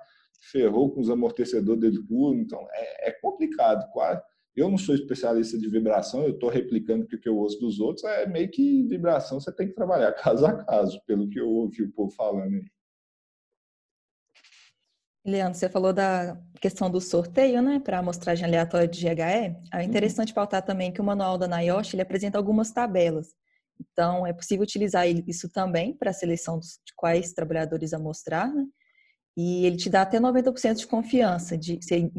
ferrou 0.50 0.92
com 0.92 1.00
os 1.00 1.10
amortecedores 1.10 1.80
dele 1.80 2.02
puro, 2.06 2.38
então 2.38 2.66
é, 2.70 3.08
é 3.08 3.12
complicado. 3.12 3.90
Quase. 3.92 4.22
Eu 4.54 4.70
não 4.70 4.78
sou 4.78 4.94
especialista 4.94 5.58
de 5.58 5.68
vibração, 5.68 6.22
eu 6.22 6.30
estou 6.30 6.48
replicando 6.48 7.04
o 7.04 7.06
que 7.06 7.28
eu 7.28 7.36
ouço 7.36 7.60
dos 7.60 7.78
outros, 7.78 8.04
é 8.04 8.26
meio 8.26 8.50
que 8.50 8.82
vibração 8.84 9.38
você 9.38 9.52
tem 9.52 9.68
que 9.68 9.74
trabalhar 9.74 10.12
caso 10.16 10.46
a 10.46 10.64
caso, 10.64 11.00
pelo 11.06 11.28
que 11.28 11.38
eu 11.38 11.48
ouvi 11.48 11.82
o 11.82 11.92
povo 11.92 12.10
falando 12.10 12.54
aí. 12.54 12.64
Leandro, 15.26 15.58
você 15.58 15.68
falou 15.68 15.92
da 15.92 16.40
questão 16.60 16.88
do 16.88 17.00
sorteio, 17.00 17.60
né, 17.60 17.80
para 17.80 17.98
amostragem 17.98 18.46
aleatória 18.46 18.86
de 18.86 19.04
GHE. 19.04 19.20
É 19.20 19.56
uhum. 19.74 19.82
interessante 19.82 20.32
pautar 20.32 20.64
também 20.64 20.92
que 20.92 21.00
o 21.00 21.04
manual 21.04 21.36
da 21.36 21.48
NIOSH 21.48 21.94
ele 21.94 22.02
apresenta 22.02 22.38
algumas 22.38 22.70
tabelas. 22.70 23.34
Então, 23.78 24.26
é 24.26 24.32
possível 24.32 24.62
utilizar 24.62 25.06
isso 25.08 25.50
também 25.50 25.94
para 25.94 26.10
a 26.10 26.14
seleção 26.14 26.60
de 26.60 26.94
quais 26.94 27.32
trabalhadores 27.32 27.92
amostrar, 27.92 28.54
né? 28.54 28.64
E 29.36 29.66
ele 29.66 29.76
te 29.76 29.90
dá 29.90 30.02
até 30.02 30.18
90% 30.18 30.76
de 30.76 30.86
confiança. 30.86 31.58
De, 31.58 31.78
você 31.80 32.10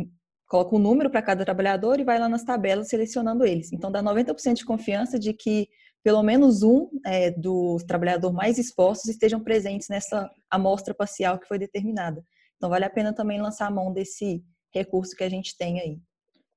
coloca 0.47 0.75
um 0.75 0.79
número 0.79 1.09
para 1.09 1.21
cada 1.21 1.43
trabalhador 1.43 1.99
e 1.99 2.03
vai 2.03 2.19
lá 2.19 2.29
nas 2.29 2.43
tabelas 2.43 2.87
selecionando 2.87 3.45
eles. 3.45 3.73
Então, 3.73 3.91
dá 3.91 4.03
90% 4.03 4.53
de 4.53 4.65
confiança 4.65 5.17
de 5.17 5.33
que 5.33 5.67
pelo 6.03 6.23
menos 6.23 6.63
um 6.63 6.89
é, 7.05 7.31
dos 7.31 7.83
trabalhadores 7.83 8.35
mais 8.35 8.57
expostos 8.57 9.09
estejam 9.09 9.43
presentes 9.43 9.89
nessa 9.89 10.29
amostra 10.49 10.93
parcial 10.93 11.37
que 11.39 11.47
foi 11.47 11.57
determinada. 11.57 12.23
Então, 12.55 12.69
vale 12.69 12.85
a 12.85 12.89
pena 12.89 13.13
também 13.13 13.41
lançar 13.41 13.67
a 13.67 13.71
mão 13.71 13.91
desse 13.91 14.43
recurso 14.73 15.15
que 15.15 15.23
a 15.23 15.29
gente 15.29 15.57
tem 15.57 15.81
aí. 15.81 15.99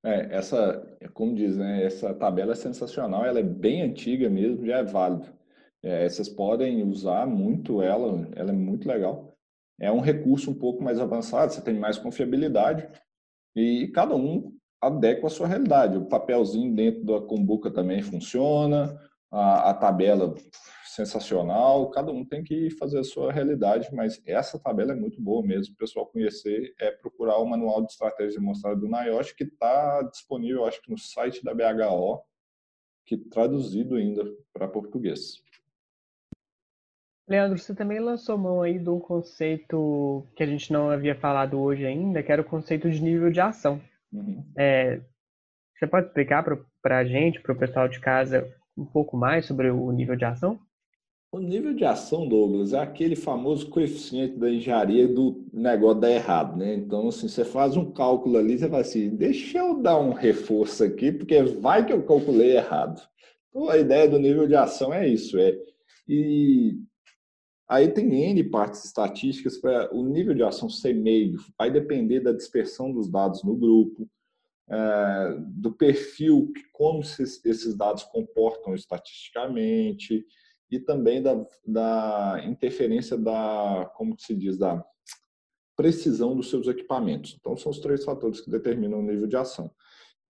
É, 0.04 0.36
essa, 0.36 0.80
como 1.12 1.34
diz, 1.34 1.56
né, 1.56 1.84
essa 1.84 2.14
tabela 2.14 2.52
é 2.52 2.56
sensacional, 2.56 3.24
ela 3.24 3.40
é 3.40 3.42
bem 3.42 3.82
antiga 3.82 4.30
mesmo, 4.30 4.64
já 4.64 4.78
é 4.78 4.84
válida. 4.84 5.26
É, 5.82 6.08
vocês 6.08 6.28
podem 6.28 6.82
usar 6.82 7.26
muito 7.26 7.82
ela, 7.82 8.28
ela 8.36 8.50
é 8.50 8.54
muito 8.54 8.86
legal 8.86 9.30
é 9.81 9.91
um 9.91 10.01
recurso 10.01 10.51
um 10.51 10.55
pouco 10.55 10.83
mais 10.83 11.01
avançado, 11.01 11.53
você 11.53 11.62
tem 11.62 11.78
mais 11.78 11.99
confiabilidade 11.99 12.87
e 13.57 13.89
cada 13.89 14.14
um 14.14 14.55
adequa 14.81 15.26
a 15.26 15.31
sua 15.31 15.47
realidade. 15.47 15.97
O 15.97 16.07
papelzinho 16.07 16.74
dentro 16.74 17.05
da 17.05 17.20
Combuca 17.20 17.70
também 17.70 18.03
funciona, 18.03 18.99
a, 19.31 19.70
a, 19.70 19.74
tabela 19.74 20.35
sensacional, 20.85 21.89
cada 21.91 22.12
um 22.12 22.24
tem 22.24 22.43
que 22.43 22.68
fazer 22.70 22.99
a 22.99 23.05
sua 23.05 23.33
realidade, 23.33 23.89
mas 23.93 24.20
essa 24.26 24.59
tabela 24.59 24.93
é 24.93 24.97
muito 24.97 25.20
boa 25.20 25.43
mesmo, 25.43 25.72
o 25.72 25.76
pessoal 25.76 26.07
conhecer, 26.07 26.74
é 26.81 26.91
procurar 26.91 27.39
o 27.39 27.47
manual 27.47 27.81
de 27.83 27.93
estratégia 27.93 28.39
de 28.39 28.45
mostrada 28.45 28.76
do 28.76 28.89
NIOSH, 28.89 29.33
que 29.33 29.45
está 29.45 30.03
disponível, 30.03 30.64
acho 30.64 30.83
que 30.83 30.91
no 30.91 30.99
site 30.99 31.45
da 31.45 31.55
BHO, 31.55 32.20
que 33.07 33.16
traduzido 33.16 33.97
ainda 33.97 34.24
para 34.53 34.68
português. 34.68 35.43
Leandro, 37.31 37.57
você 37.57 37.72
também 37.72 38.01
lançou 38.01 38.37
mão 38.37 38.61
aí 38.61 38.76
de 38.76 38.91
um 38.91 38.99
conceito 38.99 40.26
que 40.35 40.43
a 40.43 40.47
gente 40.47 40.72
não 40.72 40.91
havia 40.91 41.14
falado 41.14 41.61
hoje 41.61 41.87
ainda, 41.87 42.24
que 42.24 42.33
era 42.33 42.43
o 42.43 42.45
conceito 42.45 42.91
de 42.91 43.01
nível 43.01 43.31
de 43.31 43.41
ação. 43.41 43.81
Uhum. 44.12 44.45
É, 44.59 45.01
você 45.78 45.87
pode 45.87 46.09
explicar 46.09 46.45
para 46.83 46.99
a 46.99 47.05
gente, 47.05 47.41
para 47.41 47.53
o 47.53 47.59
pessoal 47.59 47.87
de 47.87 48.01
casa, 48.01 48.53
um 48.76 48.85
pouco 48.85 49.16
mais 49.16 49.47
sobre 49.47 49.70
o 49.70 49.93
nível 49.93 50.16
de 50.16 50.24
ação? 50.24 50.59
O 51.31 51.39
nível 51.39 51.72
de 51.72 51.85
ação, 51.85 52.26
Douglas, 52.26 52.72
é 52.72 52.81
aquele 52.81 53.14
famoso 53.14 53.70
coeficiente 53.70 54.37
da 54.37 54.51
engenharia 54.51 55.07
do 55.07 55.47
negócio 55.53 56.01
dar 56.01 56.11
errado, 56.11 56.57
né? 56.57 56.74
Então, 56.74 57.07
assim, 57.07 57.28
você 57.28 57.45
faz 57.45 57.76
um 57.76 57.93
cálculo 57.93 58.39
ali, 58.39 58.59
você 58.59 58.66
vai 58.66 58.81
assim, 58.81 59.09
deixa 59.14 59.59
eu 59.59 59.81
dar 59.81 60.01
um 60.01 60.12
reforço 60.12 60.83
aqui, 60.83 61.12
porque 61.12 61.41
vai 61.45 61.87
que 61.87 61.93
eu 61.93 62.03
calculei 62.03 62.57
errado. 62.57 63.01
Então, 63.49 63.68
a 63.68 63.78
ideia 63.78 64.09
do 64.09 64.18
nível 64.18 64.49
de 64.49 64.57
ação 64.57 64.93
é 64.93 65.07
isso, 65.07 65.39
é 65.39 65.57
e 66.09 66.81
Aí 67.71 67.87
tem 67.87 68.12
N 68.12 68.43
partes 68.51 68.85
estatísticas 68.85 69.57
para 69.57 69.95
o 69.95 70.05
nível 70.05 70.35
de 70.35 70.43
ação 70.43 70.68
ser 70.68 70.93
meio, 70.93 71.39
vai 71.57 71.71
depender 71.71 72.18
da 72.18 72.33
dispersão 72.33 72.91
dos 72.91 73.09
dados 73.09 73.45
no 73.45 73.57
grupo, 73.57 74.11
é, 74.68 75.37
do 75.39 75.71
perfil, 75.71 76.53
como 76.73 77.01
esses 77.01 77.77
dados 77.77 78.03
comportam 78.03 78.75
estatisticamente, 78.75 80.27
e 80.68 80.81
também 80.81 81.23
da, 81.23 81.47
da 81.64 82.43
interferência 82.45 83.16
da, 83.16 83.89
como 83.95 84.18
se 84.18 84.35
diz, 84.35 84.59
da 84.59 84.85
precisão 85.77 86.35
dos 86.35 86.51
seus 86.51 86.66
equipamentos. 86.66 87.37
Então, 87.39 87.57
são 87.57 87.71
os 87.71 87.79
três 87.79 88.05
fatores 88.05 88.41
que 88.41 88.51
determinam 88.51 88.99
o 88.99 89.03
nível 89.03 89.29
de 89.29 89.37
ação. 89.37 89.71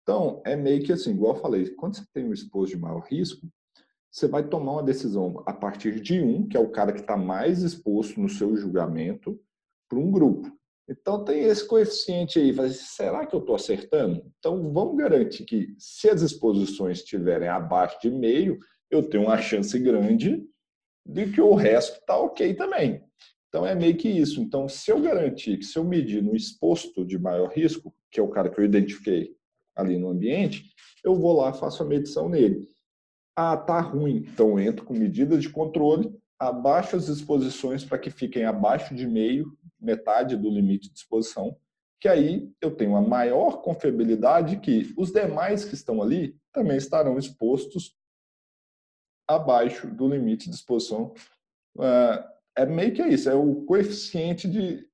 Então, 0.04 0.42
é 0.46 0.58
meio 0.58 0.84
que 0.84 0.92
assim, 0.92 1.12
igual 1.12 1.36
eu 1.36 1.42
falei, 1.42 1.70
quando 1.70 1.96
você 1.96 2.04
tem 2.14 2.26
um 2.26 2.34
exposto 2.34 2.76
de 2.76 2.82
maior 2.82 3.06
risco, 3.08 3.48
você 4.12 4.28
vai 4.28 4.47
tomar 4.47 4.74
uma 4.74 4.84
decisão 4.84 5.43
a 5.45 5.53
partir 5.53 5.99
de 5.99 6.20
um, 6.22 6.47
que 6.47 6.57
é 6.57 6.60
o 6.60 6.72
cara 6.72 6.91
que 6.91 7.01
está 7.01 7.16
mais 7.16 7.62
exposto 7.62 8.20
no 8.20 8.30
seu 8.30 8.55
julgamento, 8.55 9.39
para 9.88 9.99
um 9.99 10.12
grupo. 10.12 10.51
Então 10.89 11.24
tem 11.24 11.43
esse 11.43 11.68
coeficiente 11.68 12.39
aí, 12.39 12.51
vai, 12.51 12.70
será 12.70 13.26
que 13.26 13.36
eu 13.36 13.39
estou 13.39 13.55
acertando? 13.55 14.26
Então 14.39 14.74
vamos 14.74 14.97
garantir 14.97 15.45
que 15.45 15.76
se 15.78 16.10
as 16.10 16.22
exposições 16.22 16.97
estiverem 16.99 17.47
abaixo 17.47 17.99
de 18.01 18.10
meio, 18.10 18.60
eu 18.89 19.07
tenho 19.07 19.26
uma 19.26 19.38
chance 19.38 19.78
grande 19.78 20.43
de 21.05 21.32
que 21.32 21.39
o 21.39 21.53
resto 21.53 21.99
está 21.99 22.18
ok 22.18 22.55
também. 22.55 23.03
Então 23.47 23.66
é 23.66 23.76
meio 23.76 23.95
que 23.97 24.10
isso. 24.10 24.41
Então 24.41 24.68
se 24.68 24.91
eu 24.91 24.99
garantir 24.99 25.57
que 25.57 25.66
se 25.66 25.78
eu 25.78 25.84
medir 25.84 26.24
no 26.24 26.36
exposto 26.36 27.05
de 27.05 27.20
maior 27.20 27.49
risco, 27.49 27.93
que 28.10 28.20
é 28.20 28.24
o 28.24 28.30
cara 28.30 28.49
que 28.49 28.60
eu 28.60 28.66
identifiquei 28.66 29.36
ali 29.76 29.97
no 29.97 30.10
ambiente, 30.10 30.74
eu 31.03 31.16
vou 31.16 31.38
lá, 31.38 31.53
faço 31.53 31.84
a 31.84 31.86
medição 31.86 32.28
nele. 32.28 32.68
Ah, 33.42 33.56
tá 33.56 33.80
ruim. 33.80 34.18
Então 34.34 34.60
entro 34.60 34.84
com 34.84 34.94
medidas 34.94 35.42
de 35.42 35.50
controle, 35.50 36.14
abaixo 36.38 36.98
as 36.98 37.08
exposições 37.08 37.86
para 37.86 37.98
que 37.98 38.12
fiquem 38.12 38.44
abaixo 38.44 38.94
de 38.94 39.08
meio, 39.08 39.58
metade 39.80 40.36
do 40.36 40.50
limite 40.50 40.92
de 40.92 40.98
exposição, 40.98 41.56
que 42.02 42.10
aí 42.10 42.52
eu 42.60 42.76
tenho 42.76 42.92
uma 42.92 43.02
maior 43.02 43.62
confiabilidade 43.62 44.60
que 44.60 44.94
os 44.98 45.14
demais 45.14 45.64
que 45.64 45.74
estão 45.74 46.02
ali 46.02 46.36
também 46.52 46.76
estarão 46.76 47.18
expostos 47.18 47.96
abaixo 49.26 49.88
do 49.88 50.10
limite 50.10 50.50
de 50.50 50.56
exposição. 50.58 51.14
É 52.58 52.66
meio 52.66 52.94
que 52.94 53.02
isso, 53.04 53.30
é 53.30 53.36
o 53.36 53.64
coeficiente 53.64 54.50
de, 54.50 54.86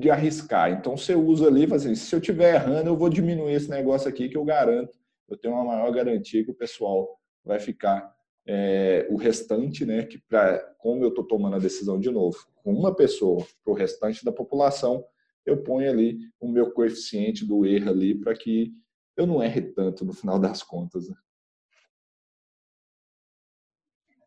de 0.00 0.10
arriscar. 0.10 0.72
Então 0.72 0.96
você 0.96 1.14
usa 1.14 1.46
ali, 1.46 1.72
assim, 1.72 1.94
se 1.94 2.12
eu 2.12 2.18
estiver 2.18 2.56
errando, 2.56 2.90
eu 2.90 2.96
vou 2.96 3.08
diminuir 3.08 3.52
esse 3.52 3.70
negócio 3.70 4.08
aqui 4.08 4.28
que 4.28 4.36
eu 4.36 4.44
garanto, 4.44 4.98
eu 5.28 5.36
tenho 5.36 5.54
uma 5.54 5.64
maior 5.64 5.92
garantia 5.92 6.44
que 6.44 6.50
o 6.50 6.54
pessoal 6.54 7.15
vai 7.46 7.60
ficar 7.60 8.14
é, 8.46 9.06
o 9.10 9.16
restante, 9.16 9.86
né, 9.86 10.04
que 10.04 10.18
para 10.18 10.58
como 10.78 11.02
eu 11.02 11.08
estou 11.08 11.24
tomando 11.24 11.56
a 11.56 11.60
decisão 11.60 11.98
de 11.98 12.10
novo, 12.10 12.38
com 12.62 12.72
uma 12.72 12.94
pessoa 12.94 13.46
para 13.64 13.72
o 13.72 13.76
restante 13.76 14.24
da 14.24 14.32
população, 14.32 15.04
eu 15.44 15.62
ponho 15.62 15.88
ali 15.88 16.18
o 16.40 16.48
meu 16.48 16.72
coeficiente 16.72 17.44
do 17.44 17.64
erro 17.64 17.90
ali 17.90 18.14
para 18.14 18.34
que 18.34 18.72
eu 19.16 19.26
não 19.26 19.42
erre 19.42 19.62
tanto 19.62 20.04
no 20.04 20.12
final 20.12 20.38
das 20.38 20.62
contas. 20.62 21.08
Né? 21.08 21.16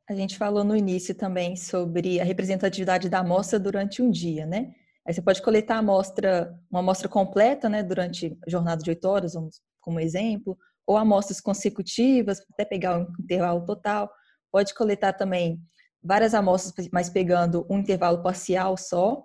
A 0.09 0.15
gente 0.15 0.37
falou 0.37 0.63
no 0.63 0.75
início 0.75 1.13
também 1.13 1.55
sobre 1.55 2.19
a 2.19 2.23
representatividade 2.23 3.09
da 3.09 3.19
amostra 3.19 3.59
durante 3.59 4.01
um 4.01 4.09
dia, 4.09 4.45
né? 4.45 4.73
Aí 5.05 5.13
você 5.13 5.21
pode 5.21 5.41
coletar 5.41 5.77
amostra, 5.77 6.57
uma 6.69 6.79
amostra 6.79 7.07
completa, 7.07 7.69
né, 7.69 7.83
durante 7.83 8.37
a 8.45 8.49
jornada 8.49 8.81
de 8.81 8.89
oito 8.89 9.07
horas, 9.07 9.33
vamos, 9.33 9.61
como 9.79 9.99
exemplo, 9.99 10.57
ou 10.89 10.97
amostras 10.97 11.39
consecutivas, 11.39 12.41
até 12.51 12.65
pegar 12.65 12.99
o 12.99 13.07
intervalo 13.21 13.63
total. 13.63 14.11
Pode 14.51 14.73
coletar 14.73 15.13
também 15.13 15.61
várias 16.01 16.33
amostras, 16.33 16.89
mas 16.91 17.11
pegando 17.11 17.63
um 17.69 17.77
intervalo 17.77 18.23
parcial 18.23 18.75
só, 18.75 19.23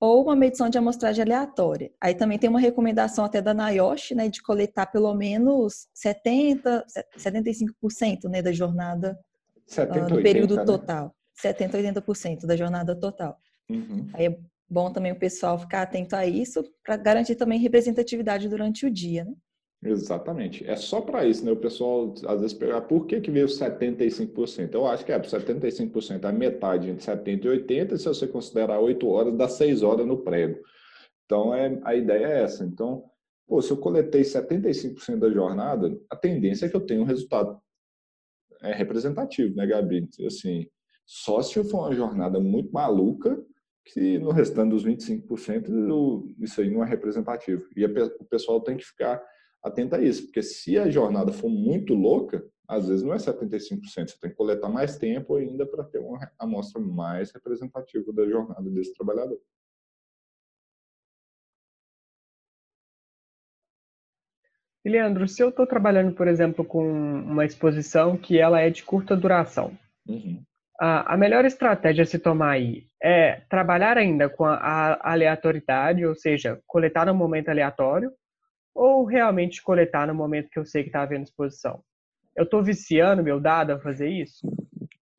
ou 0.00 0.22
uma 0.22 0.34
medição 0.34 0.70
de 0.70 0.78
amostragem 0.78 1.22
aleatória. 1.22 1.90
Aí 2.00 2.14
também 2.14 2.38
tem 2.38 2.48
uma 2.48 2.58
recomendação 2.58 3.26
até 3.26 3.42
da 3.42 3.52
NIOSH, 3.52 4.12
né, 4.12 4.30
de 4.30 4.42
coletar 4.42 4.86
pelo 4.86 5.14
menos 5.14 5.86
70, 5.92 6.86
75% 7.18 8.30
né, 8.30 8.40
da 8.40 8.52
jornada 8.52 9.18
70, 9.66 9.98
uh, 9.98 10.08
do 10.08 10.22
período 10.22 10.52
80, 10.52 10.72
né? 10.72 10.78
total. 10.78 11.04
Né? 11.04 11.10
70, 11.34 11.78
80% 11.78 12.46
da 12.46 12.56
jornada 12.56 12.98
total. 12.98 13.36
Uhum. 13.68 14.08
Aí 14.14 14.28
é 14.28 14.38
bom 14.66 14.90
também 14.90 15.12
o 15.12 15.18
pessoal 15.18 15.58
ficar 15.58 15.82
atento 15.82 16.16
a 16.16 16.24
isso 16.24 16.64
para 16.82 16.96
garantir 16.96 17.34
também 17.34 17.60
representatividade 17.60 18.48
durante 18.48 18.86
o 18.86 18.90
dia, 18.90 19.26
né? 19.26 19.34
Exatamente. 19.82 20.66
É 20.66 20.74
só 20.74 21.00
para 21.00 21.24
isso, 21.26 21.44
né? 21.44 21.52
O 21.52 21.56
pessoal 21.56 22.12
às 22.26 22.40
vezes 22.40 22.54
pergunta, 22.54 22.82
por 22.82 23.06
que, 23.06 23.20
que 23.20 23.30
veio 23.30 23.46
75%? 23.46 24.74
Eu 24.74 24.86
acho 24.86 25.04
que 25.04 25.12
é 25.12 25.20
75% 25.20 26.24
é 26.24 26.28
a 26.28 26.32
metade 26.32 26.90
entre 26.90 27.04
70 27.04 27.46
e 27.46 27.50
80, 27.50 27.98
se 27.98 28.04
você 28.04 28.26
considerar 28.26 28.80
8 28.80 29.06
horas, 29.06 29.36
dá 29.36 29.48
6 29.48 29.82
horas 29.82 30.06
no 30.06 30.18
prego. 30.18 30.60
Então, 31.24 31.54
é, 31.54 31.78
a 31.84 31.94
ideia 31.94 32.26
é 32.26 32.42
essa. 32.42 32.64
Então, 32.64 33.04
pô, 33.46 33.60
se 33.60 33.70
eu 33.70 33.76
coletei 33.76 34.22
75% 34.22 35.18
da 35.18 35.30
jornada, 35.30 35.96
a 36.10 36.16
tendência 36.16 36.66
é 36.66 36.68
que 36.68 36.76
eu 36.76 36.86
tenha 36.86 37.00
um 37.00 37.04
resultado 37.04 37.60
é, 38.62 38.72
representativo, 38.72 39.54
né, 39.54 39.66
Gabi? 39.66 40.08
Assim, 40.26 40.66
só 41.04 41.42
se 41.42 41.62
for 41.64 41.86
uma 41.86 41.94
jornada 41.94 42.40
muito 42.40 42.72
maluca, 42.72 43.40
que 43.84 44.18
no 44.18 44.30
restante 44.30 44.70
dos 44.70 44.84
25% 44.84 46.34
isso 46.40 46.60
aí 46.60 46.70
não 46.70 46.82
é 46.82 46.88
representativo. 46.88 47.64
E 47.76 47.84
o 47.84 48.24
pessoal 48.24 48.60
tem 48.60 48.76
que 48.76 48.84
ficar 48.84 49.22
atenta 49.62 49.96
a 49.96 50.02
isso, 50.02 50.24
porque 50.24 50.42
se 50.42 50.78
a 50.78 50.88
jornada 50.88 51.32
for 51.32 51.48
muito 51.48 51.94
louca, 51.94 52.44
às 52.68 52.88
vezes 52.88 53.04
não 53.04 53.14
é 53.14 53.16
75%, 53.16 53.80
você 53.84 54.18
tem 54.20 54.30
que 54.30 54.36
coletar 54.36 54.68
mais 54.68 54.96
tempo 54.96 55.36
ainda 55.36 55.66
para 55.66 55.84
ter 55.84 55.98
uma 55.98 56.18
amostra 56.38 56.80
mais 56.80 57.32
representativa 57.32 58.12
da 58.12 58.26
jornada 58.28 58.68
desse 58.70 58.94
trabalhador. 58.94 59.40
E 64.84 64.88
Leandro, 64.88 65.26
se 65.26 65.42
eu 65.42 65.48
estou 65.48 65.66
trabalhando, 65.66 66.14
por 66.14 66.28
exemplo, 66.28 66.64
com 66.64 66.88
uma 66.88 67.44
exposição 67.44 68.16
que 68.16 68.38
ela 68.38 68.60
é 68.60 68.70
de 68.70 68.84
curta 68.84 69.16
duração, 69.16 69.76
uhum. 70.08 70.40
a, 70.80 71.14
a, 71.14 71.16
melhor 71.16 71.44
estratégia 71.44 72.04
a 72.04 72.06
se 72.06 72.20
tomar 72.20 72.50
aí 72.50 72.86
é 73.02 73.40
trabalhar 73.50 73.98
ainda 73.98 74.28
com 74.28 74.44
a, 74.44 74.54
a 74.54 75.12
aleatoriedade, 75.12 76.06
ou 76.06 76.14
seja, 76.14 76.60
coletar 76.68 77.06
no 77.06 77.14
momento 77.14 77.48
aleatório, 77.48 78.12
ou 78.76 79.04
realmente 79.04 79.62
coletar 79.62 80.06
no 80.06 80.14
momento 80.14 80.50
que 80.50 80.58
eu 80.58 80.66
sei 80.66 80.82
que 80.82 80.90
está 80.90 81.02
havendo 81.02 81.24
exposição? 81.24 81.80
Eu 82.36 82.44
estou 82.44 82.62
viciando 82.62 83.22
meu 83.22 83.40
dado 83.40 83.72
a 83.72 83.80
fazer 83.80 84.10
isso? 84.10 84.46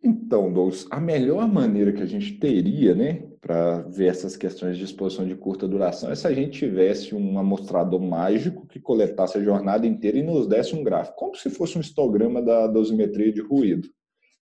Então, 0.04 0.54
Douglas, 0.54 0.86
a 0.92 1.00
melhor 1.00 1.48
maneira 1.52 1.92
que 1.92 2.02
a 2.02 2.06
gente 2.06 2.34
teria, 2.34 2.94
né, 2.94 3.24
para 3.42 3.80
ver 3.82 4.08
essas 4.08 4.38
questões 4.38 4.78
de 4.78 4.84
exposição 4.84 5.26
de 5.26 5.36
curta 5.36 5.68
duração 5.68 6.12
é 6.12 6.16
se 6.16 6.28
a 6.28 6.34
gente 6.34 6.60
tivesse 6.60 7.16
um 7.16 7.40
amostrador 7.40 8.00
mágico 8.00 8.68
que 8.68 8.80
coletasse 8.80 9.38
a 9.38 9.44
jornada 9.44 9.88
inteira 9.88 10.18
e 10.18 10.24
nos 10.24 10.48
desse 10.48 10.76
um 10.76 10.84
gráfico, 10.84 11.18
como 11.18 11.36
se 11.36 11.50
fosse 11.50 11.78
um 11.78 11.82
histograma 11.82 12.42
da 12.42 12.68
dosimetria 12.68 13.34
de 13.34 13.42
ruído. 13.42 13.90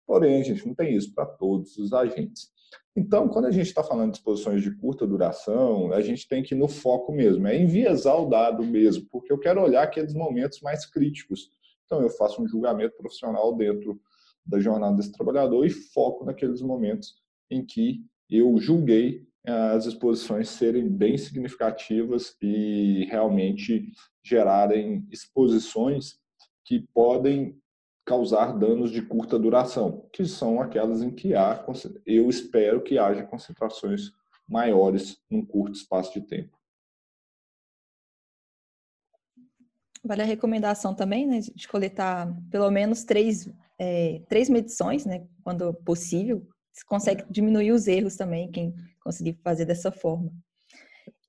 Porém, 0.06 0.40
a 0.40 0.44
gente 0.44 0.66
não 0.66 0.74
tem 0.74 0.96
isso 0.96 1.14
para 1.14 1.26
todos 1.26 1.76
os 1.76 1.92
agentes. 1.92 2.51
Então, 2.96 3.28
quando 3.28 3.46
a 3.46 3.50
gente 3.50 3.66
está 3.66 3.82
falando 3.82 4.12
de 4.12 4.18
exposições 4.18 4.62
de 4.62 4.74
curta 4.76 5.06
duração, 5.06 5.92
a 5.92 6.00
gente 6.00 6.28
tem 6.28 6.42
que 6.42 6.54
ir 6.54 6.58
no 6.58 6.68
foco 6.68 7.12
mesmo, 7.12 7.46
é 7.46 7.56
enviesar 7.56 8.20
o 8.20 8.28
dado 8.28 8.62
mesmo, 8.62 9.06
porque 9.10 9.32
eu 9.32 9.38
quero 9.38 9.62
olhar 9.62 9.82
aqueles 9.82 10.14
momentos 10.14 10.60
mais 10.60 10.84
críticos. 10.84 11.50
Então, 11.86 12.02
eu 12.02 12.10
faço 12.10 12.42
um 12.42 12.48
julgamento 12.48 12.96
profissional 12.96 13.54
dentro 13.54 14.00
da 14.44 14.58
jornada 14.60 14.96
desse 14.96 15.12
trabalhador 15.12 15.64
e 15.64 15.70
foco 15.70 16.24
naqueles 16.24 16.60
momentos 16.60 17.14
em 17.50 17.64
que 17.64 18.04
eu 18.28 18.56
julguei 18.58 19.26
eh, 19.44 19.52
as 19.52 19.86
exposições 19.86 20.48
serem 20.48 20.88
bem 20.88 21.16
significativas 21.16 22.36
e 22.40 23.06
realmente 23.10 23.92
gerarem 24.24 25.06
exposições 25.10 26.16
que 26.64 26.80
podem 26.94 27.60
causar 28.12 28.52
danos 28.58 28.90
de 28.90 29.00
curta 29.00 29.38
duração, 29.38 30.06
que 30.12 30.26
são 30.26 30.60
aquelas 30.60 31.00
em 31.00 31.10
que 31.10 31.34
há, 31.34 31.64
eu 32.04 32.28
espero 32.28 32.82
que 32.82 32.98
haja 32.98 33.24
concentrações 33.24 34.12
maiores 34.46 35.18
num 35.30 35.42
curto 35.42 35.76
espaço 35.76 36.12
de 36.12 36.20
tempo. 36.20 36.58
Vale 40.04 40.20
a 40.20 40.26
recomendação 40.26 40.94
também, 40.94 41.26
né, 41.26 41.40
de 41.40 41.66
coletar 41.66 42.30
pelo 42.50 42.70
menos 42.70 43.02
três, 43.02 43.50
é, 43.78 44.20
três 44.28 44.50
medições, 44.50 45.06
né, 45.06 45.26
quando 45.42 45.72
possível. 45.72 46.46
Você 46.70 46.84
consegue 46.84 47.24
diminuir 47.30 47.72
os 47.72 47.86
erros 47.86 48.14
também, 48.14 48.50
quem 48.50 48.74
conseguir 49.02 49.38
fazer 49.42 49.64
dessa 49.64 49.90
forma. 49.90 50.30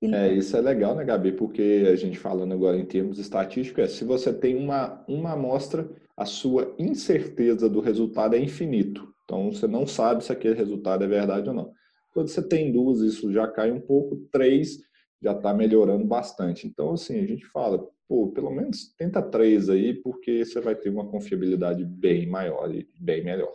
É, 0.02 0.34
isso 0.34 0.54
é 0.54 0.60
legal, 0.60 0.94
né, 0.94 1.02
Gabi? 1.02 1.32
Porque 1.32 1.86
a 1.90 1.96
gente 1.96 2.18
falando 2.18 2.52
agora 2.52 2.76
em 2.76 2.84
termos 2.84 3.18
estatísticos, 3.18 3.84
é, 3.84 3.86
se 3.86 4.04
você 4.04 4.34
tem 4.34 4.54
uma, 4.54 5.02
uma 5.08 5.32
amostra 5.32 5.88
a 6.16 6.24
sua 6.24 6.74
incerteza 6.78 7.68
do 7.68 7.80
resultado 7.80 8.36
é 8.36 8.38
infinito. 8.38 9.12
Então, 9.24 9.50
você 9.50 9.66
não 9.66 9.86
sabe 9.86 10.24
se 10.24 10.30
aquele 10.30 10.54
resultado 10.54 11.02
é 11.02 11.06
verdade 11.06 11.48
ou 11.48 11.54
não. 11.54 11.72
Quando 12.12 12.28
você 12.28 12.46
tem 12.46 12.70
duas, 12.70 13.00
isso 13.00 13.32
já 13.32 13.48
cai 13.48 13.72
um 13.72 13.80
pouco. 13.80 14.16
Três, 14.30 14.78
já 15.20 15.32
está 15.32 15.52
melhorando 15.52 16.04
bastante. 16.04 16.66
Então, 16.66 16.92
assim, 16.92 17.18
a 17.18 17.26
gente 17.26 17.44
fala, 17.46 17.84
pô, 18.06 18.30
pelo 18.30 18.50
menos 18.50 18.94
tenta 18.96 19.20
três 19.20 19.68
aí, 19.68 19.94
porque 19.94 20.44
você 20.44 20.60
vai 20.60 20.76
ter 20.76 20.90
uma 20.90 21.08
confiabilidade 21.08 21.84
bem 21.84 22.28
maior 22.28 22.72
e 22.72 22.88
bem 23.00 23.24
melhor. 23.24 23.52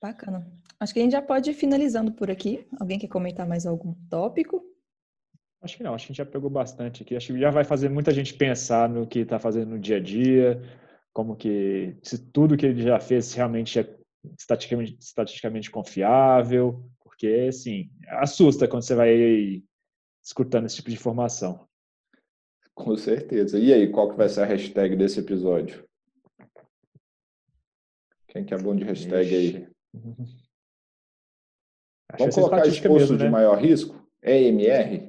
Bacana. 0.00 0.46
Acho 0.78 0.94
que 0.94 1.00
a 1.00 1.02
gente 1.02 1.12
já 1.12 1.22
pode 1.22 1.50
ir 1.50 1.54
finalizando 1.54 2.12
por 2.12 2.30
aqui. 2.30 2.64
Alguém 2.78 3.00
quer 3.00 3.08
comentar 3.08 3.48
mais 3.48 3.66
algum 3.66 3.94
tópico? 4.08 4.62
Acho 5.60 5.76
que 5.76 5.82
não, 5.82 5.94
acho 5.94 6.06
que 6.06 6.12
a 6.12 6.14
gente 6.14 6.24
já 6.24 6.30
pegou 6.30 6.48
bastante 6.48 7.02
aqui. 7.02 7.16
Acho 7.16 7.32
que 7.32 7.40
já 7.40 7.50
vai 7.50 7.64
fazer 7.64 7.88
muita 7.88 8.12
gente 8.12 8.34
pensar 8.34 8.88
no 8.88 9.06
que 9.06 9.20
está 9.20 9.38
fazendo 9.38 9.70
no 9.70 9.78
dia 9.78 9.96
a 9.96 10.00
dia, 10.00 10.62
como 11.12 11.36
que 11.36 11.96
se 12.02 12.30
tudo 12.30 12.56
que 12.56 12.66
ele 12.66 12.82
já 12.82 13.00
fez 13.00 13.34
realmente 13.34 13.78
é 13.78 13.98
estatisticamente, 14.38 14.96
estatisticamente 15.00 15.70
confiável, 15.70 16.88
porque, 17.02 17.46
assim, 17.48 17.90
assusta 18.08 18.68
quando 18.68 18.82
você 18.82 18.94
vai 18.94 19.62
escutando 20.22 20.66
esse 20.66 20.76
tipo 20.76 20.90
de 20.90 20.96
informação. 20.96 21.66
Com 22.74 22.96
certeza. 22.96 23.58
E 23.58 23.72
aí, 23.72 23.90
qual 23.90 24.10
que 24.10 24.16
vai 24.16 24.28
ser 24.28 24.42
a 24.42 24.46
hashtag 24.46 24.94
desse 24.94 25.18
episódio? 25.18 25.84
Quem 28.28 28.44
que 28.44 28.54
é 28.54 28.58
bom 28.58 28.76
de 28.76 28.84
hashtag 28.84 29.26
Ixi. 29.26 29.56
aí? 29.56 29.68
Vamos 32.16 32.34
colocar 32.34 32.66
exposto 32.66 32.92
mesmo, 32.92 33.16
né? 33.16 33.24
de 33.24 33.30
maior 33.30 33.58
risco? 33.58 34.08
EMR? 34.22 35.07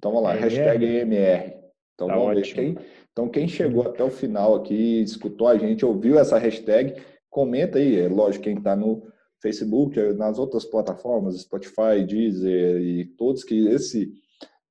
Então 0.00 0.12
vamos 0.12 0.24
lá, 0.24 0.34
EMR. 0.34 0.42
hashtag 0.42 0.84
EMR. 0.86 1.54
Então 1.94 2.08
tá 2.08 2.14
vamos 2.14 2.38
ótimo. 2.38 2.56
ver 2.56 2.74
quem. 2.74 2.78
Então, 3.12 3.28
quem 3.28 3.46
chegou 3.46 3.82
até 3.82 4.02
o 4.02 4.10
final 4.10 4.54
aqui, 4.54 5.02
escutou 5.02 5.46
a 5.46 5.58
gente, 5.58 5.84
ouviu 5.84 6.18
essa 6.18 6.38
hashtag, 6.38 6.94
comenta 7.28 7.78
aí. 7.78 7.98
É 7.98 8.08
lógico, 8.08 8.44
quem 8.44 8.56
está 8.56 8.74
no 8.74 9.02
Facebook, 9.42 10.00
nas 10.14 10.38
outras 10.38 10.64
plataformas, 10.64 11.38
Spotify, 11.38 12.02
Deezer 12.06 12.80
e 12.80 13.04
todos 13.18 13.44
que 13.44 13.68
esse 13.68 14.10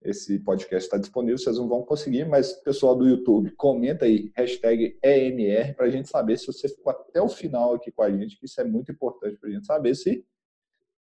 esse 0.02 0.40
podcast 0.40 0.88
está 0.88 0.98
disponível, 0.98 1.38
vocês 1.38 1.58
não 1.58 1.68
vão 1.68 1.84
conseguir, 1.84 2.24
mas 2.24 2.54
pessoal 2.54 2.96
do 2.96 3.06
YouTube, 3.06 3.52
comenta 3.58 4.06
aí, 4.06 4.32
hashtag 4.34 4.98
EMR, 5.04 5.76
para 5.76 5.88
a 5.88 5.90
gente 5.90 6.08
saber 6.08 6.38
se 6.38 6.48
você 6.48 6.70
ficou 6.70 6.92
até 6.92 7.22
o 7.22 7.28
final 7.28 7.76
aqui 7.76 7.92
com 7.92 8.02
a 8.02 8.10
gente, 8.10 8.40
que 8.40 8.46
isso 8.46 8.62
é 8.62 8.64
muito 8.64 8.94
importante 8.94 9.36
para 9.38 9.50
a 9.50 9.52
gente 9.52 9.66
saber 9.66 9.94
se 9.96 10.24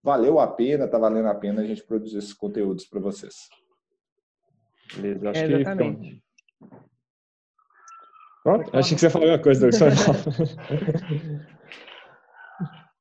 valeu 0.02 0.40
a 0.40 0.48
pena, 0.48 0.86
está 0.86 0.98
valendo 0.98 1.28
a 1.28 1.34
pena 1.34 1.62
a 1.62 1.64
gente 1.64 1.84
produzir 1.84 2.18
esses 2.18 2.32
conteúdos 2.32 2.86
para 2.86 2.98
vocês. 2.98 3.48
Beleza, 4.96 5.30
acho 5.30 5.40
é, 5.40 5.52
exatamente. 5.52 6.10
que... 6.10 6.22
Pronto, 8.42 8.76
achei 8.76 8.94
que 8.94 9.00
você 9.00 9.10
falar 9.10 9.24
alguma 9.24 9.42
coisa, 9.42 9.68
Douglas. 9.68 10.06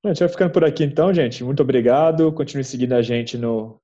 a 0.04 0.08
gente 0.10 0.20
vai 0.20 0.30
ficando 0.30 0.52
por 0.52 0.66
aqui 0.66 0.84
então, 0.84 1.14
gente. 1.14 1.44
Muito 1.44 1.62
obrigado. 1.62 2.32
Continue 2.34 2.64
seguindo 2.64 2.94
a 2.94 3.02
gente 3.02 3.38
no 3.38 3.80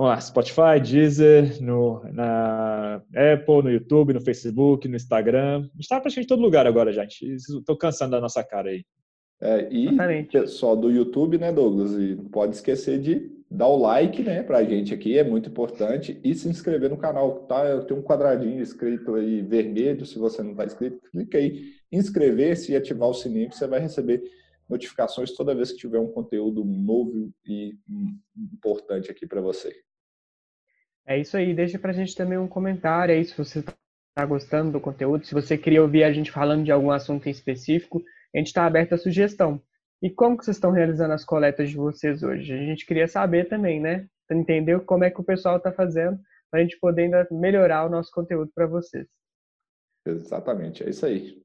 Vamos 0.00 0.14
lá, 0.14 0.20
Spotify, 0.20 0.80
Deezer, 0.82 1.62
no, 1.62 2.02
na 2.14 3.02
Apple, 3.14 3.62
no 3.62 3.70
YouTube, 3.70 4.14
no 4.14 4.20
Facebook, 4.22 4.88
no 4.88 4.96
Instagram. 4.96 5.58
A 5.58 5.62
gente 5.62 5.80
está 5.80 6.00
praticamente 6.00 6.24
em 6.24 6.28
todo 6.28 6.40
lugar 6.40 6.66
agora, 6.66 6.90
gente. 6.90 7.22
Estou 7.34 7.76
cansando 7.76 8.12
da 8.12 8.20
nossa 8.20 8.42
cara 8.42 8.70
aí. 8.70 8.82
É, 9.42 9.68
e 9.70 9.88
Exatamente. 9.88 10.32
pessoal 10.32 10.74
do 10.74 10.90
YouTube, 10.90 11.36
né, 11.36 11.52
Douglas? 11.52 11.92
E 11.92 12.14
não 12.14 12.30
pode 12.30 12.56
esquecer 12.56 12.98
de 12.98 13.30
dar 13.50 13.66
o 13.66 13.76
like, 13.76 14.22
né, 14.22 14.44
pra 14.44 14.62
gente 14.62 14.94
aqui, 14.94 15.18
é 15.18 15.24
muito 15.24 15.50
importante, 15.50 16.20
e 16.22 16.34
se 16.34 16.48
inscrever 16.48 16.88
no 16.88 16.96
canal, 16.96 17.46
tá? 17.46 17.64
Eu 17.66 17.84
tenho 17.84 17.98
um 17.98 18.02
quadradinho 18.02 18.62
escrito 18.62 19.16
aí 19.16 19.42
vermelho, 19.42 20.06
se 20.06 20.18
você 20.18 20.40
não 20.40 20.52
está 20.52 20.64
inscrito, 20.64 21.00
clica 21.10 21.36
aí, 21.36 21.72
inscrever-se 21.90 22.70
e 22.70 22.76
ativar 22.76 23.08
o 23.08 23.14
sininho, 23.14 23.48
que 23.48 23.56
você 23.56 23.66
vai 23.66 23.80
receber 23.80 24.22
notificações 24.68 25.32
toda 25.32 25.54
vez 25.54 25.72
que 25.72 25.78
tiver 25.78 25.98
um 25.98 26.12
conteúdo 26.12 26.64
novo 26.64 27.32
e 27.44 27.74
importante 28.36 29.10
aqui 29.10 29.26
para 29.26 29.40
você. 29.40 29.74
É 31.04 31.18
isso 31.18 31.36
aí, 31.36 31.52
deixa 31.52 31.76
pra 31.76 31.92
gente 31.92 32.14
também 32.14 32.38
um 32.38 32.46
comentário 32.46 33.12
aí 33.12 33.24
se 33.24 33.36
você 33.36 33.58
está 33.58 34.24
gostando 34.26 34.70
do 34.70 34.80
conteúdo, 34.80 35.26
se 35.26 35.34
você 35.34 35.58
queria 35.58 35.82
ouvir 35.82 36.04
a 36.04 36.12
gente 36.12 36.30
falando 36.30 36.62
de 36.62 36.70
algum 36.70 36.92
assunto 36.92 37.26
em 37.26 37.32
específico, 37.32 38.00
a 38.32 38.38
gente 38.38 38.46
está 38.46 38.64
aberto 38.64 38.92
à 38.92 38.96
sugestão. 38.96 39.60
E 40.02 40.08
como 40.10 40.36
que 40.36 40.44
vocês 40.44 40.56
estão 40.56 40.70
realizando 40.70 41.12
as 41.12 41.24
coletas 41.24 41.68
de 41.68 41.76
vocês 41.76 42.22
hoje? 42.22 42.52
A 42.52 42.56
gente 42.56 42.86
queria 42.86 43.06
saber 43.06 43.48
também, 43.48 43.80
né? 43.80 44.06
Para 44.26 44.36
entender 44.36 44.80
como 44.84 45.04
é 45.04 45.10
que 45.10 45.20
o 45.20 45.24
pessoal 45.24 45.58
está 45.58 45.70
fazendo, 45.72 46.18
para 46.50 46.60
a 46.60 46.62
gente 46.62 46.78
poder 46.78 47.02
ainda 47.02 47.28
melhorar 47.30 47.86
o 47.86 47.90
nosso 47.90 48.10
conteúdo 48.10 48.50
para 48.54 48.66
vocês. 48.66 49.06
Exatamente, 50.06 50.82
é 50.82 50.90
isso 50.90 51.04
aí. 51.04 51.42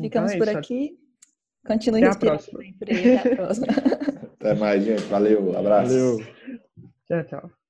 Ficamos 0.00 0.32
então 0.32 0.48
é 0.48 0.52
por 0.52 0.58
aqui. 0.58 0.98
Continue 1.64 2.04
Até 2.04 2.16
a 2.16 2.18
próxima. 2.18 2.60
Até 2.82 3.16
a 3.16 3.36
próxima. 3.36 3.66
Até 4.34 4.54
mais, 4.54 4.84
gente. 4.84 5.02
Valeu, 5.02 5.56
abraço. 5.56 5.90
Valeu. 5.90 6.18
Tchau, 7.06 7.24
tchau. 7.24 7.61